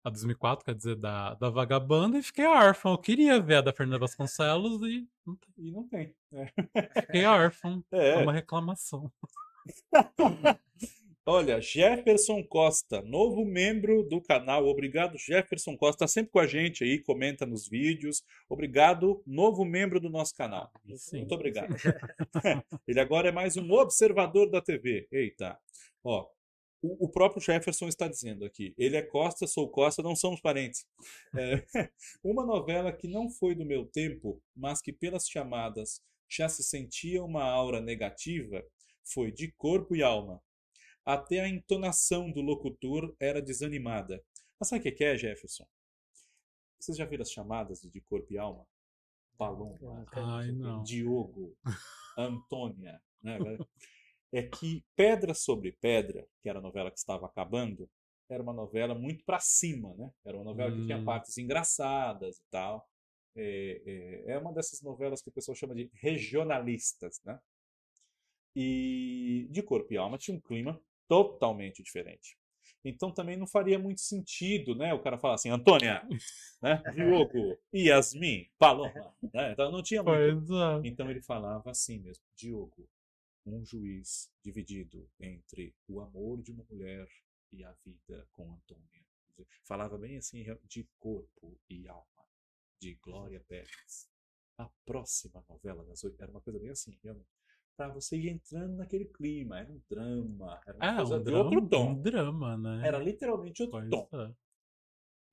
[0.05, 2.93] A 2004, quer dizer, da, da Vagabanda, e fiquei órfão.
[2.93, 5.55] Eu queria ver a da Fernanda Vasconcelos e não tem.
[5.57, 6.15] E não tem.
[6.31, 6.49] né?
[7.07, 7.83] fiquei órfão.
[7.91, 8.17] É É.
[8.19, 9.11] uma reclamação.
[11.27, 14.67] Olha, Jefferson Costa, novo membro do canal.
[14.67, 16.01] Obrigado, Jefferson Costa.
[16.01, 18.23] Tá sempre com a gente aí, comenta nos vídeos.
[18.47, 20.71] Obrigado, novo membro do nosso canal.
[20.97, 21.21] Sim.
[21.21, 21.75] Muito obrigado.
[22.87, 25.09] Ele agora é mais um observador da TV.
[25.11, 25.59] Eita.
[26.05, 26.27] Ó,
[26.85, 28.74] o, o próprio Jefferson está dizendo aqui.
[28.77, 30.86] Ele é Costa, sou Costa, não somos parentes.
[31.35, 31.65] É,
[32.23, 37.24] uma novela que não foi do meu tempo, mas que pelas chamadas já se sentia
[37.24, 38.62] uma aura negativa,
[39.02, 40.43] foi De Corpo e Alma.
[41.05, 44.23] Até a entonação do locutor era desanimada.
[44.61, 45.66] Mas sabe o que é, Jefferson?
[46.78, 48.66] Vocês já viram as chamadas de Corpo e Alma?
[49.39, 50.52] Paloma, Ai.
[50.85, 51.56] Diogo,
[52.16, 53.02] Antônia.
[53.23, 53.39] Né?
[54.35, 57.89] É que Pedra sobre Pedra, que era a novela que estava acabando,
[58.28, 60.11] era uma novela muito para cima, né?
[60.24, 61.05] Era uma novela que tinha Hum.
[61.05, 62.85] partes engraçadas e tal.
[63.36, 67.39] É, é, é uma dessas novelas que o pessoal chama de regionalistas, né?
[68.56, 72.36] E de Corpo e Alma tinha um clima totalmente diferente.
[72.85, 74.93] Então também não faria muito sentido, né?
[74.93, 76.02] O cara falar assim, Antônia,
[76.61, 76.82] né?
[76.94, 79.52] Diogo, Yasmin, Paloma, né?
[79.52, 80.55] Então não tinha muito.
[80.55, 80.81] É.
[80.85, 82.89] Então ele falava assim mesmo: Diogo,
[83.47, 87.09] um juiz dividido entre o amor de uma mulher
[87.53, 89.05] e a vida com Antônia.
[89.65, 92.25] Falava bem assim, de corpo e alma,
[92.81, 94.09] de Glória Pérez.
[94.59, 97.29] A próxima novela das oito era uma coisa bem assim, realmente.
[97.77, 101.25] Pra você ir entrando naquele clima, era um drama, era uma É, coisa um de
[101.25, 101.91] drama, outro tom.
[101.91, 102.87] um drama, né?
[102.87, 104.09] Era literalmente outro Pois tom.
[104.12, 104.35] é.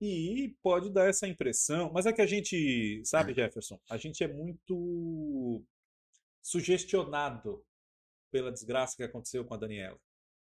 [0.04, 4.28] E pode dar essa impressão, mas é que a gente, sabe, Jefferson, a gente é
[4.28, 5.64] muito
[6.42, 7.64] sugestionado
[8.32, 10.00] pela desgraça que aconteceu com a Daniela.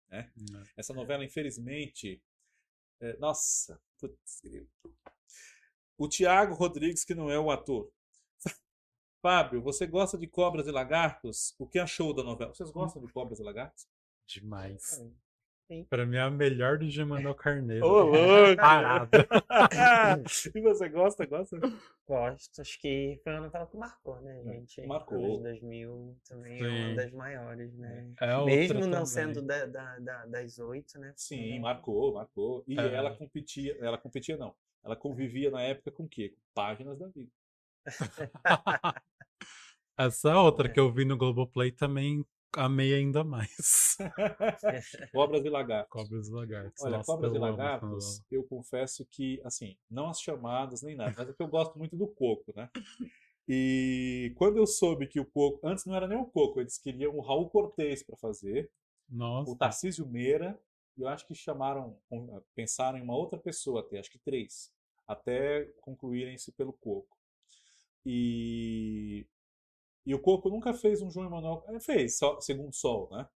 [0.10, 0.32] Né?
[0.76, 2.22] Essa novela, infelizmente,
[3.00, 4.42] é, nossa, putz,
[5.98, 7.92] o Tiago Rodrigues, que não é o ator.
[9.22, 11.54] Fábio, você gosta de Cobras e Lagartos?
[11.60, 12.54] O que achou da novela?
[12.54, 13.88] Vocês gostam de Cobras e Lagartos?
[14.26, 15.00] Demais.
[15.00, 15.10] É,
[15.68, 15.84] Sim.
[15.90, 17.84] Pra mim é a melhor do Gemanuel Carneiro.
[17.86, 18.16] Ô, louco!
[18.56, 19.28] Parada.
[20.54, 21.26] e você gosta?
[21.26, 21.58] Gosta?
[22.08, 24.86] Gosto, acho que foi uma novela que marcou, né, gente?
[24.86, 25.18] marcou.
[25.26, 26.86] Anos 2000 também é Sim.
[26.86, 28.12] uma das maiores, né?
[28.22, 29.06] É Mesmo não também.
[29.08, 31.12] sendo da, da, da- das oito, né?
[31.16, 32.64] Sim, marcou, marcou.
[32.68, 32.94] E É.
[32.94, 34.54] ela competia, ela competia não.
[34.84, 36.30] Ela convivia na época com o quê?
[36.30, 37.32] Com páginas da vida.
[39.98, 42.24] Essa outra que eu vi no Globoplay também
[42.56, 43.98] amei ainda mais.
[45.12, 45.92] Cobras e Lagartos.
[45.92, 46.84] Cobras e Lagartos.
[46.84, 51.30] Olha, Nossa, Cobras e Lagartos, eu confesso que, assim, não as chamadas nem nada, mas
[51.30, 52.70] é que eu gosto muito do Coco, né?
[53.48, 57.16] E quando eu soube que o Coco, antes não era nem o Coco, eles queriam
[57.16, 58.72] o Raul Cortez para fazer,
[59.08, 59.52] Nossa.
[59.52, 60.60] o Tarcísio Meira,
[60.98, 61.98] e eu acho que chamaram,
[62.56, 64.72] pensaram em uma outra pessoa até, acho que três,
[65.08, 67.16] até concluírem-se pelo Coco.
[68.06, 69.26] E,
[70.06, 73.28] e o Coco nunca fez um João Emanuel, é, fez, só, segundo Sol, né?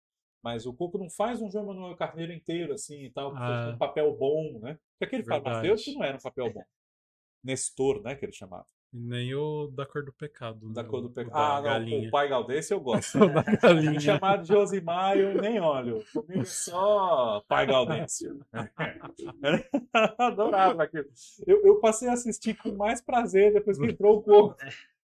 [0.43, 3.73] Mas o Coco não faz um João Emanuel Carneiro inteiro assim e tal, Ah.
[3.75, 4.79] um papel bom, né?
[4.93, 6.63] Porque aquele farmacêutico não era um papel bom.
[7.43, 8.67] Nestor, né, que ele chamava.
[8.93, 10.73] Nem o da cor do pecado.
[10.73, 10.89] Da né?
[10.89, 11.37] cor do pecado.
[11.37, 12.09] Ah, não, galinha.
[12.09, 13.19] o pai Galdês eu gosto.
[13.23, 14.01] O da Me galinha.
[14.01, 16.03] chamar de Josimar, eu nem olho.
[16.13, 18.41] Comigo é só pai Gaudêncio.
[20.19, 21.07] Adorava aquilo.
[21.47, 24.57] Eu, eu passei a assistir com mais prazer depois que entrou o Coco.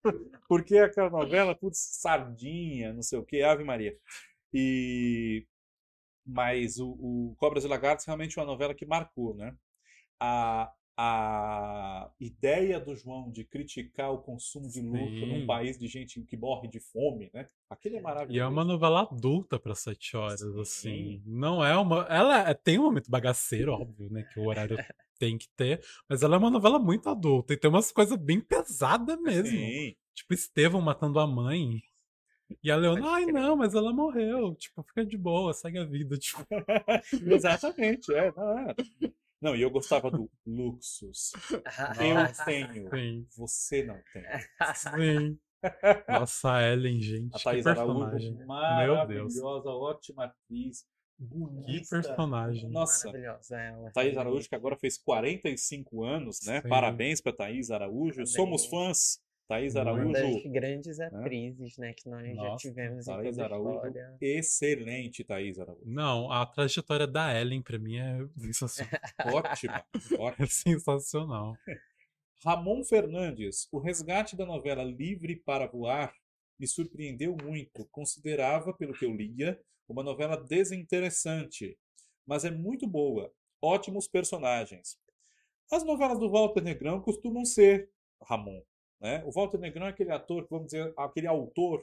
[0.48, 3.96] Porque aquela novela, putz, sardinha, não sei o que, Ave Maria.
[4.52, 5.46] E...
[6.26, 9.54] Mas o, o Cobras e Lagartos realmente é uma novela que marcou, né?
[10.20, 15.08] A, a ideia do João de criticar o consumo de num
[15.40, 15.46] Sim.
[15.46, 17.48] país de gente que morre de fome, né?
[17.68, 18.36] Aquele é maravilhoso.
[18.36, 20.60] E é uma novela adulta pra sete horas, Sim.
[20.60, 21.22] assim.
[21.26, 22.06] Não é uma.
[22.08, 24.22] Ela é- tem um momento bagaceiro, óbvio, né?
[24.32, 24.76] Que o horário
[25.18, 25.80] tem que ter.
[26.08, 29.56] Mas ela é uma novela muito adulta e tem umas coisas bem pesadas mesmo.
[29.58, 29.96] Sim.
[30.14, 31.82] Tipo, Estevão matando a mãe.
[32.62, 34.54] E a Leona, ai não, mas ela morreu.
[34.54, 36.16] Tipo, fica de boa, segue a vida.
[36.16, 36.46] Tipo,
[37.34, 38.30] Exatamente, é.
[38.36, 38.74] Não, é.
[39.40, 41.32] Não, e eu gostava do Luxus.
[41.54, 42.34] Eu tenho,
[42.90, 44.24] sim, você não tem.
[44.74, 45.38] sim.
[46.08, 47.34] Nossa, Ellen, gente.
[47.34, 50.84] A que Thaís Araújo, maravilhosa, ótima atriz,
[51.16, 51.88] Que bonita.
[51.90, 52.70] personagem.
[52.70, 53.90] Nossa, Maravilhosa ela.
[53.92, 56.60] Thaís Araújo, que agora fez 45 anos, né?
[56.60, 56.68] Sim.
[56.68, 58.16] Parabéns para Thaís Araújo.
[58.16, 58.32] Parabéns.
[58.32, 59.20] Somos fãs.
[59.46, 59.88] Thaís Muito.
[59.88, 63.46] Uma Araújo, das grandes atrizes, né, que nós já Nossa, tivemos em Thaís toda a
[63.46, 64.16] Araújo, história.
[64.20, 65.82] excelente, Thaís Araújo.
[65.84, 68.90] Não, a trajetória da Ellen, pra mim, é sensacional.
[69.34, 69.84] Ótima,
[70.18, 70.44] ótima.
[70.44, 71.56] É sensacional.
[72.42, 76.14] Ramon Fernandes, o resgate da novela Livre para Voar
[76.58, 77.86] me surpreendeu muito.
[77.90, 81.78] Considerava, pelo que eu lia, uma novela desinteressante,
[82.26, 83.32] mas é muito boa.
[83.60, 84.98] Ótimos personagens.
[85.70, 87.90] As novelas do Walter Negrão costumam ser,
[88.22, 88.62] Ramon.
[89.04, 89.22] Né?
[89.24, 91.80] O Walter Negrão é aquele ator, vamos dizer, aquele autor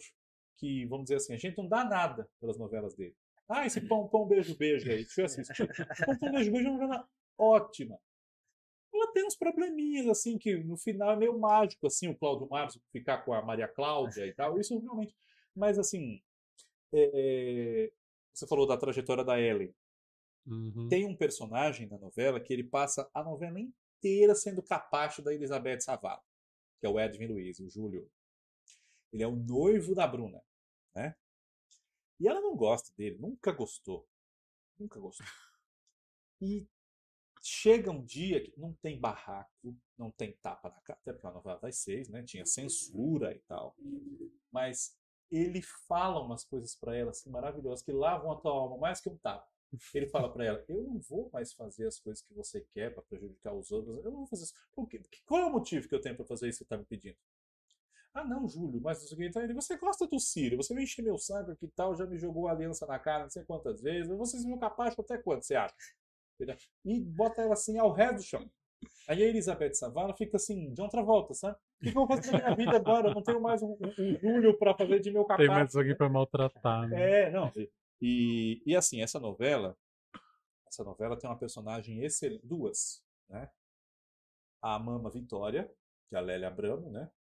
[0.58, 3.16] que, vamos dizer assim, a gente não dá nada pelas novelas dele.
[3.48, 5.68] Ah, esse pão, pão, beijo, beijo aí, deixa eu assistir.
[6.06, 7.98] Pão, pão, beijo, beijo é uma novela ótima
[9.02, 12.80] ela tem uns probleminhas, assim, que no final é meio mágico, assim, o Cláudio Marcos
[12.92, 15.16] ficar com a Maria Cláudia e tal, isso realmente.
[15.56, 16.22] Mas, assim,
[16.94, 17.92] é,
[18.34, 19.74] você falou da trajetória da Ellen.
[20.46, 20.88] Uhum.
[20.90, 25.82] Tem um personagem na novela que ele passa a novela inteira sendo capacho da Elizabeth
[25.82, 26.22] Savala,
[26.82, 28.12] que é o Edwin Luiz, o Júlio.
[29.14, 30.42] Ele é o noivo da Bruna,
[30.96, 31.16] né?
[32.20, 34.08] E ela não gosta dele, nunca gostou.
[34.80, 35.26] Nunca gostou.
[36.42, 36.68] E
[37.44, 41.34] chega um dia que não tem barraco, não tem tapa na cara, até porque uma
[41.34, 42.24] novela das seis, né?
[42.24, 43.76] Tinha censura e tal.
[44.52, 44.98] Mas
[45.30, 49.10] ele fala umas coisas pra ela assim maravilhosas que lavam a tua alma mais que
[49.10, 49.48] um tapa.
[49.94, 53.04] Ele fala pra ela: Eu não vou mais fazer as coisas que você quer pra
[53.04, 53.98] prejudicar os outros.
[54.04, 54.54] Eu não vou fazer isso.
[55.26, 57.16] Qual é o motivo que eu tenho pra fazer isso que você tá me pedindo?
[58.14, 59.28] Ah, não, Júlio, mas não sei o que.
[59.28, 62.06] Então, ele, você gosta do Ciro, você vem encher meu saco aqui e tal, já
[62.06, 64.12] me jogou a aliança na cara não sei quantas vezes.
[64.18, 65.74] Vocês viram capaz até quando, você acha?
[66.84, 68.52] E bota ela assim ao resto do chão.
[69.08, 71.56] Aí a Elizabeth Savana fica assim, de outra volta, sabe?
[71.56, 73.10] O que que eu vou fazer na minha vida agora?
[73.10, 75.50] Eu não tenho mais um, um, um Júlio pra fazer de meu Tem capaz.
[75.50, 77.28] mais alguém pra maltratar, né?
[77.28, 77.52] É, não.
[78.02, 79.78] E, e assim, essa novela,
[80.68, 83.50] essa novela tem uma personagem excelente, duas, né?
[84.62, 85.72] A Mama Vitória,
[86.10, 87.12] que é a Lélia Abramo, né?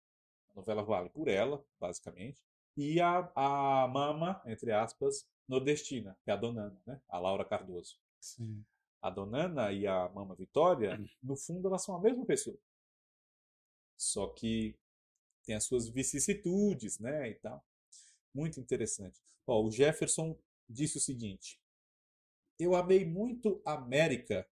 [0.49, 2.41] A novela vale por ela, basicamente.
[2.77, 7.01] E a, a Mama, entre aspas, nordestina, que é a Dona Ana, né?
[7.09, 7.97] A Laura Cardoso.
[8.19, 8.63] Sim.
[9.01, 12.57] a Donana e a Mama Vitória, no fundo, elas são a mesma pessoa.
[13.97, 14.75] Só que
[15.43, 17.65] tem as suas vicissitudes, né, e tal.
[18.33, 19.19] Muito interessante.
[19.47, 20.37] Ó, o Jefferson
[20.71, 21.59] disse o seguinte:
[22.59, 24.47] Eu amei muito América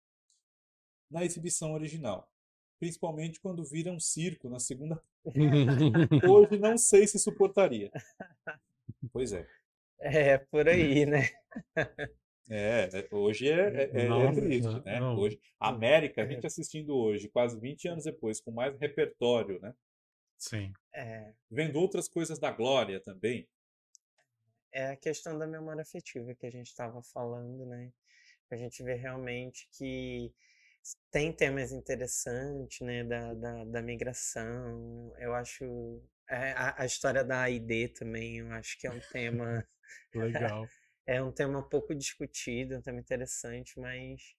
[1.10, 2.32] na exibição original,
[2.80, 5.02] principalmente quando vira um circo na segunda.
[6.30, 7.92] Hoje não sei se suportaria.
[9.12, 9.48] Pois é.
[10.00, 11.30] É, por aí, né?
[12.50, 15.00] É, é hoje é, é, é, é Nossa, triste, né?
[15.00, 15.16] não.
[15.18, 19.74] Hoje, América, a gente assistindo hoje, quase 20 anos depois, com mais repertório, né?
[20.36, 20.74] Sim.
[20.96, 23.48] É, Vendo outras coisas da Glória também.
[24.72, 27.92] É a questão da memória afetiva que a gente estava falando, né?
[28.52, 30.34] A gente vê realmente que
[31.12, 33.04] tem temas interessantes, né?
[33.04, 35.14] Da, da, da migração.
[35.18, 36.02] Eu acho.
[36.30, 39.68] é, a, a história da AID também, eu acho que é um tema.
[40.14, 40.68] Legal.
[41.08, 44.36] É um tema pouco discutido, um tema interessante, mas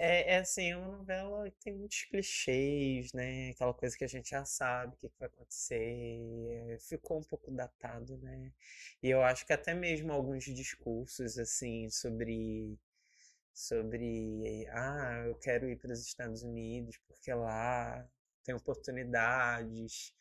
[0.00, 3.50] é, é assim, é uma novela que tem muitos clichês, né?
[3.50, 6.78] Aquela coisa que a gente já sabe o que, que vai acontecer.
[6.80, 8.52] Ficou um pouco datado, né?
[9.02, 12.78] E eu acho que até mesmo alguns discursos, assim, sobre
[13.54, 18.08] sobre ah, eu quero ir para os Estados Unidos porque lá
[18.44, 20.14] tem oportunidades.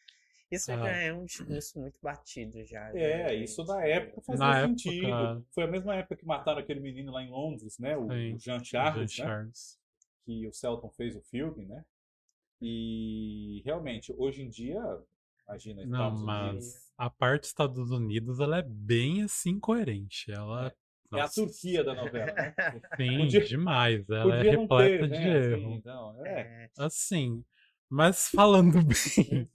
[0.51, 0.77] Isso Ah.
[0.77, 2.89] já é um discurso muito batido já.
[2.95, 3.67] É, já, isso gente.
[3.67, 5.45] na época fazia Na época, sentido.
[5.53, 7.95] Foi a mesma época que mataram aquele menino lá em Londres, né?
[7.95, 9.25] O, Sim, o Jean Jean Charles, né?
[9.25, 9.79] Charles.
[10.25, 11.83] Que o Celton fez o filme, né?
[12.61, 14.81] E realmente, hoje em dia,
[15.47, 16.91] imagina, Não, Estados mas Unidos.
[16.97, 20.31] a parte dos Estados Unidos, ela é bem assim coerente.
[20.31, 20.73] Ela.
[21.11, 22.53] É a Nossa, Turquia da novela, né?
[22.97, 24.07] Sim, Podia- demais.
[24.09, 25.37] Ela é não repleta ter, de né?
[25.39, 25.71] Assim, erro.
[25.73, 26.29] então, é.
[26.41, 27.43] É, Assim,
[27.89, 29.49] mas falando bem,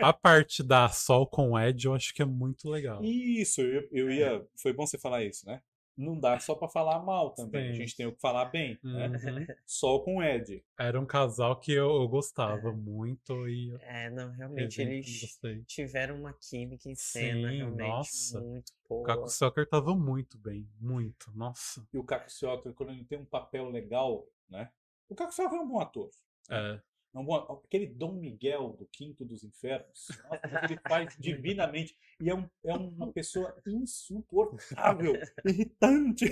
[0.00, 3.02] a parte da Sol com Ed eu acho que é muito legal.
[3.02, 4.46] Isso, eu, eu ia.
[4.56, 5.60] Foi bom você falar isso, né?
[5.96, 7.68] Não dá só pra falar mal também.
[7.68, 7.78] A Sim.
[7.78, 9.06] gente tem o que falar bem, né?
[9.06, 9.46] Uhum.
[9.64, 10.64] Sol com Ed.
[10.76, 15.62] Era um casal que eu, eu gostava muito e eu é, não, realmente eles gostei.
[15.66, 18.40] tiveram uma química em cena Sim, realmente nossa.
[18.40, 19.06] muito O boa.
[19.06, 21.30] Caco Soccer tava muito bem, muito.
[21.32, 21.86] Nossa.
[21.92, 24.70] E o Caco Ciotter, quando ele tem um papel legal, né?
[25.08, 26.10] O Caco Ciotter é um bom ator.
[26.50, 26.80] É,
[27.14, 31.96] É um bom- aquele Dom Miguel do Quinto dos Infernos, nossa, ele faz divinamente.
[32.20, 35.14] E é, um- é uma pessoa insuportável,
[35.46, 36.26] irritante.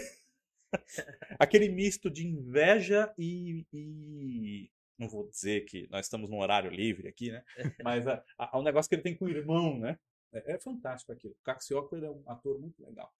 [1.39, 7.09] Aquele misto de inveja e, e- Não vou dizer que nós estamos num horário livre
[7.09, 7.45] aqui, né?
[7.83, 9.99] Mas a, a, o negócio que ele tem com o irmão, né?
[10.33, 11.37] É, é fantástico aquilo.
[11.47, 13.13] O Ciotter é um ator muito legal.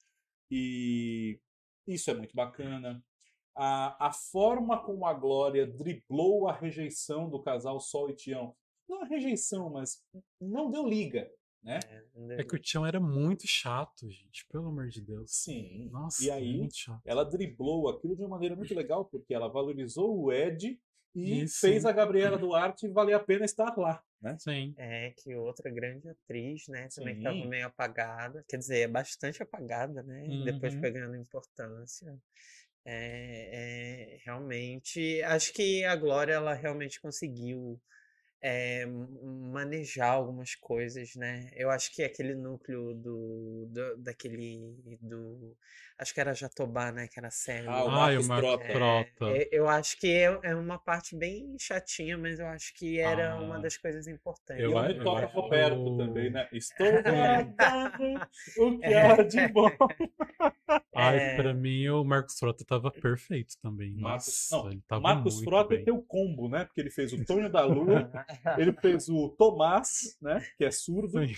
[0.51, 1.39] E
[1.87, 3.03] isso é muito bacana.
[3.55, 8.55] A, a forma como a Glória driblou a rejeição do casal Sol e Tião.
[8.89, 10.03] Não a rejeição, mas
[10.41, 11.31] não deu liga,
[11.63, 11.79] né?
[11.89, 14.47] É, é que o Tião era muito chato, gente.
[14.51, 15.31] Pelo amor de Deus.
[15.31, 15.89] Sim.
[15.91, 17.01] Nossa, e aí, muito chato.
[17.05, 20.81] ela driblou aquilo de uma maneira muito legal, porque ela valorizou o Ed
[21.15, 21.61] e Isso.
[21.61, 24.37] fez a Gabriela Duarte valer a pena estar lá, né?
[24.39, 24.75] Sim.
[24.79, 26.89] É, que outra grande atriz, né?
[26.95, 27.49] Também que tava Sim.
[27.49, 28.43] meio apagada.
[28.49, 30.27] Quer dizer, é bastante apagada, né?
[30.45, 30.81] Depois Uhum.
[30.81, 32.19] pegando importância.
[32.85, 37.81] É, é, realmente, acho que a Glória, ela realmente conseguiu
[38.43, 41.51] é, manejar algumas coisas, né?
[41.55, 45.57] Eu acho que aquele núcleo do, do daquele do
[45.99, 47.07] acho que era Jatobá, né?
[47.07, 47.71] Que era sério.
[47.71, 48.73] Ah, o Ai, Marcos o Marcos Frota.
[48.73, 49.37] Frota.
[49.39, 53.37] É, eu acho que é, é uma parte bem chatinha, mas eu acho que era
[53.41, 53.61] uma Ah.
[53.61, 54.63] das coisas importantes.
[54.65, 56.49] Eu o acho- Vitória eu acho- Roberto também, né?
[56.53, 58.29] Estou guardando
[58.59, 59.71] o que há de bom.
[60.95, 61.37] Ai, É.
[61.37, 63.95] pra mim o Marcos Frota tava perfeito também.
[63.95, 65.85] Marcos- Nossa, não, ele tava Marcos muito Frota bem.
[65.85, 66.65] tem o combo, né?
[66.65, 68.11] Porque ele fez o Tonho da Lua,
[68.59, 70.41] ele fez o Tomás, né?
[70.57, 71.33] Que é surdo, Sim.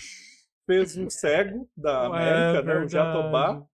[0.65, 2.85] fez o cego da É América, né?
[2.85, 2.87] O.
[2.87, 3.67] Jatobá.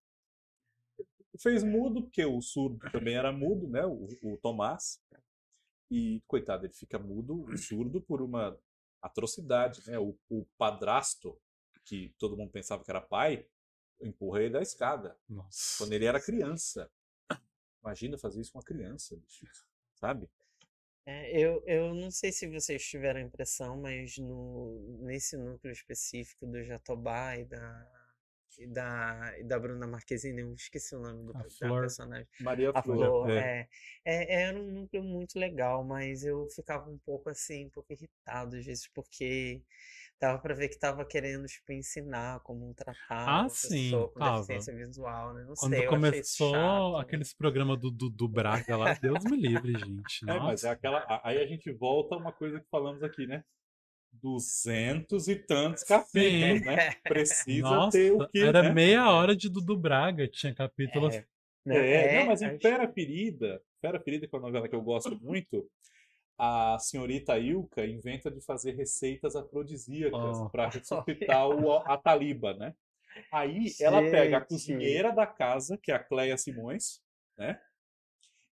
[1.40, 3.86] Fez mudo, porque o surdo também era mudo, né?
[3.86, 5.02] O, o Tomás.
[5.90, 8.58] E, coitado, ele fica mudo, surdo, por uma
[9.02, 9.98] atrocidade, né?
[9.98, 11.38] O, o padrasto,
[11.86, 13.46] que todo mundo pensava que era pai,
[14.02, 15.78] empurra ele da escada Nossa.
[15.78, 16.90] quando ele era criança.
[17.84, 19.46] Imagina fazer isso com uma criança, bicho.
[19.96, 20.30] Sabe?
[21.06, 26.46] É, eu, eu não sei se vocês tiveram a impressão, mas no, nesse núcleo específico
[26.46, 27.88] do Jatobá e da,
[28.60, 31.82] e da, e da Bruna Marquezine, eu esqueci o nome do, Flor.
[31.82, 32.28] personagem.
[32.40, 32.98] Maria A Flor.
[32.98, 33.68] Flor, é.
[34.06, 34.34] é.
[34.34, 38.56] É, era um núcleo muito legal, mas eu ficava um pouco assim, um pouco irritado
[38.56, 39.64] às vezes, porque
[40.22, 44.20] dava pra ver que tava querendo, tipo, ensinar como tratar Ah, uma sim, pessoa com
[44.20, 44.36] tava.
[44.38, 45.44] deficiência visual, né?
[45.46, 46.98] Não Quando sei, eu achei isso começou chato.
[46.98, 50.24] aqueles programas do, do, do Braga lá, Deus me livre, gente.
[50.30, 50.72] É, mas é Nossa.
[50.72, 51.22] aquela.
[51.24, 53.44] Aí a gente volta a uma coisa que falamos aqui, né?
[54.14, 56.66] Duzentos e tantos capítulos, Sim.
[56.66, 56.92] né?
[57.04, 58.40] Precisa Nossa, ter o que.
[58.44, 58.70] era né?
[58.72, 61.26] meia hora de Dudu Braga, tinha capítulo É.
[61.66, 61.92] Né?
[62.16, 64.82] É, não, mas em acho- Fera Ferida, Fera Ferida, que é uma novela que eu
[64.82, 65.70] gosto muito,
[66.44, 70.50] a senhorita Ilka inventa de fazer receitas afrodisíacas Oh.
[70.50, 72.74] para ressuscitar o, a Taliba, né?
[73.32, 74.50] Aí ela pega a Gente.
[74.50, 77.00] cozinheira da casa, que é a Cleia Simões,
[77.38, 77.60] né?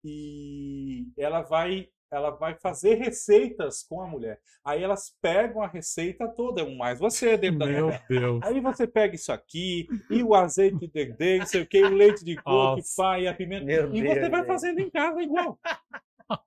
[0.04, 4.40] E ela vai ela vai fazer receitas com a mulher.
[4.64, 7.92] Aí elas pegam a receita toda, um mais você dentro da Meu.
[8.10, 8.42] Deus.
[8.44, 11.90] Aí você pega isso aqui, e o azeite de dendê, não sei o que, o
[11.90, 12.82] leite de coco,
[13.20, 13.66] e a pimenta.
[13.66, 14.48] Meu e Deus, você vai gente.
[14.48, 15.60] fazendo em casa igual.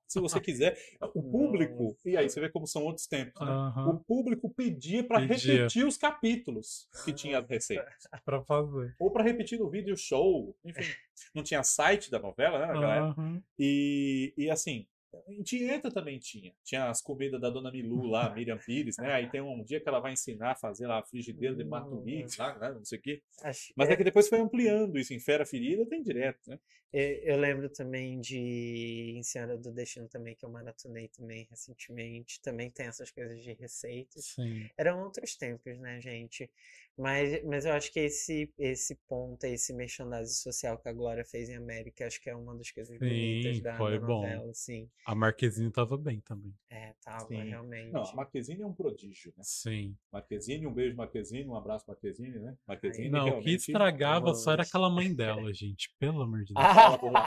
[0.07, 0.79] Se você quiser.
[1.15, 3.53] O público, e aí você vê como são outros tempos, né?
[3.53, 8.09] Aham, O público pedia para repetir os capítulos que tinha as receitas.
[8.25, 8.95] pra fazer.
[8.99, 10.57] Ou para repetir no vídeo show.
[10.65, 10.83] Enfim,
[11.35, 13.01] não tinha site da novela, né, época?
[13.01, 13.43] Aham.
[13.59, 14.87] E, e assim,
[15.29, 16.53] em Tieta também tinha.
[16.65, 19.13] Tinha as comidas da dona Milu lá, Miriam Pires, né?
[19.13, 22.27] Aí tem um dia que ela vai ensinar a fazer lá a frigideira de Maturín,
[22.39, 22.71] lá, né?
[22.73, 23.23] não sei o quê.
[23.43, 25.13] acho- Mas é, é que depois foi ampliando isso.
[25.15, 26.59] Em Fera Ferida tem direto, né?
[26.93, 27.01] eu,
[27.35, 32.41] eu lembro também de Em Senhora do Destino também, que eu maratonei também recentemente.
[32.41, 34.27] Também tem essas coisas de receitas.
[34.35, 34.69] Sim.
[34.77, 36.51] Eram outros tempos, né, gente?
[36.99, 41.49] Mas, mas eu acho que esse, esse ponto, esse merchandising social que a Glória fez
[41.49, 44.23] em América, acho que é uma das coisas bonitas Sim, da, foi da bom.
[44.23, 44.91] novela, assim.
[45.07, 46.53] A Marquezine tava bem também.
[46.69, 47.45] É, tava, Sim.
[47.45, 47.93] realmente.
[47.93, 49.45] Não, a Marquezine é um prodígio, né?
[49.45, 49.97] Sim.
[50.13, 52.57] Marquezine, um beijo, Marquezine, um abraço, Marquezine, né?
[52.67, 55.95] Marquezine Não, o que estragava só era aquela mãe dela, gente.
[56.01, 56.67] Pelo amor de Deus.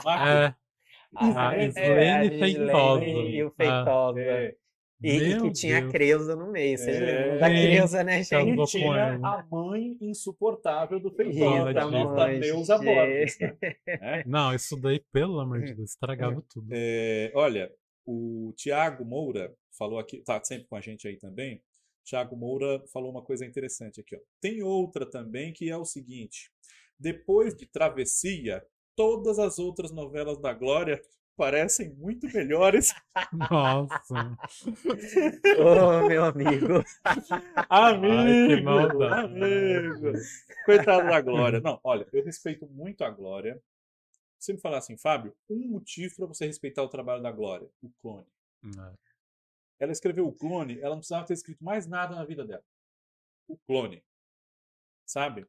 [0.06, 0.54] Ah, É.
[1.14, 3.04] A é, Slane a Feitosa.
[3.04, 4.20] E o Ah, Feitosa.
[4.20, 4.56] É,
[5.02, 5.88] E, e que tinha Deus.
[5.88, 6.78] a Creuza no meio.
[6.78, 7.00] Vocês É.
[7.00, 7.48] lembram da.
[7.50, 8.64] Creuza, né, gente?
[8.66, 12.78] tinha a mãe insuportável do Feitosa, da mãe, Neuza.
[12.78, 13.56] Borges, né?
[13.86, 14.24] É.
[14.26, 16.68] Não, isso daí, pelo amor de Deus, estragava tudo.
[16.72, 17.72] É, olha,
[18.06, 21.62] o Tiago Moura falou aqui, tá sempre com a gente aí também.
[22.04, 24.18] Tiago Moura falou uma coisa interessante aqui, ó.
[24.40, 26.50] Tem outra também que é o seguinte:
[26.98, 28.62] depois de Travessia,
[28.96, 31.00] todas as outras novelas da Glória
[31.36, 32.94] parecem muito melhores.
[33.50, 34.36] Nossa.
[35.58, 36.84] Ô, meu amigo.
[37.68, 39.24] Ai, que amigo, maldade.
[39.24, 40.12] amigo.
[40.64, 41.60] Coitado da Glória.
[41.60, 43.60] Não, olha, eu respeito muito a Glória.
[44.38, 48.26] Sempre falar assim, Fábio, um motivo para você respeitar o trabalho da Glória, o clone.
[48.64, 48.92] É.
[49.78, 52.64] Ela escreveu o clone, ela não precisava ter escrito mais nada na vida dela.
[53.46, 54.02] O clone.
[55.06, 55.46] Sabe?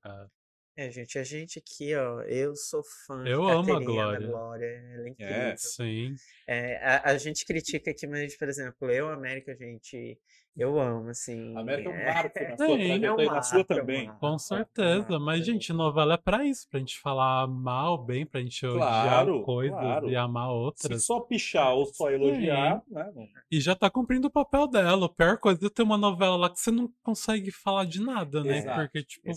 [0.76, 4.28] É, gente, a gente aqui, ó, eu sou fã de Eu amo a Glória.
[4.28, 5.36] Glória, ela é incrível.
[5.36, 6.16] É, Sim.
[6.48, 10.18] É, a, a gente critica aqui, mas, por exemplo, eu, América, gente,
[10.58, 11.56] eu amo, assim.
[11.56, 12.88] A América é um é- marco na sua Sim.
[12.88, 14.06] trajetória é um na sua marco, é um também.
[14.08, 14.98] marco, Com é um certeza.
[15.10, 18.66] marco, Mas, é gente, novela é pra isso, pra gente falar mal, bem, pra gente
[18.66, 20.10] odiar Claro, coisas claro.
[20.10, 21.06] e amar Se outras.
[21.06, 23.12] só pichar ou só elogiar, né?
[23.16, 25.06] não- E já tá cumprindo o papel dela.
[25.06, 28.44] A pior coisa é ter uma novela lá que você não consegue falar de nada,
[28.44, 28.58] né?
[28.58, 28.80] Exato.
[28.82, 29.32] Porque, tipo,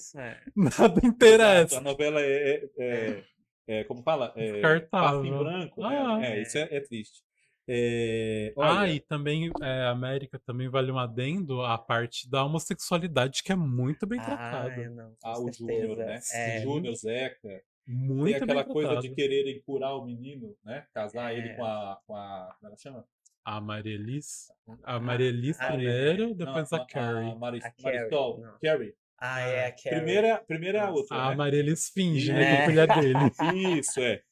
[1.34, 1.76] É.
[1.76, 3.24] A novela é, é- é-
[3.68, 4.32] é, como fala?
[4.36, 5.22] É, Descartável.
[5.22, 5.98] papo em branco, né?
[5.98, 6.24] Ah.
[6.24, 7.22] É, isso é, é triste.
[7.68, 13.42] É, Ah, olha, e também, é, América também vale um adendo à parte da homossexualidade,
[13.42, 14.88] que é muito bem Ah, tratada.
[14.90, 15.52] não, ah, o.
[15.52, 16.20] Júnior, né?
[16.32, 17.60] É, O Júnior, Zeca.
[17.88, 20.86] Muito Tem aquela bem coisa de quererem curar o menino, né?
[20.94, 22.54] Casar ele com a, com a.
[22.60, 23.04] Como ela chama?
[23.44, 24.48] A Marielis.
[24.84, 27.34] A Ah, Marielis ah, primeiro, Não, depois a Carrie.
[27.36, 28.40] Mari, A Carrie, Marisol.
[28.40, 28.58] não.
[28.60, 28.94] Carrie.
[29.18, 29.90] Ah, é a Carrie.
[29.98, 31.16] Primeira, primeira é a outra.
[31.16, 31.36] A né?
[31.36, 32.34] Marielis finge, É.
[32.34, 32.44] né?
[32.44, 33.78] Que é filha dele.
[33.78, 34.22] Isso, é.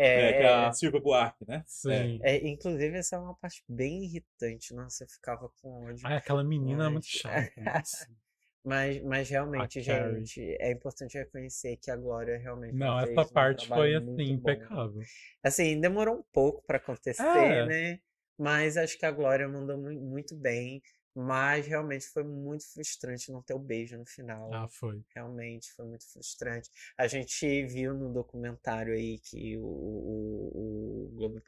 [0.00, 1.64] É, É, que é a Silvia Buarque, né?
[1.66, 2.20] Sim.
[2.22, 4.72] é, inclusive, essa é uma parte bem irritante.
[4.72, 6.06] Nossa, eu ficava com ódio.
[6.06, 7.50] Ai, aquela menina é muito chata.
[7.60, 8.06] nossa.
[8.64, 10.26] Mas, mas realmente, Carrie.
[10.26, 14.12] gente, é importante reconhecer que a Glória realmente Não, fez essa um parte trabalho foi
[14.12, 15.00] assim, impecável.
[15.42, 17.64] Assim, demorou um pouco pra acontecer, É.
[17.64, 18.00] né?
[18.36, 20.82] Mas acho que a Glória mandou mui- muito bem.
[21.20, 24.50] Mas realmente foi muito frustrante não ter o beijo no final.
[24.52, 25.02] Ah, foi.
[25.14, 26.70] Realmente foi muito frustrante.
[26.96, 31.42] A gente viu no documentário aí que o, o, o Globo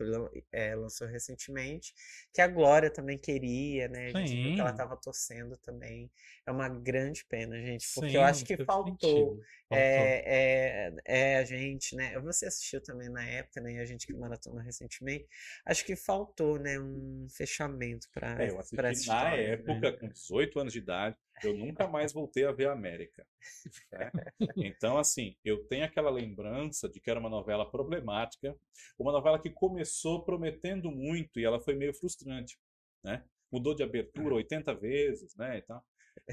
[0.51, 1.95] eh, lançou recentemente
[2.33, 4.07] que a Glória também queria, né?
[4.07, 4.75] A gente viu que ela Sim.
[4.75, 6.11] estava torcendo também.
[6.47, 9.39] É uma grande pena, gente, porque Sim, eu acho que faltou.
[9.73, 12.19] É, é, é a gente, né?
[12.21, 13.75] Você assistiu também na época, né?
[13.75, 15.29] E a gente que maratonou recentemente.
[15.65, 16.79] Acho que faltou, né?
[16.81, 19.60] Um fechamento para É, assisti para na essa história.
[19.61, 23.27] Época, com 18 anos de idade, eu nunca mais voltei a ver a América.
[23.93, 24.11] né?
[24.57, 28.57] Então, assim, eu tenho aquela lembrança de que era uma novela problemática,
[28.99, 32.59] uma novela que começou prometendo muito e ela foi meio frustrante,
[33.05, 33.25] né?
[33.53, 35.83] Mudou de abertura 80 vezes, né, e tal.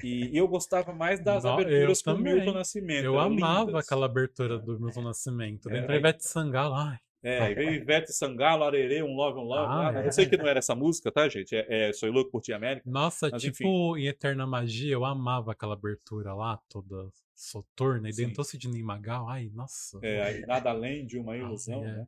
[0.04, 2.18] E eu gostava mais das Não, aberturas com o.
[2.18, 3.06] Milton Nascimento.
[3.06, 3.86] Eu amava lindas.
[3.86, 5.70] aquela abertura do Milton Nascimento.
[5.70, 6.76] É, Entra aí- Ivete Sangalo.
[6.76, 9.68] Ai, É, aí veio Ivete Sangalo, Arerê, Um Love, Um Love.
[9.68, 10.08] Ah, Ah, é.
[10.08, 11.56] Eu sei que não era essa música, tá, gente?
[11.56, 12.90] É, é Sou Louco por Ti América.
[12.90, 18.28] Nossa, Mas, tipo, em Eterna Magia, eu amava aquela abertura lá, toda soturna, e Sim.
[18.28, 19.28] dentou Sidney Magal.
[19.30, 20.00] Ai, nossa.
[20.02, 21.98] É, aí Nada Além de Uma Ilusão, é.
[21.98, 22.08] né?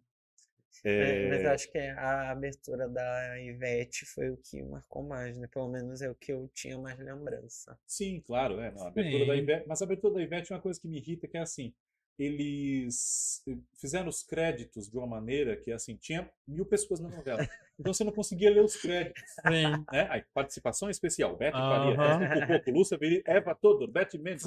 [0.84, 5.38] É, mas eu É, acho que a abertura da Ivete foi o que marcou mais,
[5.38, 5.48] né?
[5.48, 7.78] Pelo menos é o que eu tinha mais lembrança.
[7.86, 8.72] Sim, claro, é.
[8.72, 9.36] Não, a abertura da.
[9.36, 11.74] Ivete, mas a abertura da Ivete é uma coisa que me irrita, que é assim,
[12.20, 13.42] eles
[13.76, 17.50] fizeram os créditos de uma maneira que, assim, tinha mil pessoas na novela.
[17.80, 19.86] Então você não conseguia ler os créditos, Sim.
[19.92, 20.08] né?
[20.10, 21.70] Aí, participação especial, Beth Aham.
[21.70, 24.44] Faria, Edson Coco, Lúcia Veri, Eva Todor, Beth Mendes,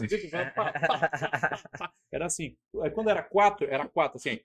[2.11, 2.57] era assim.
[2.83, 4.39] Aí quando era quatro, era quatro, assim.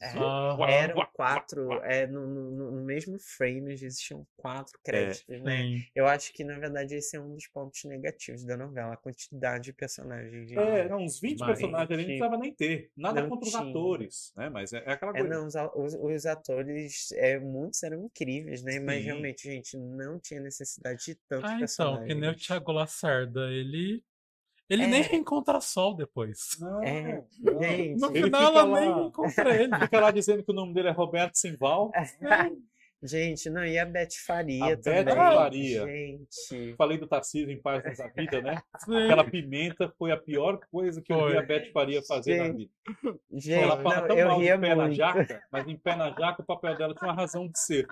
[0.00, 0.70] É, Aham.
[0.70, 5.58] Eram quatro, é, no, no- no mesmo frame existiam quatro créditos, né?
[5.62, 5.84] Sim.
[5.94, 9.64] Eu acho que, na verdade, esse é um dos pontos negativos da novela, a quantidade
[9.64, 10.46] de personagens.
[10.46, 11.58] de- É, eram uns 20 Demais.
[11.58, 12.90] personagens ali, não precisava nem ter.
[12.96, 13.68] Nada Não contra os tinha.
[13.70, 14.48] atores, né?
[14.48, 15.28] Mas é, é aquela É, coisa.
[15.34, 15.54] não, os,
[15.94, 18.78] os, os atores, é, muitos eram incríveis, né?
[18.80, 19.04] Mas Sim.
[19.04, 22.06] realmente, gente, não tinha necessidade de tantos Ah, então, personagens.
[22.08, 24.02] que nem o Thiago Lacerda, ele.
[24.68, 25.04] Ele nem É.
[25.04, 26.56] reencontra sol depois.
[26.60, 27.60] Não, É, não.
[27.62, 28.00] gente.
[28.00, 29.76] No Ele final fica ela lá- nem encontra ele.
[29.80, 31.90] Fica lá dizendo que o nome dele é Roberto Simval.
[33.02, 35.14] Gente, não, e a Beth Faria A Beth também.
[35.14, 35.86] Faria.
[35.86, 36.74] Gente.
[36.76, 38.60] Falei do Tarcísio em Páginas da Vida, né?
[38.84, 39.04] Sim.
[39.04, 42.56] Aquela pimenta foi a pior coisa que eu vi a Beth Faria fazer na Gente,
[42.58, 43.18] vida.
[43.32, 44.96] Gente, Ela fala não, tão eu mal ria pé na muito.
[44.96, 47.86] jaca, mas em pé na jaca o papel dela tinha uma razão de ser.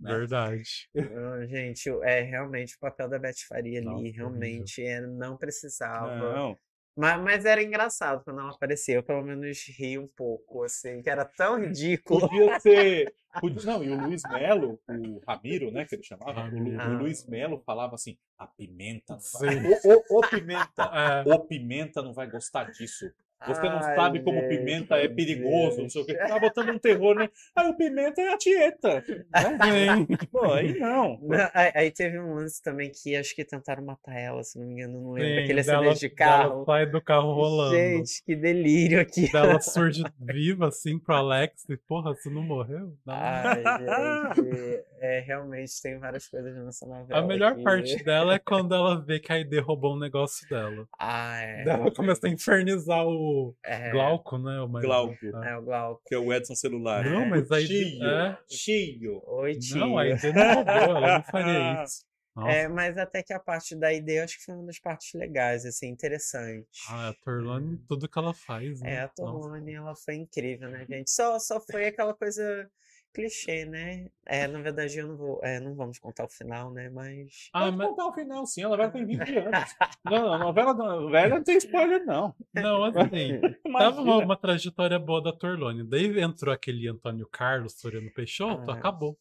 [0.00, 0.10] Né?
[0.16, 0.88] Verdade.
[0.94, 6.16] Não, gente, é realmente o papel da Beth Faria Nossa, ali, realmente é, não precisava.
[6.16, 6.58] Não.
[6.96, 11.08] Mas, mas era engraçado quando ela apareceu, eu pelo menos ri um pouco, assim, que
[11.08, 12.20] era tão ridículo.
[12.28, 13.14] Podia ser.
[13.40, 16.98] podia- Não, e o Luiz Melo, o Ramiro, né, que ele chamava, o, Lu- o.
[16.98, 19.50] Luiz Melo falava assim: a pimenta não vai.
[19.50, 19.60] Sim.
[20.10, 20.82] O, o, o pimenta.
[21.26, 23.10] É, O pimenta não vai gostar disso.
[23.46, 26.14] Você não Ai, sabe como gente, pimenta é perigoso, não sei o que.
[26.14, 27.28] Tá botando um terror, né?
[27.56, 29.02] Aí o pimenta é a tieta.
[29.06, 30.06] Né?
[30.30, 31.18] Pô, aí não.
[31.22, 34.66] Não, aí, aí teve um lance também que acho que tentaram matar ela, se não
[34.66, 36.64] me engano, não lembro, Sim, aquele dela- acidente de carro.
[36.66, 37.74] sai do carro rolando.
[37.76, 39.30] Gente, que delírio aqui.
[39.32, 42.94] Dela surge viva assim pro Alex e, porra, você não morreu?
[43.06, 43.14] Não.
[43.14, 43.62] Ai,
[44.36, 47.20] gente, é, realmente tem várias coisas nessa novela.
[47.20, 50.46] A melhor que- parte dela é quando ela vê que a ID roubou um negócio
[50.48, 50.86] dela.
[50.98, 51.64] Ah, é.
[51.66, 53.29] Ela começa a infernizar o
[53.64, 54.60] É, Glauco, né?
[54.60, 54.88] O marido.
[54.88, 55.14] Glauco.
[55.36, 55.48] Ah.
[55.48, 56.02] é o Glauco.
[56.06, 57.04] Que é o Edson celular.
[57.04, 57.26] Não, né?
[57.28, 58.04] mas aí- Cheio.
[58.04, 58.38] é.
[58.48, 59.22] Cheio.
[59.26, 59.76] Oi, tio.
[59.78, 62.04] Não, a ID não roubou, ela não faria isso.
[62.36, 62.52] Nossa.
[62.52, 65.12] É, mas até que a parte da ideia eu acho que foi uma das partes
[65.14, 66.66] legais, assim, interessante.
[66.88, 68.94] Ah, a Torlone, tudo que ela faz, né?
[68.94, 69.14] É, a Nossa.
[69.16, 71.10] Torlone, ela foi incrível, né, gente?
[71.10, 72.70] Só, só foi aquela coisa
[73.12, 74.08] clichê, né?
[74.26, 76.88] É, na verdade, eu não vou, é, não vamos contar o final, né?
[76.90, 77.48] Mas.
[77.52, 78.62] Ah, Pode mas contar o final, sim.
[78.64, 79.76] A novela tem 20 anos.
[80.04, 82.34] Não, a novela da velha não tem spoiler, não.
[82.54, 83.40] não, assim,
[83.78, 85.84] tava uma, uma trajetória boa da Torlone.
[85.84, 89.18] Daí entrou aquele Antônio Carlos Soriano Peixoto, Ah, acabou.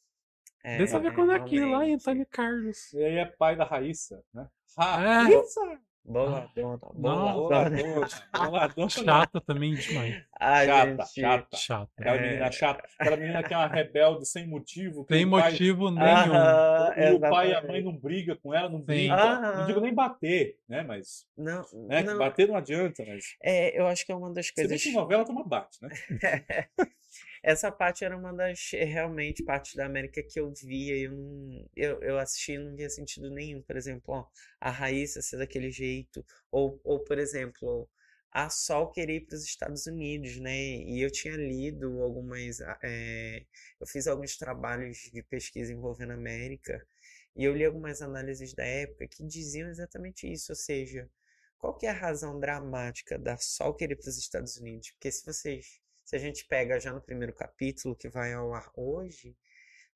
[0.64, 1.84] É, Daí você vê é, quando é aquilo lá.
[1.84, 2.94] Antônio Carlos.
[2.94, 4.48] E aí é pai da Raíssa, né?
[4.80, 5.80] É.
[6.06, 7.70] Boladona, Não, boladona.
[7.70, 8.08] Boladona.
[8.50, 8.90] Boladona.
[8.90, 10.24] Chata também demais.
[10.40, 11.22] Ai, Chata, gente.
[11.22, 11.58] chata.
[11.58, 11.92] Chata.
[12.00, 12.22] Aquela É.
[12.22, 12.90] menina chata.
[12.98, 15.04] Aquela menina que é uma rebelde sem motivo.
[15.06, 16.34] que Tem o pai- motivo nenhum.
[16.34, 19.16] Aham, E o pai e a mãe não brigam com ela, não brigam.
[19.18, 19.58] Aham.
[19.60, 20.82] Não digo nem bater, né?
[20.82, 21.28] Mas.
[21.38, 22.02] Não, Né?
[22.02, 23.36] não, Bater não adianta, mas.
[23.44, 24.82] é, eu acho que é uma das Você vê coisas.
[24.84, 25.90] que novela toma bate, né?
[27.44, 31.14] Essa parte era uma das eh, realmente partes da América que eu via e eu,
[31.76, 33.62] eu, eu assisti e não via sentido nenhum.
[33.62, 34.26] Por exemplo, ó,
[34.60, 37.90] a Raíssa ser daquele jeito, ou, ou por exemplo,
[38.32, 40.56] a Sol querer ir para os Estados Unidos, né?
[40.58, 42.60] E eu tinha lido algumas.
[42.84, 43.46] eh,
[43.80, 46.86] eu fiz alguns trabalhos de pesquisa envolvendo a América
[47.36, 51.10] e eu li algumas análises da época que diziam exatamente isso, ou seja,
[51.58, 54.92] qual que é a razão dramática da Sol querer para os Estados Unidos?
[54.92, 55.80] Porque se vocês
[56.10, 59.36] se a gente pega já no primeiro capítulo que vai ao ar hoje,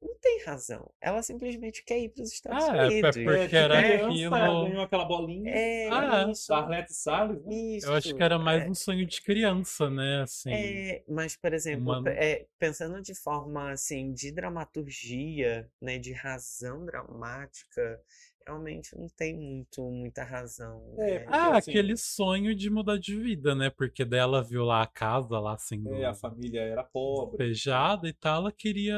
[0.01, 0.91] não tem razão.
[1.01, 3.17] Ela simplesmente quer ir para os Estados Ah, é, é Unidos.
[3.23, 5.51] porque era criança, aquilo- ela ganhou aquela bolinha.
[5.51, 7.53] É, Ah, isso, Da Arlete Salles, né?
[7.53, 7.87] isso.
[7.87, 10.21] Eu acho que era mais é, um sonho de criança, né?
[10.21, 10.51] Assim.
[10.51, 16.85] é, mas, por exemplo, uma- é, pensando de forma assim, de dramaturgia, né, de razão
[16.85, 17.99] dramática,
[18.45, 20.81] realmente não tem muito, muita razão.
[20.97, 21.25] É, né?
[21.27, 23.69] Ah, assim- aquele sonho de mudar de vida, né?
[23.69, 27.37] Porque daí ela viu lá a casa lá sendo É, a família era pobre.
[27.37, 28.97] despejada e tal, ela queria,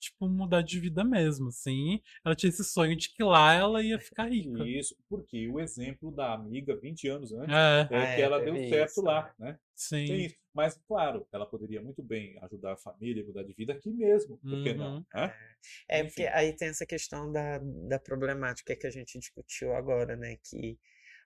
[0.00, 2.00] tipo, mudar de vida mesmo, assim.
[2.24, 4.66] Ela tinha esse sonho de que lá ela ia ficar rica.
[4.66, 8.40] Isso, porque o exemplo da amiga 20 anos antes É, é Ah, que é, ela
[8.40, 9.58] deu certo isso, lá, né?
[10.06, 10.14] Tem sim.
[10.26, 10.36] isso.
[10.52, 14.38] Mas, claro, ela poderia muito bem ajudar a família e mudar de vida aqui mesmo.
[14.38, 14.96] Por que não?
[14.96, 15.04] Uhum.
[15.14, 15.34] né?
[15.88, 16.08] É, Enfim.
[16.08, 17.58] porque aí tem essa questão da,
[17.88, 20.36] da problemática que a gente discutiu agora, né?
[20.42, 20.78] Que,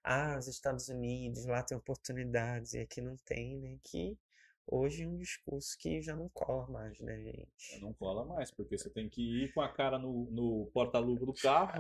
[0.03, 3.79] ah, os Estados Unidos, lá tem oportunidades e aqui não tem, né?
[3.85, 4.19] Que
[4.67, 7.81] hoje é um discurso que já não cola mais, né, gente?
[7.81, 11.35] Não cola mais, porque você tem que ir com a cara no, no porta-luva do
[11.35, 11.73] carro.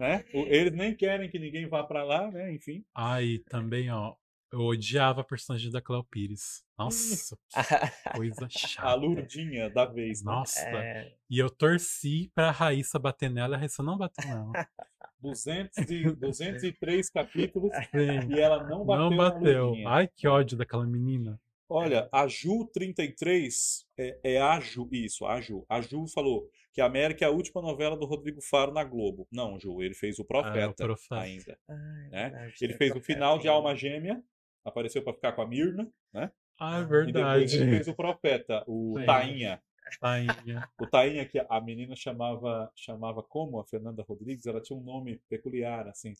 [0.00, 0.24] né?
[0.32, 2.52] Eles nem querem que ninguém vá para lá, né?
[2.52, 2.84] Enfim.
[2.94, 4.14] Ah, e também, ó,
[4.52, 6.64] eu odiava a personagem da Cléo Pires.
[6.78, 8.88] Nossa, que coisa chata.
[8.88, 10.22] A lurdinha da vez.
[10.22, 10.32] Né?
[10.32, 10.60] Nossa.
[10.60, 11.14] É...
[11.28, 14.52] E eu torci pra Raíssa bater nela, a Raíssa não bateu nela.
[15.20, 18.32] 200 e, 203 capítulos Sim.
[18.34, 19.10] e ela não bateu.
[19.10, 19.74] Não bateu.
[19.86, 21.40] Ai, que ódio daquela menina.
[21.70, 25.66] Olha, a Ju 33 é, é a Ju, isso, a Ju.
[25.68, 29.28] A Ju falou que a América é a última novela do Rodrigo Faro na Globo.
[29.30, 31.20] Não, Ju, ele fez o Profeta, ah, o profeta.
[31.20, 31.58] ainda.
[31.68, 32.52] É né?
[32.60, 34.22] Ele fez o final de Alma Gêmea,
[34.64, 36.30] apareceu para ficar com a Mirna, né?
[36.58, 37.10] Ah, é verdade.
[37.10, 39.04] E depois ele fez o Profeta, o Sim.
[39.04, 39.62] Tainha.
[40.00, 40.68] Tainha.
[40.80, 45.20] O Tainha, que a menina chamava, chamava como a Fernanda Rodrigues, ela tinha um nome
[45.28, 46.14] peculiar, assim.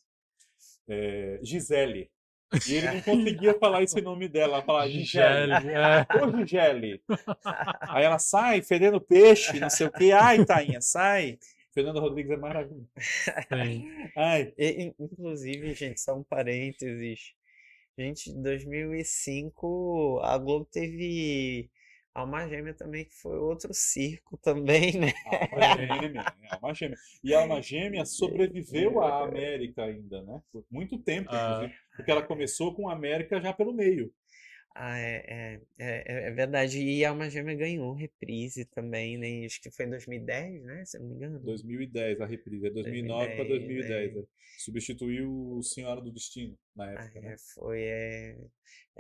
[0.89, 2.11] É, Gisele.
[2.66, 4.55] E ele não conseguia falar esse nome dela.
[4.57, 5.53] Ela falava Gisele.
[5.53, 6.24] É.
[6.24, 7.03] Ô, Gisele.
[7.81, 10.12] Aí ela sai fedendo peixe, não sei o quê.
[10.12, 11.39] Ai, Tainha, sai.
[11.73, 12.89] Fernanda Rodrigues é maravilhoso.
[14.16, 14.53] Ai.
[14.57, 17.35] E, inclusive, gente, só um parênteses.
[17.97, 21.69] Gente, em 2005 a Globo teve
[22.20, 25.12] Alma Gêmea também, que foi outro circo também, né?
[25.51, 26.99] Alma Gêmea, é, Alma Gêmea.
[27.23, 30.43] E a Alma Gêmea sobreviveu à América ainda, né?
[30.53, 31.70] Por muito tempo, ah.
[31.97, 34.12] porque ela começou com a América já pelo meio.
[34.81, 36.81] Ah, é, é, é, é, verdade.
[36.81, 39.45] E Alma Gêmea ganhou reprise também, né?
[39.45, 40.85] Acho que foi em 2010, né?
[40.85, 41.40] Se eu não me engano.
[41.40, 44.16] 2010 a reprise, é 2009 para 2010.
[44.16, 44.23] É.
[44.59, 47.18] Substituiu Senhora do Destino na época.
[47.18, 47.36] Ah, né?
[47.55, 48.38] Foi, é...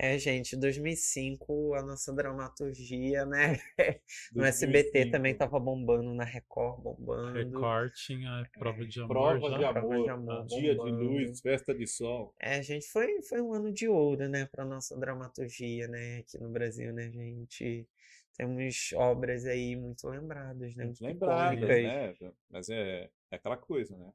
[0.00, 3.58] É, gente, 2005 a nossa dramaturgia, né?
[4.32, 4.46] No 2005.
[4.46, 7.32] SBT também tava bombando, na Record bombando.
[7.32, 9.08] Record tinha prova de amor.
[9.08, 12.32] Prova, de amor, prova de amor, dia de luz, festa de sol.
[12.38, 16.48] É, gente, foi, foi um ano de ouro, né, pra nossa dramaturgia, né, aqui no
[16.48, 17.88] Brasil, né, gente?
[18.36, 20.84] Temos obras aí muito lembradas, né?
[20.84, 22.14] Muito, muito lembradas, né?
[22.48, 24.12] Mas é, é aquela coisa, né?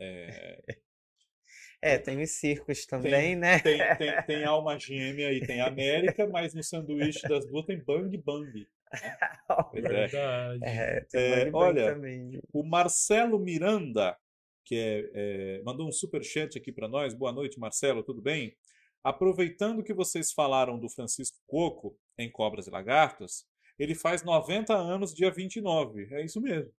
[0.00, 0.62] É,
[1.84, 3.58] É, tem os circos também, tem, né?
[3.58, 8.16] Tem, tem, tem Alma Gêmea e tem América, mas no sanduíche das duas tem Bang
[8.16, 8.50] Bang.
[8.50, 8.66] Né?
[9.74, 9.80] É.
[9.82, 10.60] Verdade.
[10.64, 12.40] É, é, olha, também.
[12.54, 14.16] o Marcelo Miranda,
[14.64, 17.12] que é, é, mandou um super chat aqui para nós.
[17.12, 18.56] Boa noite, Marcelo, tudo bem?
[19.02, 23.44] Aproveitando que vocês falaram do Francisco Coco em Cobras e Lagartos,
[23.78, 26.08] ele faz 90 anos dia 29.
[26.14, 26.72] É isso mesmo.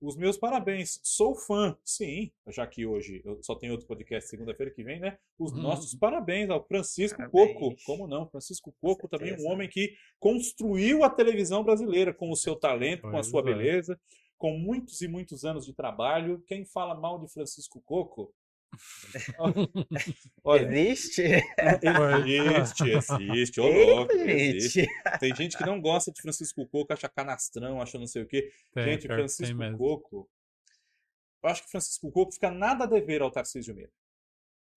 [0.00, 1.00] Os meus parabéns.
[1.02, 5.18] Sou fã, sim, já que hoje eu só tenho outro podcast segunda-feira que vem, né?
[5.38, 5.60] Os uhum.
[5.60, 7.58] nossos parabéns ao Francisco parabéns.
[7.58, 7.76] Coco.
[7.84, 8.28] Como não?
[8.28, 13.12] Francisco Coco também um homem que construiu a televisão brasileira com o seu talento, pois
[13.12, 13.44] com a sua é.
[13.44, 14.00] beleza,
[14.36, 16.42] com muitos e muitos anos de trabalho.
[16.46, 18.32] Quem fala mal de Francisco Coco
[20.44, 21.22] Olha, existe?
[21.22, 22.84] Existe,
[23.22, 24.86] existe, ô louco, existe.
[25.18, 28.52] Tem gente que não gosta de Francisco Coco, acha canastrão, acha não sei o quê.
[28.72, 30.30] Tem, gente, Francisco Coco.
[31.42, 33.92] Eu acho que Francisco Coco fica nada a dever ao Tarcísio Meira.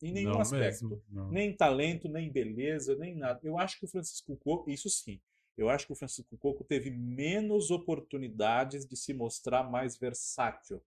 [0.02, 1.02] Em nenhum não aspecto.
[1.10, 3.40] Mesmo, nem talento, nem beleza, nem nada.
[3.44, 5.20] Eu acho que o Francisco Coco, isso sim,
[5.58, 10.82] eu acho que o Francisco Coco teve menos oportunidades de se mostrar mais versátil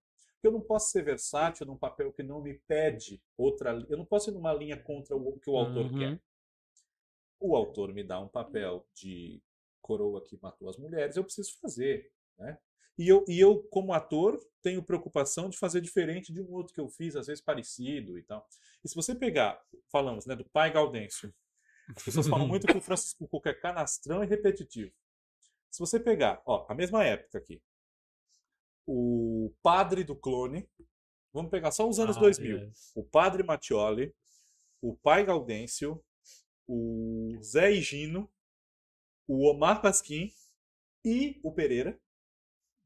[0.45, 3.83] porque eu não posso ser versátil num papel que não me pede outra.
[3.89, 5.99] Eu não posso ir numa linha contra o que o autor uhum.
[5.99, 6.21] quer.
[7.41, 9.43] O autor me dá um papel de
[9.81, 12.13] coroa que matou as mulheres, eu preciso fazer.
[12.39, 12.59] Né?
[12.99, 16.81] E eu, e eu, como ator, tenho preocupação de fazer diferente de um outro que
[16.81, 18.47] eu fiz, às vezes parecido e tal.
[18.85, 21.35] E se você pegar, falamos né, do pai Gaudêncio,
[21.97, 24.93] as pessoas falam muito que o Francisco Coco é canastrão e repetitivo.
[25.71, 27.63] Se você pegar, ó, a mesma época aqui,
[28.87, 30.69] o padre do clone,
[31.33, 32.93] vamos pegar só os anos ah, 2000, yes.
[32.95, 34.15] o padre Mattioli,
[34.81, 36.03] o pai Gaudêncio,
[36.67, 38.31] o Zé Higino,
[39.27, 40.31] o Omar Pasquim
[41.05, 41.99] e o Pereira.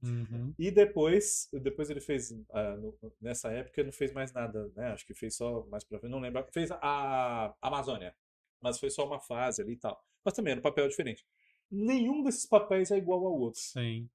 [0.00, 0.54] Uhum.
[0.56, 4.92] E depois, depois ele fez, uh, no, nessa época ele não fez mais nada, né?
[4.92, 6.46] Acho que fez só mais pra frente, não lembro.
[6.52, 8.14] Fez a Amazônia,
[8.60, 10.00] mas foi só uma fase ali e tal.
[10.24, 11.26] Mas também era um papel diferente.
[11.70, 13.60] Nenhum desses papéis é igual ao outro.
[13.60, 14.08] Sim.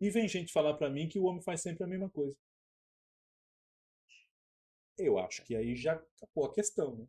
[0.00, 2.36] E vem gente falar para mim que o homem faz sempre a mesma coisa.
[4.96, 7.06] Eu acho que aí já acabou a questão, né?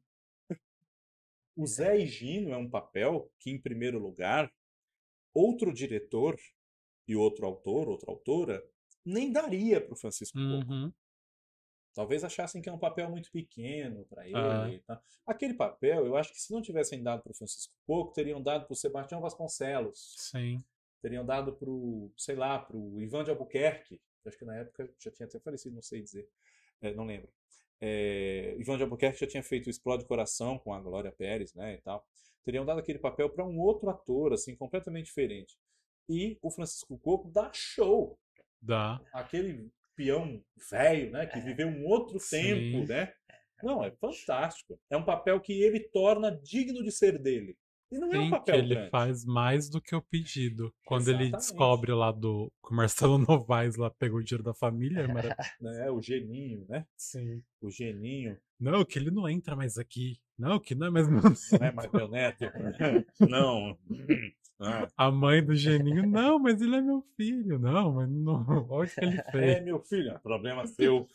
[1.55, 4.51] O Zé Higino é um papel que, em primeiro lugar,
[5.33, 6.39] outro diretor
[7.07, 8.63] e outro autor, outra autora,
[9.03, 10.93] nem daria para o Francisco uhum.
[11.93, 14.79] Talvez achassem que é um papel muito pequeno para ele.
[14.81, 15.01] Tá?
[15.25, 18.65] Aquele papel, eu acho que se não tivessem dado para o Francisco Pouco, teriam dado
[18.65, 20.15] para o Sebastião Vasconcelos.
[20.17, 20.63] Sim
[21.01, 24.89] teriam dado para o, sei lá, para o Ivan de Albuquerque, acho que na época
[24.99, 26.27] já tinha até falecido, não sei dizer,
[26.81, 27.29] é, não lembro.
[27.81, 31.75] É, Ivan de Albuquerque já tinha feito o Explode Coração com a Glória Pérez, né,
[31.75, 32.05] e tal.
[32.45, 35.55] teriam dado aquele papel para um outro ator, assim, completamente diferente.
[36.07, 38.17] E o Francisco Coco dá show.
[38.61, 38.99] Dá.
[39.13, 41.41] Aquele peão velho, né, que É.
[41.41, 42.41] viveu um outro Sim.
[42.41, 43.13] tempo, né?
[43.61, 44.79] Não, é fantástico.
[44.89, 47.57] É um papel que ele torna digno de ser dele.
[47.91, 48.89] E não é um Sim, que papel ele grande.
[48.91, 50.71] faz mais do que o pedido.
[50.85, 51.37] Quando ele Exatamente.
[51.37, 52.51] descobre lá do.
[52.65, 55.89] Que o Marcelo Novaes lá pegou o dinheiro da família, mara- né?
[55.89, 56.85] O geninho, né?
[56.95, 57.41] Sim.
[57.61, 58.37] O geninho.
[58.59, 60.19] Não, que ele não entra mais aqui.
[60.37, 61.07] Não, que não é mais.
[61.09, 62.45] meu Não é mais meu neto.
[63.27, 63.77] Não.
[64.61, 67.57] Ah, A mãe do Geninho, não, mas ele é meu filho.
[67.57, 68.45] Não, mas não.
[68.69, 69.63] Olha o que ele é, fez.
[69.63, 71.07] meu filho, problema seu.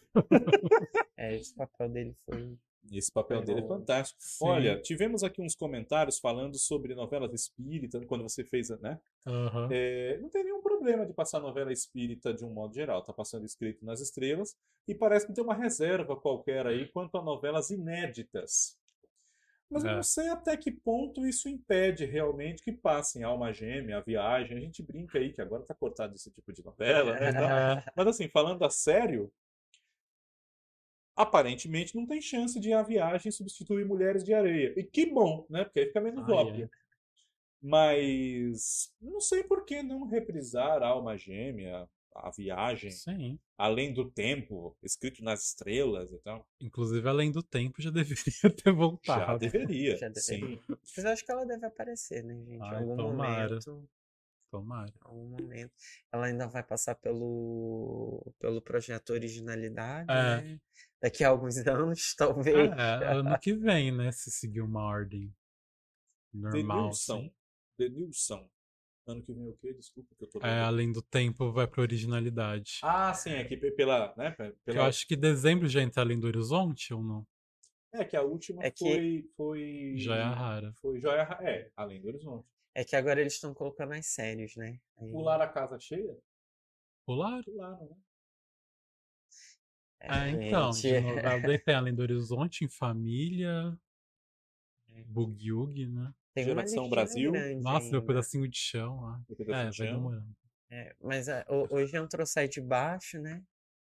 [1.16, 2.56] É, esse papel dele foi.
[2.92, 4.20] Esse papel dele é fantástico.
[4.22, 4.44] Sim.
[4.46, 9.00] Olha, tivemos aqui uns comentários falando sobre novelas espírita, quando você fez, né?
[9.26, 9.68] Aham.
[9.70, 13.02] É, não tem nenhum problema de passar novela espírita de um modo geral.
[13.02, 14.54] Tá passando escrito nas estrelas
[14.86, 18.76] e parece que tem uma reserva qualquer aí quanto a novelas inéditas.
[19.70, 19.94] Mas eu É.
[19.96, 24.58] não sei até que ponto isso impede realmente que passem Alma Gêmea, A Viagem.
[24.58, 27.32] A gente brinca aí que agora tá cortado esse tipo de novela, né?
[27.96, 29.32] Mas assim, falando a sério,
[31.16, 34.72] aparentemente não tem chance de a viagem substituir Mulheres de Areia.
[34.76, 35.64] E que bom, né?
[35.64, 36.34] Porque aí fica menos Ah, é.
[36.34, 36.70] óbvio.
[37.62, 43.38] Mas não sei por que não reprisar Alma Gêmea, A Viagem, sim.
[43.56, 46.46] Além do Tempo, escrito nas estrelas e tal.
[46.60, 49.38] Inclusive, além do tempo, já deveria ter Já voltado.
[49.38, 50.56] deveria, Já deveria.
[50.56, 50.60] sim.
[50.96, 52.52] Mas acho que ela deve aparecer, né, gente?
[52.52, 53.48] Em Ai, algum tomara.
[53.54, 53.88] momento.
[54.50, 54.92] Tomara.
[55.00, 55.72] Algum momento.
[56.12, 60.42] Ela ainda vai passar pelo, pelo projeto Originalidade, É.
[60.42, 60.60] né?
[61.02, 62.70] Daqui a alguns anos, talvez.
[62.72, 64.10] É, ano que vem, né?
[64.12, 65.34] Se seguir uma ordem
[66.32, 66.82] normal.
[66.82, 67.16] Denilson.
[67.18, 67.34] Assim.
[67.78, 68.50] Denilson.
[69.06, 69.74] Ano que vem o quê?
[69.74, 72.78] Desculpa que eu tô É, além do tempo, vai pra originalidade.
[72.82, 76.02] Ah, sim, é que pe- pela, né, pe- Eu pela acho que dezembro já entra
[76.02, 77.26] além do horizonte ou não?
[77.92, 79.94] É que a última É que- foi, foi.
[79.98, 80.72] Joia rara.
[80.80, 81.48] Foi Joia Rara.
[81.48, 82.48] É, além do horizonte.
[82.74, 84.80] É que agora eles estão colocando as séries, né?
[84.96, 86.16] Aí- Pular a casa cheia?
[87.06, 87.44] Pular?
[87.44, 87.96] Pularam, né?
[90.06, 93.78] É, Ah, então, gente, de novela daí tem Além do Horizonte, Em Família,
[95.06, 96.14] Boogie né?
[96.32, 97.46] tem Geração listinha Brasil.
[97.58, 98.04] Nossa, meu ainda.
[98.04, 99.20] pedacinho de chão lá.
[99.28, 99.88] O É, pedacinho vai de chão.
[99.88, 100.34] demorando.
[100.70, 103.42] É, mas a- ho- hoje entrou Sai de Baixo, né?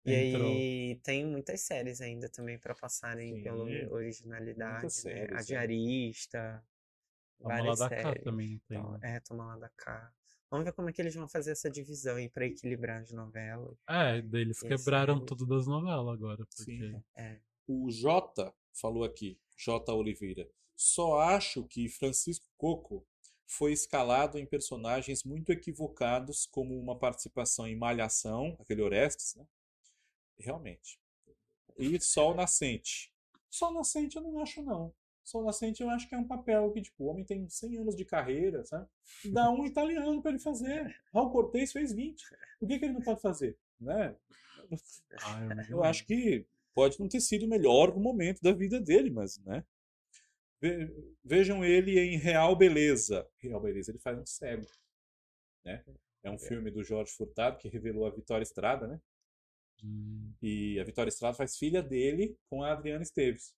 [0.05, 0.67] E Entrou.
[0.93, 5.11] aí tem muitas séries ainda também para passarem pela Sim, originalidade, muitas né?
[5.11, 5.43] séries, A é.
[5.43, 6.65] Diarista,
[7.41, 8.15] Toma lá várias da cá séries.
[8.15, 8.79] também tem.
[8.79, 9.01] Então, né?
[9.01, 10.13] é, toma lá da cá.
[10.49, 13.77] Vamos ver como é que eles vão fazer essa divisão aí para equilibrar as novelas.
[13.89, 16.45] É, eles as quebraram tudo das novelas agora.
[16.45, 16.63] Porque...
[16.63, 17.03] Sim.
[17.15, 17.39] É.
[17.67, 19.93] O Jota falou aqui, J.
[19.93, 20.49] Oliveira.
[20.75, 23.05] Só acho que Francisco Coco
[23.45, 29.45] foi escalado em personagens muito equivocados, como uma participação em Malhação, aquele Orestes, né?
[30.37, 30.99] Realmente.
[31.77, 33.11] E Sol Nascente.
[33.49, 34.93] Sol Nascente eu não acho, não.
[35.27, 37.95] Sol Nascente eu acho que é um papel que, tipo, o homem tem 100 anos
[37.97, 38.87] de carreira, sabe?
[39.25, 40.95] Dá um italiano para ele fazer.
[41.13, 42.23] Raul Cortez fez 20.
[42.59, 43.57] Por que, que ele não pode fazer?
[43.79, 44.15] Né?
[45.21, 49.37] Ah, eu, acho que pode não ter sido o melhor momento da vida dele, mas,
[49.39, 49.65] né?
[50.61, 50.89] Ve-
[51.23, 53.27] Vejam ele em Real Beleza.
[53.37, 54.65] Real Beleza, ele faz um cego,
[55.65, 55.83] né?
[56.23, 58.99] É um filme do Jorge Furtado que revelou a Vitória Estrada, né?
[59.83, 63.53] Hum, E a Vitória Estrada faz filha dele com a Adriana Esteves.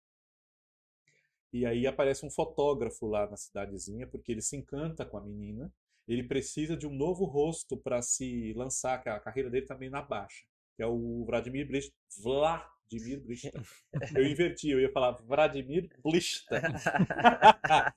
[1.53, 5.73] E aí aparece um fotógrafo lá na cidadezinha, porque ele se encanta com a menina.
[6.07, 9.91] Ele precisa de um novo rosto para se lançar, que a carreira dele tá meio
[9.91, 10.45] na baixa.
[10.77, 11.95] Que é o Vladimir Blista.
[12.23, 13.62] Vladimir Blista.
[14.15, 16.61] Eu inverti, eu ia falar Vladimir Blista.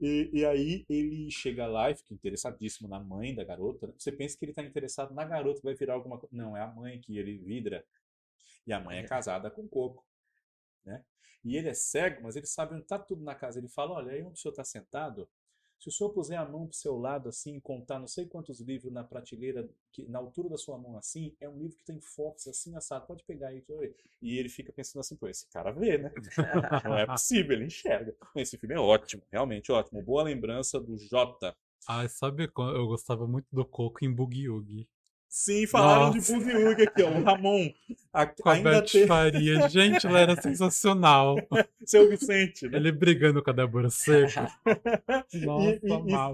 [0.00, 3.86] e, e aí ele chega lá e fica interessadíssimo na mãe da garota.
[3.86, 3.94] né?
[3.96, 6.34] Você pensa que ele está interessado na garota, vai virar alguma coisa.
[6.34, 7.84] Não, é a mãe que ele vidra.
[8.66, 10.04] E a mãe é casada com Coco.
[10.84, 11.02] Né?
[11.44, 13.58] E ele é cego, mas ele sabe onde está tudo na casa.
[13.58, 15.28] Ele fala: Olha, aí onde o senhor está sentado,
[15.78, 18.60] se o senhor puser a mão para o seu lado assim, contar não sei quantos
[18.60, 22.00] livros na prateleira, que, na altura da sua mão assim, é um livro que tem
[22.00, 23.06] fotos assim, assado.
[23.06, 23.56] Pode pegar aí.
[23.56, 26.12] deixa eu ver." E ele fica pensando assim: Pô, esse cara vê, né?
[26.84, 28.16] Não é possível, ele enxerga.
[28.34, 30.02] Esse filme é ótimo, realmente ótimo.
[30.02, 31.54] Boa lembrança do Jota.
[31.86, 34.88] Ah, sabe eu gostava muito do Coco em Boogie.
[35.36, 36.38] Sim, falaram Nossa.
[36.38, 37.08] de Woogie aqui, ó.
[37.10, 37.68] O Ramon.
[38.12, 39.68] A- Com a ainda Beth tem Faria.
[39.68, 41.34] Gente, ela era sensacional.
[41.84, 42.78] seu Vicente, né?
[42.78, 44.30] Ele brigando com a Débora Seco.
[45.44, 45.80] Nossa,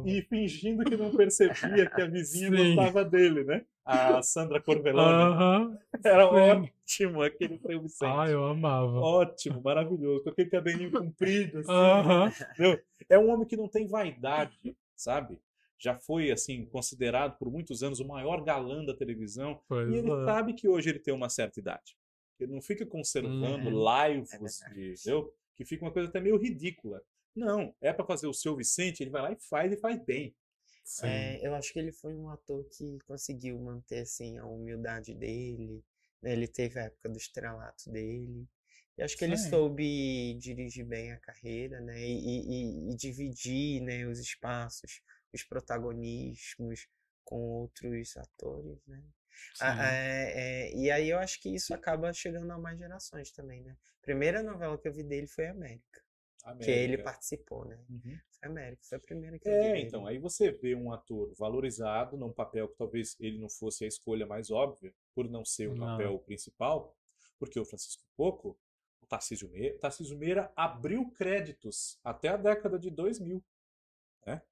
[0.04, 2.74] e, e- e- fingindo que não percebia que a vizinha Sim.
[2.76, 3.64] gostava dele, né?
[3.86, 5.32] A Sandra Corvelone.
[5.32, 5.78] Aham.
[6.04, 6.68] Era sim.
[6.68, 8.04] ótimo aquele seu Vicente.
[8.14, 9.00] Ah, eu amava.
[9.00, 10.24] Ótimo, maravilhoso.
[10.24, 11.72] Com aquele cabelinho comprido, assim.
[11.72, 12.30] Aham.
[12.52, 12.78] Entendeu?
[13.08, 15.38] É um homem que não tem vaidade, sabe?
[15.80, 19.60] Já foi, assim, considerado por muitos anos o maior galã da televisão.
[19.66, 20.24] Pois E ele é.
[20.24, 21.96] sabe que hoje ele tem uma certa idade.
[22.38, 23.82] Ele não fica conservando Uhum.
[23.82, 25.34] laivos, É entendeu?
[25.56, 27.02] Que fica uma coisa até meio ridícula.
[27.34, 30.34] Não, é para fazer o seu Vicente, ele vai lá e faz e faz bem.
[31.02, 35.82] É, eu acho que ele foi um ator que conseguiu manter assim a humildade dele,
[36.22, 36.32] né?
[36.32, 38.46] Ele teve a época do estrelato dele.
[38.98, 39.50] E acho que ele Sim.
[39.50, 41.98] soube dirigir bem a carreira, né?
[42.06, 45.00] E, e- e- e dividir, né, os espaços,
[45.32, 46.88] os protagonismos
[47.24, 49.02] com outros atores, né?
[49.60, 49.80] A- Sim.
[49.86, 53.76] é- é, e aí eu acho que isso acaba chegando a mais gerações também, né?
[54.02, 56.02] Primeira novela que eu vi dele foi América,
[56.60, 57.04] que ele América.
[57.04, 57.78] participou, né?
[57.88, 58.18] Uhum.
[58.38, 61.32] Foi América, foi a primeira que eu vi É, então, aí você vê um ator
[61.34, 65.68] valorizado num papel que talvez ele não fosse a escolha mais óbvia, por não ser
[65.68, 65.88] o Não.
[65.98, 66.94] papel principal,
[67.38, 68.58] porque o Francisco Coco,
[69.02, 73.42] o Tarcísio Meira, Tarcísio Meira abriu créditos até a década de 2000.
[74.26, 74.42] Né?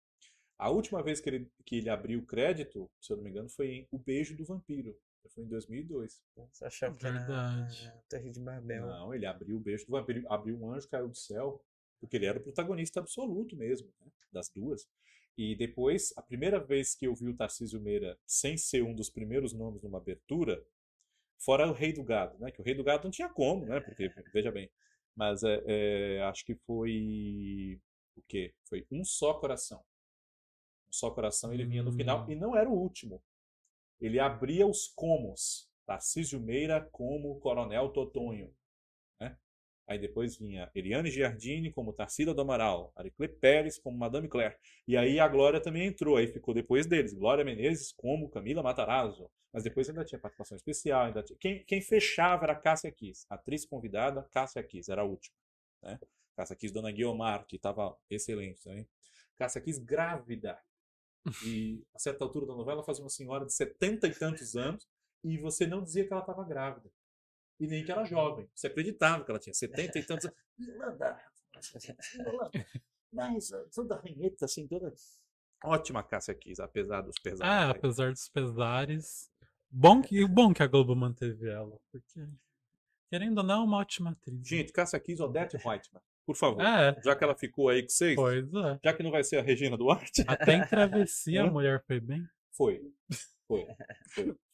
[0.59, 3.69] A última vez que ele, que ele abriu crédito, se eu não me engano, foi
[3.69, 4.99] em O Beijo do Vampiro.
[5.29, 6.21] Foi em 2002.
[6.37, 7.93] Nossa, eu achava que era Verdade.
[8.09, 8.87] Torre de Babel.
[8.87, 11.63] Não, ele abriu o Beijo do Vampiro, abriu um anjo, caiu do céu,
[12.01, 14.11] porque ele era o protagonista absoluto mesmo, né?
[14.33, 14.89] das duas.
[15.37, 19.09] E depois, a primeira vez que eu vi o Tarcísio Meira sem ser um dos
[19.09, 20.65] primeiros nomes numa abertura,
[21.39, 22.51] fora o Rei do Gado, né?
[22.51, 23.81] Que o Rei do Gado não tinha como, né?
[23.81, 24.69] Porque, veja bem.
[25.15, 27.81] Mas é, é, acho que foi.
[28.17, 28.53] O quê?
[28.69, 29.85] Foi Um Só Coração.
[30.89, 32.31] Um Só Coração ele vinha no final, Hum.
[32.31, 33.23] e não era o último.
[34.01, 35.69] Ele abria os comos.
[35.87, 38.55] Tarcísio Meira como Coronel Totonho.
[39.21, 39.37] Né?
[39.87, 44.57] Aí depois vinha Eliane Giardini como Tarsila do Amaral, Aricle Pérez como Madame Claire.
[44.87, 47.15] E aí a Glória também entrou, aí ficou depois deles.
[47.15, 49.31] Glória Menezes como Camila Matarazzo.
[49.51, 51.07] Mas depois ainda tinha participação especial.
[51.07, 51.39] Ainda tinha...
[51.39, 53.25] quem, quem fechava era Cássia Kiss.
[53.31, 55.35] Atriz convidada, Cássia Kiss, era a última.
[55.83, 55.99] Né?
[56.37, 58.87] Cássia Kiss, Dona Guiomar, que estava excelente também.
[59.39, 60.59] Cássia Kiss grávida.
[61.45, 64.89] E a certa altura da novela fazia uma senhora de setenta e tantos anos
[65.25, 66.91] e você não dizia que ela estava grávida.
[67.61, 68.49] E nem que era jovem.
[68.55, 70.39] Você acreditava que ela tinha setenta e tantos anos.
[73.13, 74.93] Mas uh, toda arranheta, assim, toda.
[75.65, 77.43] Ótima Cássia Kiss, apesar dos pesares.
[77.43, 79.31] Ah, apesar dos pesares.
[79.71, 82.27] Bom que, bom que a Globo manteve ela, porque,
[83.11, 84.47] querendo ou não, é uma ótima atriz.
[84.47, 86.61] Gente, Cássia Kiss, Odete Reutemann, por favor.
[86.63, 88.79] É, Já que ela ficou aí com vocês, pois é.
[88.85, 92.23] já que não vai ser a Regina Duarte, Até em travessia a mulher foi bem.
[92.53, 92.83] foi.
[93.47, 93.67] Foi.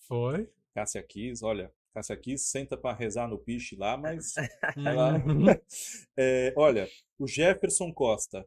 [0.07, 0.49] Foi.
[0.73, 4.35] Cássia Kiss, olha, Cássia Kiss senta pra rezar no piche lá, mas
[4.77, 5.47] Ela- Uhum.
[6.17, 6.89] É, olha,
[7.19, 8.47] o Jefferson Costa.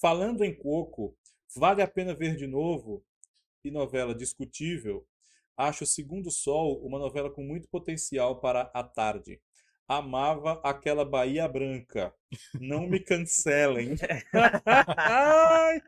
[0.00, 1.16] Falando em Coco,
[1.56, 3.04] vale a pena ver de novo.
[3.64, 5.06] E novela discutível.
[5.56, 9.40] Acho Segundo Sol uma novela com muito potencial para a tarde.
[9.86, 12.14] Amava aquela Bahia Branca.
[12.60, 13.94] Não me cancelem.
[14.96, 15.82] Ai,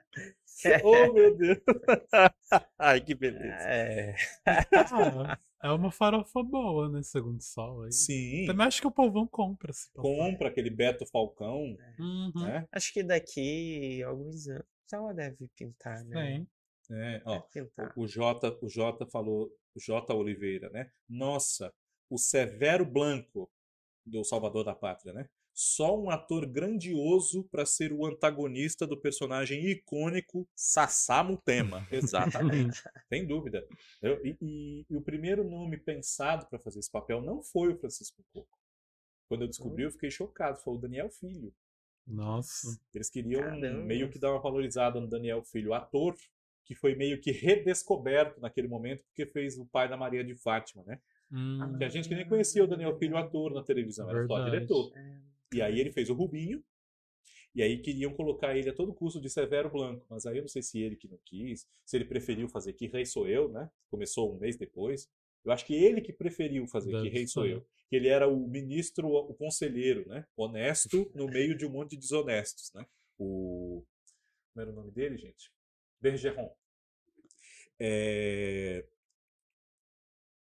[0.84, 1.58] oh, meu Deus.
[2.78, 3.54] Ai, que beleza.
[3.68, 4.14] É,
[4.44, 7.02] Ah, é uma farofa boa, né?
[7.02, 7.92] Segundo sol aí.
[7.92, 9.72] Sim, Também acho que o povão compra.
[9.72, 12.32] Se compra aquele Beto Falcão, Uhum.
[12.44, 12.66] né?
[12.72, 16.38] acho que daqui a alguns anos ela deve pintar, né?
[16.38, 16.94] Sim.
[16.94, 17.92] É, ó, pintar.
[17.96, 20.90] O Jota, o Jota falou, o Jota Oliveira, né?
[21.08, 21.72] Nossa,
[22.08, 23.50] o Severo Blanco
[24.06, 25.28] do Salvador da Pátria, né?
[25.52, 31.86] Só um ator grandioso para ser o antagonista do personagem icônico Sassá Mutema.
[31.90, 33.66] Exatamente, sem dúvida.
[34.02, 37.78] Eu- e, e- e o primeiro nome pensado para fazer esse papel não foi o
[37.78, 38.58] Francisco Coco.
[39.28, 40.58] Quando eu descobri, eu fiquei chocado.
[40.60, 41.52] Foi o Daniel Filho.
[42.06, 42.78] Nossa.
[42.94, 43.82] Eles queriam Caramba.
[43.84, 46.14] meio que dar uma valorizada no Daniel Filho, ator
[46.64, 50.82] que foi meio que redescoberto naquele momento porque fez o pai da Maria de Fátima,
[50.84, 51.00] né?
[51.30, 54.34] Hum, Que a gente que nem conhecia o Daniel Filho ator na televisão, era só
[54.34, 54.50] Verdade.
[54.56, 54.92] diretor.
[54.96, 55.18] É,
[55.52, 56.62] E aí ele fez o Rubinho,
[57.54, 60.48] e aí queriam colocar ele a todo custo de Severo Blanco, mas aí eu não
[60.48, 63.70] sei se ele que não quis, se ele preferiu fazer Que Rei Sou Eu, né?
[63.90, 65.10] Começou um mês depois.
[65.44, 67.46] Eu acho que ele que preferiu fazer Deve Que Rei Sou.
[67.46, 67.66] Eu.
[67.88, 70.26] Que ele era o ministro, o conselheiro, né?
[70.36, 72.84] Honesto no meio de um monte de desonestos, né?
[73.16, 73.82] O...
[74.52, 75.50] Como era o nome dele, gente?
[76.00, 76.52] Bergeron.
[77.78, 78.84] É...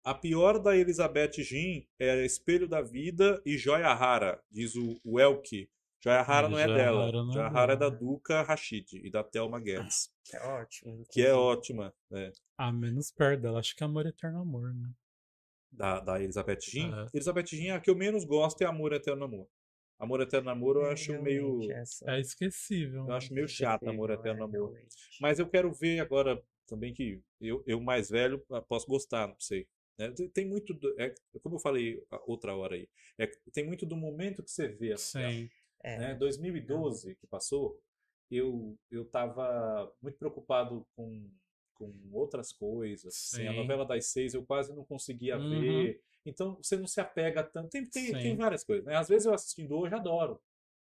[0.05, 5.19] A pior da Elizabeth Jean é Espelho da Vida e Joia Rara, diz o, o
[5.19, 5.67] Elke.
[6.03, 7.05] Joia Rara É, não é Joia dela.
[7.05, 7.99] Rara não é Joia Rara é da dela.
[7.99, 11.03] Duca Rashid e da Thelma Guedes, que é ótimo.
[11.11, 11.91] que é ótima.
[12.11, 12.31] né?
[12.55, 13.59] Ah, menos perto dela.
[13.59, 14.91] Acho que é Amor Eterno Amor, né?
[15.71, 16.87] Da, da Elizabeth Jean.
[16.91, 17.07] Aham.
[17.11, 19.47] Elizabeth Jean, a que eu menos gosto é Amor Eterno Amor.
[19.97, 21.71] Amor Eterno Amor eu É, acho meio.
[21.71, 23.07] essa- É esquecível.
[23.07, 24.51] Eu acho meio chato Amor Eterno é, Amor.
[24.71, 24.95] realmente.
[25.19, 29.39] Mas eu quero ver agora também que eu, eu mais velho ah, posso gostar, não
[29.39, 29.67] sei.
[29.97, 30.11] Né?
[30.11, 34.43] Tem- muito, do- é, como eu falei outra hora aí, é, tem muito do momento
[34.43, 35.49] que você vê a novela, Sim.
[35.83, 36.15] É, né?
[36.15, 37.79] 2012 que passou,
[38.31, 41.29] eu eu estava muito preocupado com,
[41.75, 43.13] com outras coisas.
[43.33, 45.49] assim, a novela das seis eu quase não conseguia Uhum.
[45.59, 46.01] ver.
[46.25, 47.69] Então você não se apega tanto.
[47.69, 48.83] Tem, tem, tem várias coisas.
[48.85, 48.95] Né?
[48.95, 50.41] Às vezes eu assistindo hoje adoro.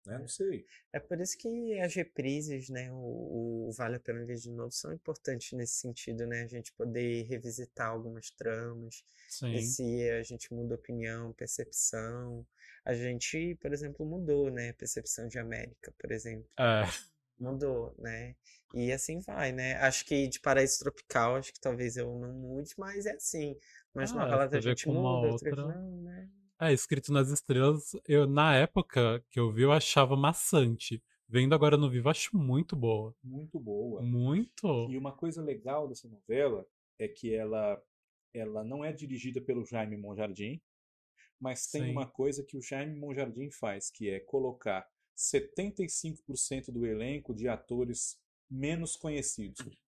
[0.06, 0.18] Né?
[0.18, 0.66] Não sei.
[0.92, 4.72] É por isso que as reprises, né, o, o Vale a Pena Ver de Novo
[4.72, 6.42] são importantes nesse sentido, né?
[6.44, 9.62] A gente poder revisitar algumas tramas, Sim.
[9.62, 12.46] se a gente muda opinião, percepção.
[12.84, 14.74] A gente, por exemplo, mudou, né?
[14.74, 16.50] Percepção de América, por exemplo.
[16.58, 16.84] É.
[17.40, 18.36] Mudou, né?
[18.74, 19.76] E assim vai, né?
[19.78, 23.58] Acho que de Paraíso Tropical, acho que talvez eu não mude, mas é assim.
[23.94, 26.30] Mas Ah, novelas você a gente muda, outras outra- não, né?
[26.62, 31.04] É, escrito nas estrelas, eu na época que eu vi, eu achava maçante.
[31.28, 33.16] Vendo agora no vivo, acho muito boa.
[33.24, 34.00] Muito boa.
[34.04, 34.88] Muito.
[34.92, 36.64] E uma coisa legal dessa novela
[37.00, 37.82] é que ela,
[38.32, 40.62] ela não é dirigida pelo Jaime Monjardim,
[41.40, 41.92] mas tem Sim.
[41.94, 48.20] uma coisa que o Jaime Monjardim faz, que é colocar 75% do elenco de atores
[48.48, 49.82] menos conhecidos.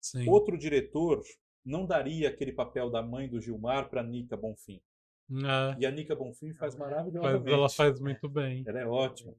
[0.00, 0.26] Sim.
[0.30, 1.22] Outro diretor
[1.62, 4.80] não daria aquele papel da mãe do Gilmar para Nica Bonfim.
[5.30, 7.52] É, E a Nica Bonfim faz faz- maravilhosamente.
[7.52, 8.64] ela faz muito bem.
[8.66, 9.34] Ela é ótima.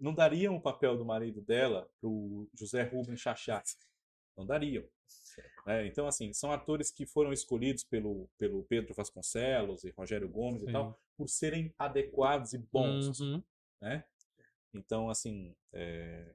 [0.00, 3.62] Não dariam o papel do marido dela pro José Rubens Chachá.
[4.36, 4.84] Não dariam.
[5.66, 10.62] É, então, assim, são atores que foram escolhidos pelo, pelo Pedro Vasconcelos e Rogério Gomes
[10.62, 10.72] e Sim.
[10.72, 13.42] tal, por serem adequados e bons, Uhum.
[13.80, 14.04] né?
[14.74, 16.34] Então, assim, é,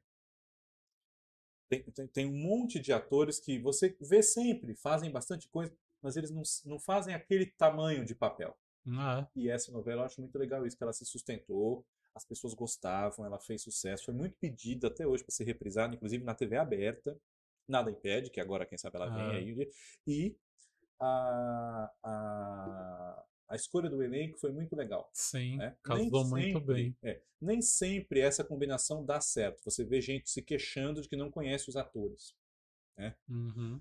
[1.69, 6.15] tem, tem, tem um monte de atores que você vê sempre, fazem bastante coisa, mas
[6.17, 8.57] eles não, não fazem aquele tamanho de papel.
[8.87, 12.53] É, E essa novela eu acho muito legal isso, que ela se sustentou, as pessoas
[12.53, 16.55] gostavam, ela fez sucesso, foi muito pedida até hoje para ser reprisada, inclusive na TV
[16.57, 17.19] aberta.
[17.67, 19.31] Nada impede, que agora, quem sabe, ela vem Ah.
[19.31, 19.51] aí.
[19.51, 19.69] um dia.
[20.07, 20.37] E
[20.99, 25.09] a, a, a escolha do elenco foi muito legal.
[25.13, 25.57] sim.
[25.57, 25.75] né?
[25.83, 26.97] Casou Nem muito sempre- bem.
[27.03, 29.61] é, nem sempre essa combinação dá certo.
[29.65, 32.33] Você vê gente se queixando de que não conhece os atores.
[33.29, 33.79] Uhum.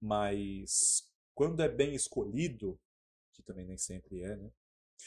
[0.00, 2.76] Mas quando é bem escolhido,
[3.34, 4.50] que também nem sempre é, né?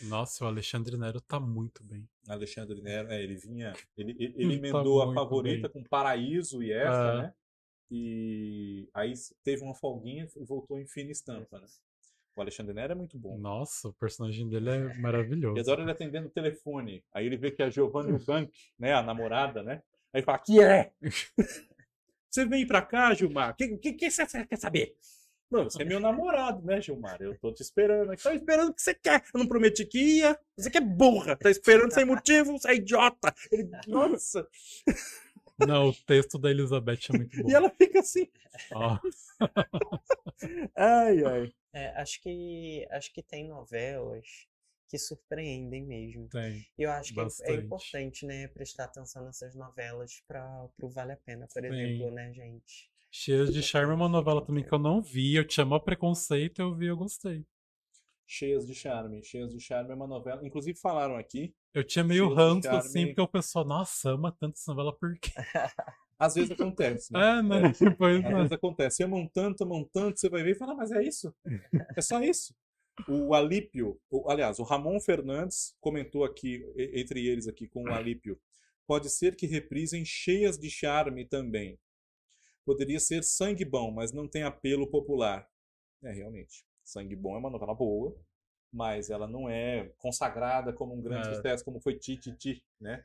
[0.03, 2.07] Nossa, o Alexandre Nero tá muito bem.
[2.27, 5.83] Alexandre Nero, é, ele vinha, ele, ele, Tá ele emendou a muito favorita bem.
[5.83, 7.17] com Paraíso e essa, É.
[7.23, 7.33] né?
[7.91, 9.11] E aí
[9.43, 11.65] teve uma folguinha e voltou em fina estampa, né?
[12.35, 13.35] O Alexandre Nero é muito bom.
[13.39, 15.57] Nossa, o personagem dele é maravilhoso.
[15.57, 17.03] E adoro ele atendendo o telefone.
[17.11, 18.09] Aí ele vê que é a Giovanna
[18.45, 19.81] Eubank, né, a namorada, né?
[20.13, 20.93] Aí ele fala, que é?
[22.29, 23.53] Você vem pra cá, Gilmar?
[23.53, 24.95] O que, que, que você quer saber?
[25.51, 27.19] Não, você é meu namorado, né, Gilmar?
[27.21, 28.15] Eu tô te esperando.
[28.15, 29.23] Tô esperando o que você quer.
[29.33, 30.39] Eu não prometi que ia.
[30.55, 31.35] Você que é burra.
[31.35, 33.33] Tá esperando sem motivo, você é idiota.
[33.51, 34.47] Ele, nossa.
[35.57, 37.49] Não, o texto da Elizabeth é muito bom.
[37.49, 38.27] E ela fica assim.
[38.73, 38.99] Ó,
[40.75, 41.53] Ai, ai.
[41.73, 44.47] É, acho que acho que tem novelas
[44.87, 46.27] que surpreendem mesmo.
[46.29, 46.65] tem.
[46.77, 51.11] E eu acho que é- é importante, né, prestar atenção nessas novelas para o Vale
[51.11, 51.67] a Pena, por Sim.
[51.67, 52.89] exemplo, né, gente?
[53.11, 55.35] Cheias de Charme é uma novela também que eu não vi.
[55.35, 57.43] Eu tinha maior preconceito, eu vi, eu gostei.
[58.25, 59.23] Cheias de Charme.
[59.23, 60.45] Cheias de Charme é uma novela.
[60.45, 61.53] Inclusive falaram aqui.
[61.73, 63.07] Eu tinha meio Cheias ranço, assim, Charme.
[63.07, 65.31] porque o pessoal, nossa, ama tanto essa novela, por quê?
[66.19, 67.19] Às vezes acontece, né?
[67.39, 67.61] É, né?
[67.97, 68.35] Pois Às é.
[68.35, 69.03] vezes acontece.
[69.03, 71.33] Amam tanto, amam tanto, você vai ver e fala, mas é isso.
[71.95, 72.53] É só isso.
[73.07, 76.61] O Alípio, o- aliás, o Ramon Fernandes comentou aqui,
[76.93, 78.37] entre eles aqui com o Alípio,
[78.85, 81.79] pode ser que reprisem cheias de charme também.
[82.69, 85.49] Poderia ser sangue bom, mas não tem apelo popular.
[86.03, 86.63] É, realmente.
[86.83, 88.15] Sangue bom é uma novela boa,
[88.71, 91.33] mas ela não é consagrada como um grande É.
[91.33, 93.03] sucesso, como foi Tititi, né?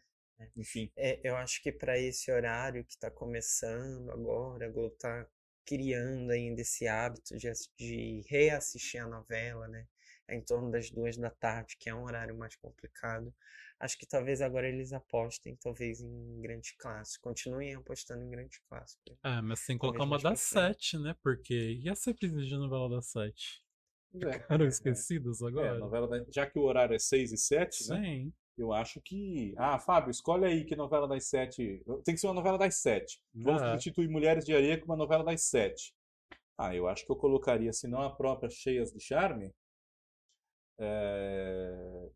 [0.54, 0.92] Enfim.
[0.94, 5.26] É, eu acho que para esse horário que está começando agora, a Globo está
[5.64, 9.86] criando ainda esse hábito de, de reassistir a novela, né?
[10.28, 13.34] Em torno das duas da tarde, que é um horário mais complicado.
[13.84, 17.28] Acho que talvez agora eles apostem, talvez, em grande clássico.
[17.28, 19.02] Continuem apostando em grande clássico.
[19.22, 21.14] É, mas tem que colocar uma das sete, né?
[21.22, 21.78] Porque.
[21.82, 23.62] E as reprises de novela das sete?
[24.14, 25.78] É, Ficaram esquecidas é, agora?
[25.78, 28.02] novela da- já que o horário é 6 e 7, né?
[28.02, 28.32] Sim.
[28.56, 29.52] Eu acho que.
[29.58, 31.84] Ah, Fábio, escolhe aí que novela das sete.
[32.06, 33.20] Tem que ser uma novela das sete.
[33.34, 33.72] Vamos É.
[33.72, 35.92] substituir Mulheres de Areia com uma novela das sete.
[36.56, 39.52] Ah, eu acho que eu colocaria, se não a própria Cheias de Charme.
[40.78, 42.08] é,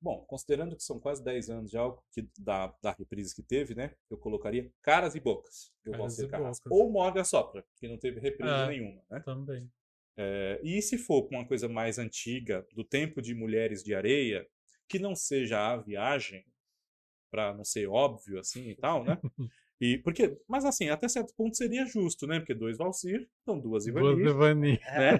[0.00, 1.82] Bom, considerando que são quase 10 anos já
[2.12, 3.94] que, da, da reprise que teve, né?
[4.10, 6.68] Eu colocaria Caras e Bocas, do e Carrasco.
[6.70, 8.66] Ou Morga Sopra, que não teve reprise É.
[8.68, 9.20] nenhuma, né?
[9.20, 9.70] Também.
[10.18, 14.46] É, e se for uma coisa mais antiga, do tempo de Mulheres de Areia,
[14.88, 16.44] que não seja a viagem,
[17.30, 19.18] para não ser óbvio assim e tal, né?
[19.78, 22.38] E porque, mas assim, até certo ponto seria justo, né?
[22.38, 25.18] Porque dois Valsir, então duas Duas Ivani, né?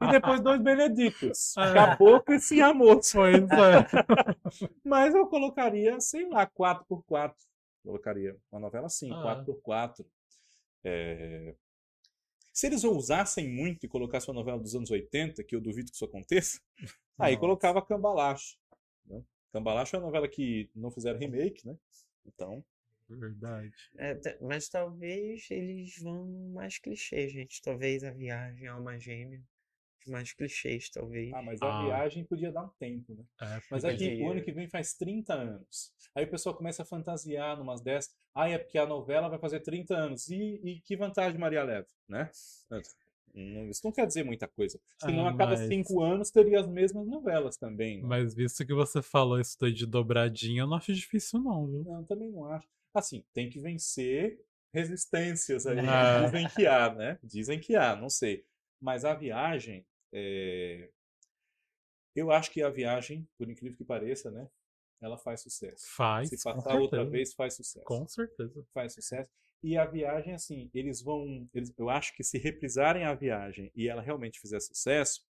[0.00, 1.52] E depois dois Benedictos.
[1.60, 1.74] É.
[1.74, 3.06] Caboclo e Ciamoto.
[3.12, 3.86] Pois é.
[4.82, 7.34] Mas eu colocaria, sei lá, 4x4.
[7.84, 9.44] Colocaria uma novela assim, Ah.
[9.46, 10.06] 4x4.
[10.84, 11.54] É,
[12.52, 15.94] Se eles ousassem muito e colocassem uma novela dos anos 80, que eu duvido que
[15.96, 16.60] isso aconteça,
[17.18, 17.40] aí Nossa.
[17.40, 18.56] colocava Cambalacho.
[19.06, 19.22] né?
[19.52, 21.76] Cambalacho é uma novela que não fizeram remake, né?
[22.26, 22.64] Então,
[23.16, 23.72] Verdade.
[23.98, 27.60] É, mas talvez eles vão mais clichê, gente.
[27.62, 29.40] Talvez a viagem a alma gêmea.
[30.08, 31.32] Mais clichês, talvez.
[31.32, 31.84] ah, mas a Ah.
[31.84, 33.24] viagem podia dar um tempo, né?
[33.40, 34.30] É, Mas aqui, o Podia.
[34.32, 35.92] ano que vem faz 30 anos.
[36.12, 38.12] Aí o pessoal começa a fantasiar numas dessas.
[38.34, 40.28] Ah, é porque a novela vai fazer 30 anos.
[40.28, 42.28] E, e que vantagem Maria leva, né?
[43.34, 44.78] Não- Isso não quer dizer muita coisa.
[45.00, 48.02] Senão, Ah, a cada mas- cinco anos teria as mesmas novelas também.
[48.02, 48.06] né?
[48.08, 51.84] Mas visto que você falou isso daí de dobradinha, eu não acho difícil não, viu?
[51.84, 52.68] Não, também não acho.
[52.94, 54.40] Assim, tem que vencer
[54.72, 55.78] resistências aí.
[55.78, 56.24] É.
[56.26, 57.18] Dizem que há, né?
[57.22, 58.44] Dizem que há, não sei.
[58.80, 60.88] Mas a viagem, é,
[62.14, 64.48] eu acho que a viagem, por incrível que pareça, né?
[65.00, 65.84] Ela faz sucesso.
[65.96, 67.84] Faz, Se passar outra vez, faz sucesso.
[67.84, 68.64] Com certeza.
[68.72, 69.28] Faz sucesso.
[69.62, 71.48] E a viagem, assim, eles vão.
[71.54, 75.24] eles- eu acho que se reprisarem a viagem e ela realmente fizer sucesso,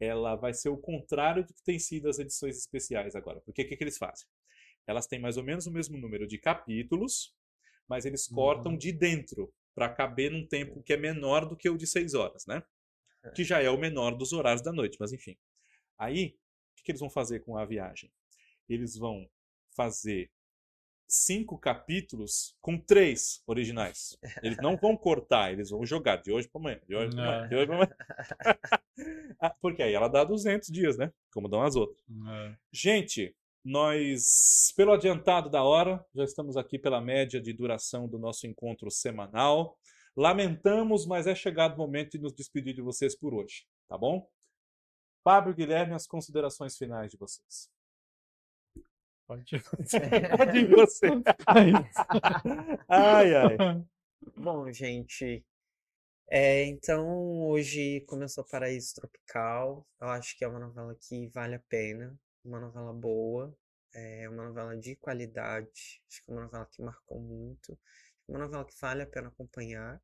[0.00, 3.40] ela vai ser o contrário do que tem sido as edições especiais agora.
[3.40, 4.26] Porque o que, que eles fazem?
[4.88, 7.34] Elas têm mais ou menos o mesmo número de capítulos,
[7.86, 8.78] mas eles cortam Uhum.
[8.78, 12.44] de dentro para caber num tempo que é menor do que o de seis horas,
[12.46, 12.62] né?
[13.34, 15.36] Que já é o menor dos horários da noite, mas enfim.
[15.98, 16.34] Aí,
[16.72, 18.10] o que, que eles vão fazer com a viagem?
[18.68, 19.28] Eles vão
[19.76, 20.30] fazer
[21.06, 24.18] cinco capítulos com três originais.
[24.42, 27.44] Eles não vão cortar, eles vão jogar de hoje para amanhã, de hoje para amanhã,
[27.44, 27.48] É.
[27.48, 27.96] de hoje para amanhã.
[29.40, 31.12] Ah, Porque aí ela dá 200 dias, né?
[31.32, 32.02] Como dão as outras.
[32.28, 32.56] É.
[32.72, 33.34] Gente,
[33.68, 38.90] nós, pelo adiantado da hora, já estamos aqui pela média de duração do nosso encontro
[38.90, 39.78] semanal.
[40.16, 44.26] Lamentamos, mas é chegado o momento de nos despedir de vocês por hoje, tá bom?
[45.22, 47.70] Fábio Guilherme, as considerações finais de vocês.
[49.26, 49.44] Pode.
[50.38, 51.08] Pode ir você.
[52.88, 53.56] Ai, ai.
[54.34, 55.44] Bom, gente,
[56.30, 57.06] é, então
[57.48, 59.86] hoje começou Paraíso Tropical.
[60.00, 62.18] Eu acho que é uma novela que vale a pena,
[62.48, 63.56] uma novela boa,
[63.94, 66.02] é uma novela de qualidade.
[66.08, 67.78] Acho que é uma novela que marcou muito,
[68.26, 70.00] uma novela que vale a pena acompanhar.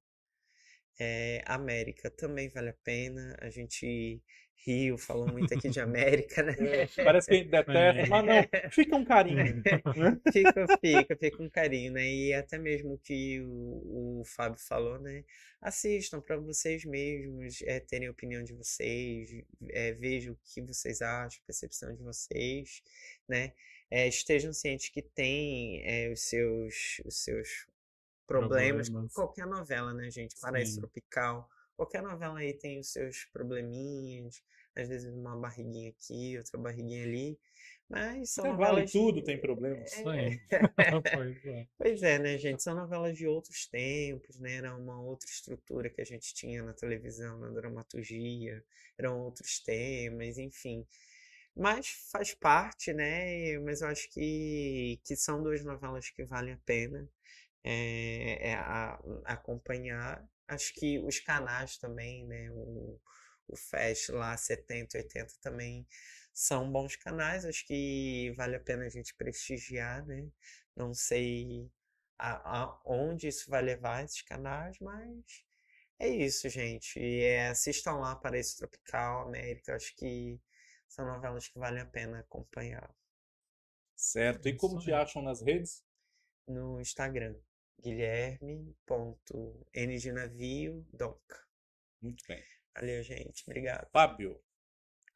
[0.99, 3.37] É, América também vale a pena.
[3.41, 4.23] A gente
[4.67, 6.55] riu, falou muito aqui de América, né?
[7.05, 9.45] Parece que a gente detesta, mas não, fica um carinho.
[10.33, 12.07] Fica, fica, fica um carinho, né?
[12.07, 15.25] E até mesmo que o, o Fábio falou, né?
[15.61, 19.31] Assistam para vocês mesmos é, terem a opinião de vocês,
[19.71, 22.83] é, vejam o que vocês acham, a percepção de vocês,
[23.29, 23.53] né?
[23.91, 27.67] É, estejam cientes que tem é, os seus, os seus
[28.27, 29.15] problemas, Problemas.
[29.15, 30.35] qualquer novela, né, gente?
[30.41, 30.81] Paraíso.
[30.81, 34.43] Tropical, qualquer novela aí tem os seus probleminhas,
[34.77, 37.39] às vezes uma barriguinha aqui, outra barriguinha ali,
[37.89, 39.91] mas são Até vale novelas de- tudo, tem problemas.
[41.13, 41.67] Pois é.
[41.79, 42.63] Pois é, né, gente?
[42.63, 44.57] São novelas de outros tempos, né?
[44.57, 48.65] Era uma outra estrutura que a gente tinha na televisão, na dramaturgia,
[48.99, 50.87] eram outros temas, enfim.
[51.57, 53.59] Mas faz parte, né?
[53.61, 57.09] Mas eu acho que, que são duas novelas que valem a pena
[57.65, 60.27] é, é a- acompanhar.
[60.49, 62.51] Acho que os canais também, né?
[62.53, 63.01] O,
[63.49, 65.87] o Fast lá, 70, 80 também
[66.33, 67.45] são bons canais.
[67.47, 70.29] Acho que vale a pena a gente prestigiar, né?
[70.77, 71.71] Não sei
[72.19, 75.45] a, a- onde isso vai levar esses canais, mas
[75.99, 77.01] é isso, gente.
[77.01, 79.75] É, assistam lá Paraíso Tropical, América.
[79.77, 80.41] Acho que
[80.89, 82.91] são novelas que valem a pena acompanhar
[83.97, 84.47] Certo.
[84.49, 85.83] E como Isso te acham nas redes?
[86.49, 87.37] no Instagram.
[87.83, 91.39] Guilherme.n de navio donca.
[92.03, 92.43] Muito bem.
[92.75, 93.45] Valeu, gente.
[93.47, 93.89] Obrigado.
[93.93, 94.39] Fábio.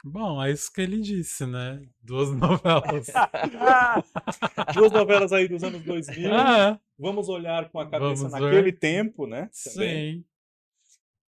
[0.05, 1.83] Bom, é isso que ele disse, né?
[2.01, 3.09] Duas novelas.
[4.75, 6.33] Duas novelas aí dos anos 2000.
[6.33, 8.45] ah, Vamos olhar com a cabeça Vamos ver.
[8.45, 9.51] naquele tempo, né?
[9.65, 10.19] Também.
[10.21, 10.25] sim.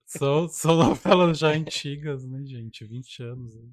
[0.07, 2.85] São, são novelas já antigas, né, gente?
[2.85, 3.55] 20 anos.
[3.55, 3.71] né?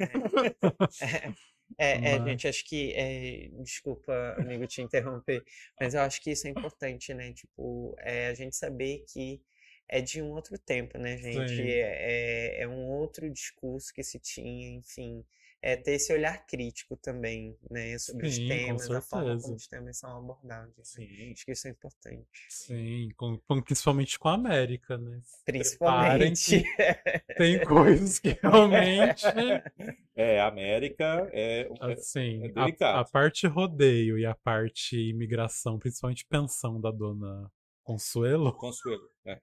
[1.78, 2.92] É, é, gente, acho que.
[2.94, 5.42] é, desculpa, amigo, te interromper,
[5.80, 7.32] mas eu acho que isso é importante, né?
[7.32, 9.40] Tipo, é a gente saber que
[9.88, 11.60] é de um outro tempo, né, gente?
[11.60, 15.24] É, é, é um outro discurso que se tinha, enfim.
[15.66, 17.96] É ter esse olhar crítico também, né?
[17.98, 20.76] Sobre os Sim, com temas, a forma como os temas são abordados.
[20.76, 21.06] né?
[21.06, 21.32] Sim.
[21.32, 22.26] Acho que isso é importante.
[22.50, 25.22] Sim, com- com- principalmente com a América, né?
[25.46, 26.62] Principalmente.
[27.38, 29.24] Tem coisas que realmente.
[30.16, 32.98] É, América é, é- Assim, é a- delicado.
[33.00, 37.50] a, parte rodeio e a parte imigração, principalmente pensão da dona
[37.82, 39.02] Consuelo, Consuelo.
[39.26, 39.40] É.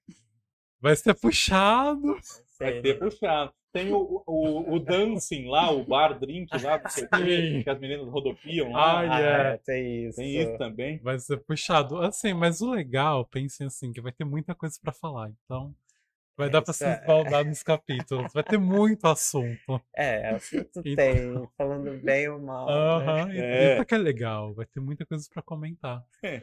[0.79, 2.13] vai ser puxado.
[2.13, 2.21] Vai
[2.73, 2.81] Sério.
[2.83, 3.53] ter puxado.
[3.73, 7.69] Tem o, o, o dancing lá, o bar drink lá, não sei o quê, que
[7.69, 8.99] as meninas rodopiam lá.
[8.99, 9.53] Ah, é.
[9.53, 10.17] é, tem isso.
[10.17, 10.97] Tem isso também.
[10.99, 11.97] Vai ser puxado.
[11.99, 15.29] Assim, mas o legal, pensem assim, que vai ter muita coisa pra falar.
[15.45, 15.73] Então,
[16.37, 18.33] Vai dar pra se Essa- esbaldar nos capítulos.
[18.33, 19.79] Vai ter muito assunto.
[19.95, 22.65] É, assunto Então- tem, falando bem ou mal.
[22.65, 22.73] né?
[22.73, 23.75] Aham, e- É.
[23.75, 24.53] Isso que é legal.
[24.53, 26.03] Vai ter muita coisa pra comentar.
[26.23, 26.41] É.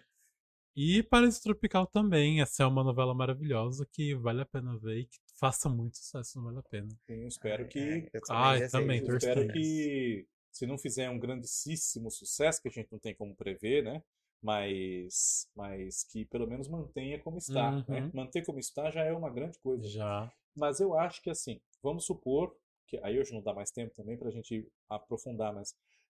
[0.77, 2.41] E Paraíso Tropical também.
[2.41, 6.39] Essa é uma novela maravilhosa que vale a pena ver e que faça muito sucesso,
[6.39, 6.89] não vale a pena.
[7.09, 7.79] Eu espero que.
[7.79, 12.69] É, eu Ai, desejo também, eu espero que, se não fizer um grandíssimo sucesso, que
[12.69, 14.03] a gente não tem como prever, né?
[14.43, 17.85] Mas, mas que pelo menos mantenha como está.
[17.89, 18.03] né?
[18.03, 18.11] Uhum.
[18.15, 19.89] Manter como está já é uma grande coisa.
[19.89, 20.33] Já.
[20.55, 22.57] Mas eu acho que assim, vamos supor,
[22.87, 25.75] que aí hoje não dá mais tempo também para a gente aprofundar, mas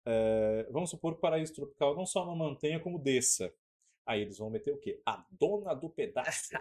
[0.07, 3.53] eh, vamos supor que o Paraíso Tropical não só não mantenha, como desça.
[4.07, 5.01] Aí eles vão meter o quê?
[5.07, 6.51] A dona do pedaço.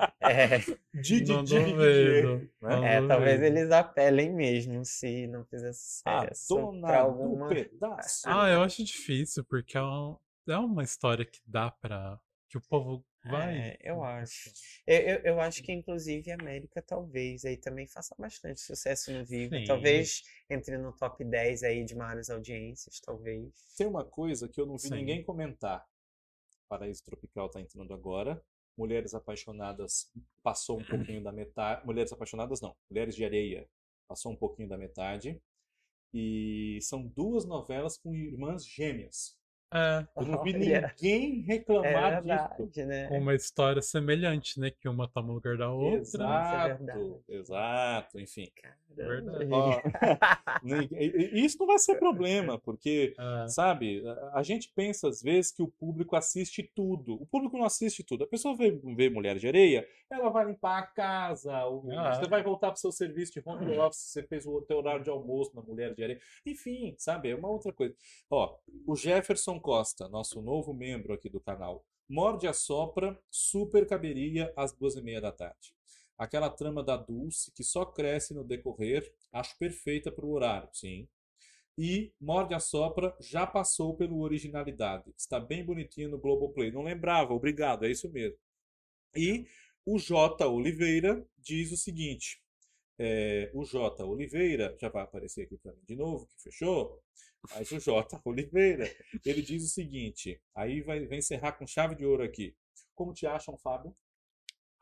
[0.30, 0.58] É,
[1.00, 2.38] Didi, Não Didi, duvido.
[2.38, 2.96] Didi, Não né?
[2.96, 6.54] é, talvez eles apelem mesmo se não fizer A sucesso.
[6.54, 7.48] dona pra do alguma...
[7.48, 8.22] pedaço.
[8.26, 10.16] Ah, eu acho difícil, porque é, um-
[10.48, 12.18] é uma história que dá pra.
[12.48, 13.58] que o povo vai.
[13.58, 14.50] É, eu acho.
[14.86, 19.24] Eu, eu, eu acho que, inclusive, a América talvez aí também faça bastante sucesso no
[19.24, 19.54] Vivo.
[19.54, 19.64] Sim.
[19.64, 23.52] Talvez entre no top 10 aí de maiores audiências, talvez.
[23.76, 24.94] Tem uma coisa que eu não vi Sim.
[24.94, 25.84] ninguém comentar.
[26.68, 28.40] Paraíso Tropical está entrando agora.
[28.80, 30.10] Mulheres Apaixonadas
[30.42, 31.84] passou um pouquinho da metade.
[31.84, 32.74] Mulheres Apaixonadas não.
[32.90, 33.68] Mulheres de Areia
[34.08, 35.38] passou um pouquinho da metade.
[36.14, 39.38] E são duas novelas com irmãs gêmeas.
[39.72, 42.26] É, Eu não vi Olha, ninguém É reclamar disso.
[42.26, 43.08] verdade, né?
[43.08, 44.70] com uma história semelhante, né?
[44.70, 45.98] Que uma toma o lugar da outra.
[46.00, 47.14] Exato, verdade.
[47.28, 48.50] exato, enfim.
[48.96, 49.48] Caramba, verdade.
[49.52, 49.80] Ó,
[51.34, 54.02] isso não vai ser problema, porque É, Sabe?
[54.32, 57.14] A- gente pensa às vezes que o público assiste tudo.
[57.14, 58.24] O público não assiste tudo.
[58.24, 62.14] A pessoa vê, vê Mulher de Areia, ela vai limpar a casa, o- Ah.
[62.14, 65.10] você vai voltar pro seu serviço de home office, você fez o teu horário de
[65.10, 66.20] almoço na Mulher de Areia.
[66.44, 67.30] Enfim, sabe?
[67.30, 67.94] É uma outra coisa.
[68.28, 68.56] Ó,
[68.86, 74.72] o Jefferson Costa, nosso novo membro aqui do canal, morde a sopra, super caberia às
[74.72, 75.74] duas e meia da tarde.
[76.18, 81.08] Aquela trama da Dulce, que só cresce no decorrer, acho perfeita pro horário, sim.
[81.78, 85.14] E Morde a Sopra já passou pelo Originalidade.
[85.16, 86.70] Está bem bonitinho no Globoplay.
[86.70, 88.36] Não lembrava, obrigado, é isso mesmo.
[89.16, 89.46] E
[89.86, 90.46] o J.
[90.46, 92.42] Oliveira diz o seguinte:
[92.98, 94.04] é, o J.
[94.04, 97.02] Oliveira, já vai aparecer aqui para mim de novo, que fechou.
[97.54, 98.20] Mas o J.
[98.24, 98.90] Oliveira,
[99.24, 102.54] ele diz o seguinte: aí vai, vai encerrar com chave de ouro aqui.
[102.94, 103.94] Como te acham, Fábio?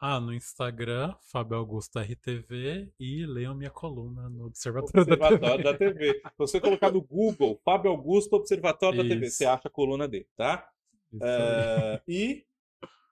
[0.01, 5.73] Ah, no Instagram, Fábio Augusto RTV e leiam minha coluna no Observatório, da Observatório TV.
[5.73, 6.13] da TV.
[6.15, 9.39] Se você colocar no Google Fábio Augusto Observatório da TV, Isso.
[9.39, 10.71] você acha a coluna dele, tá?
[11.13, 11.25] Isso.
[11.25, 12.47] É, e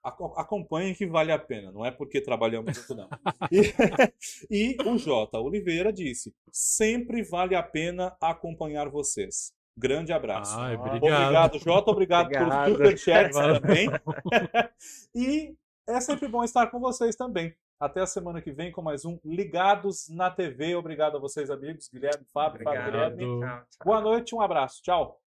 [0.09, 3.09] aco- acompanhe que vale a pena, não é porque trabalhamos junto, não.
[4.51, 5.39] E, e o J.
[5.39, 9.53] Oliveira disse: sempre vale a pena acompanhar vocês.
[9.79, 10.59] Grande abraço.
[10.59, 11.05] Ai, obrigado.
[11.23, 11.91] Obrigado, Jota.
[11.91, 12.65] Obrigado, Obrigado.
[12.65, 13.61] pelos superchats Valeu.
[13.61, 13.89] também.
[15.15, 15.55] e
[15.87, 17.55] é sempre bom estar com vocês também.
[17.79, 20.75] Até a semana que vem com mais um Ligados na TV.
[20.75, 21.91] Obrigado a vocês, amigos.
[21.93, 22.85] Guilherme, Fábio, Fábio.
[22.85, 23.23] Guilherme.
[23.23, 23.67] Tchau, tchau.
[23.85, 24.83] Boa noite, um abraço.
[24.83, 25.21] Tchau.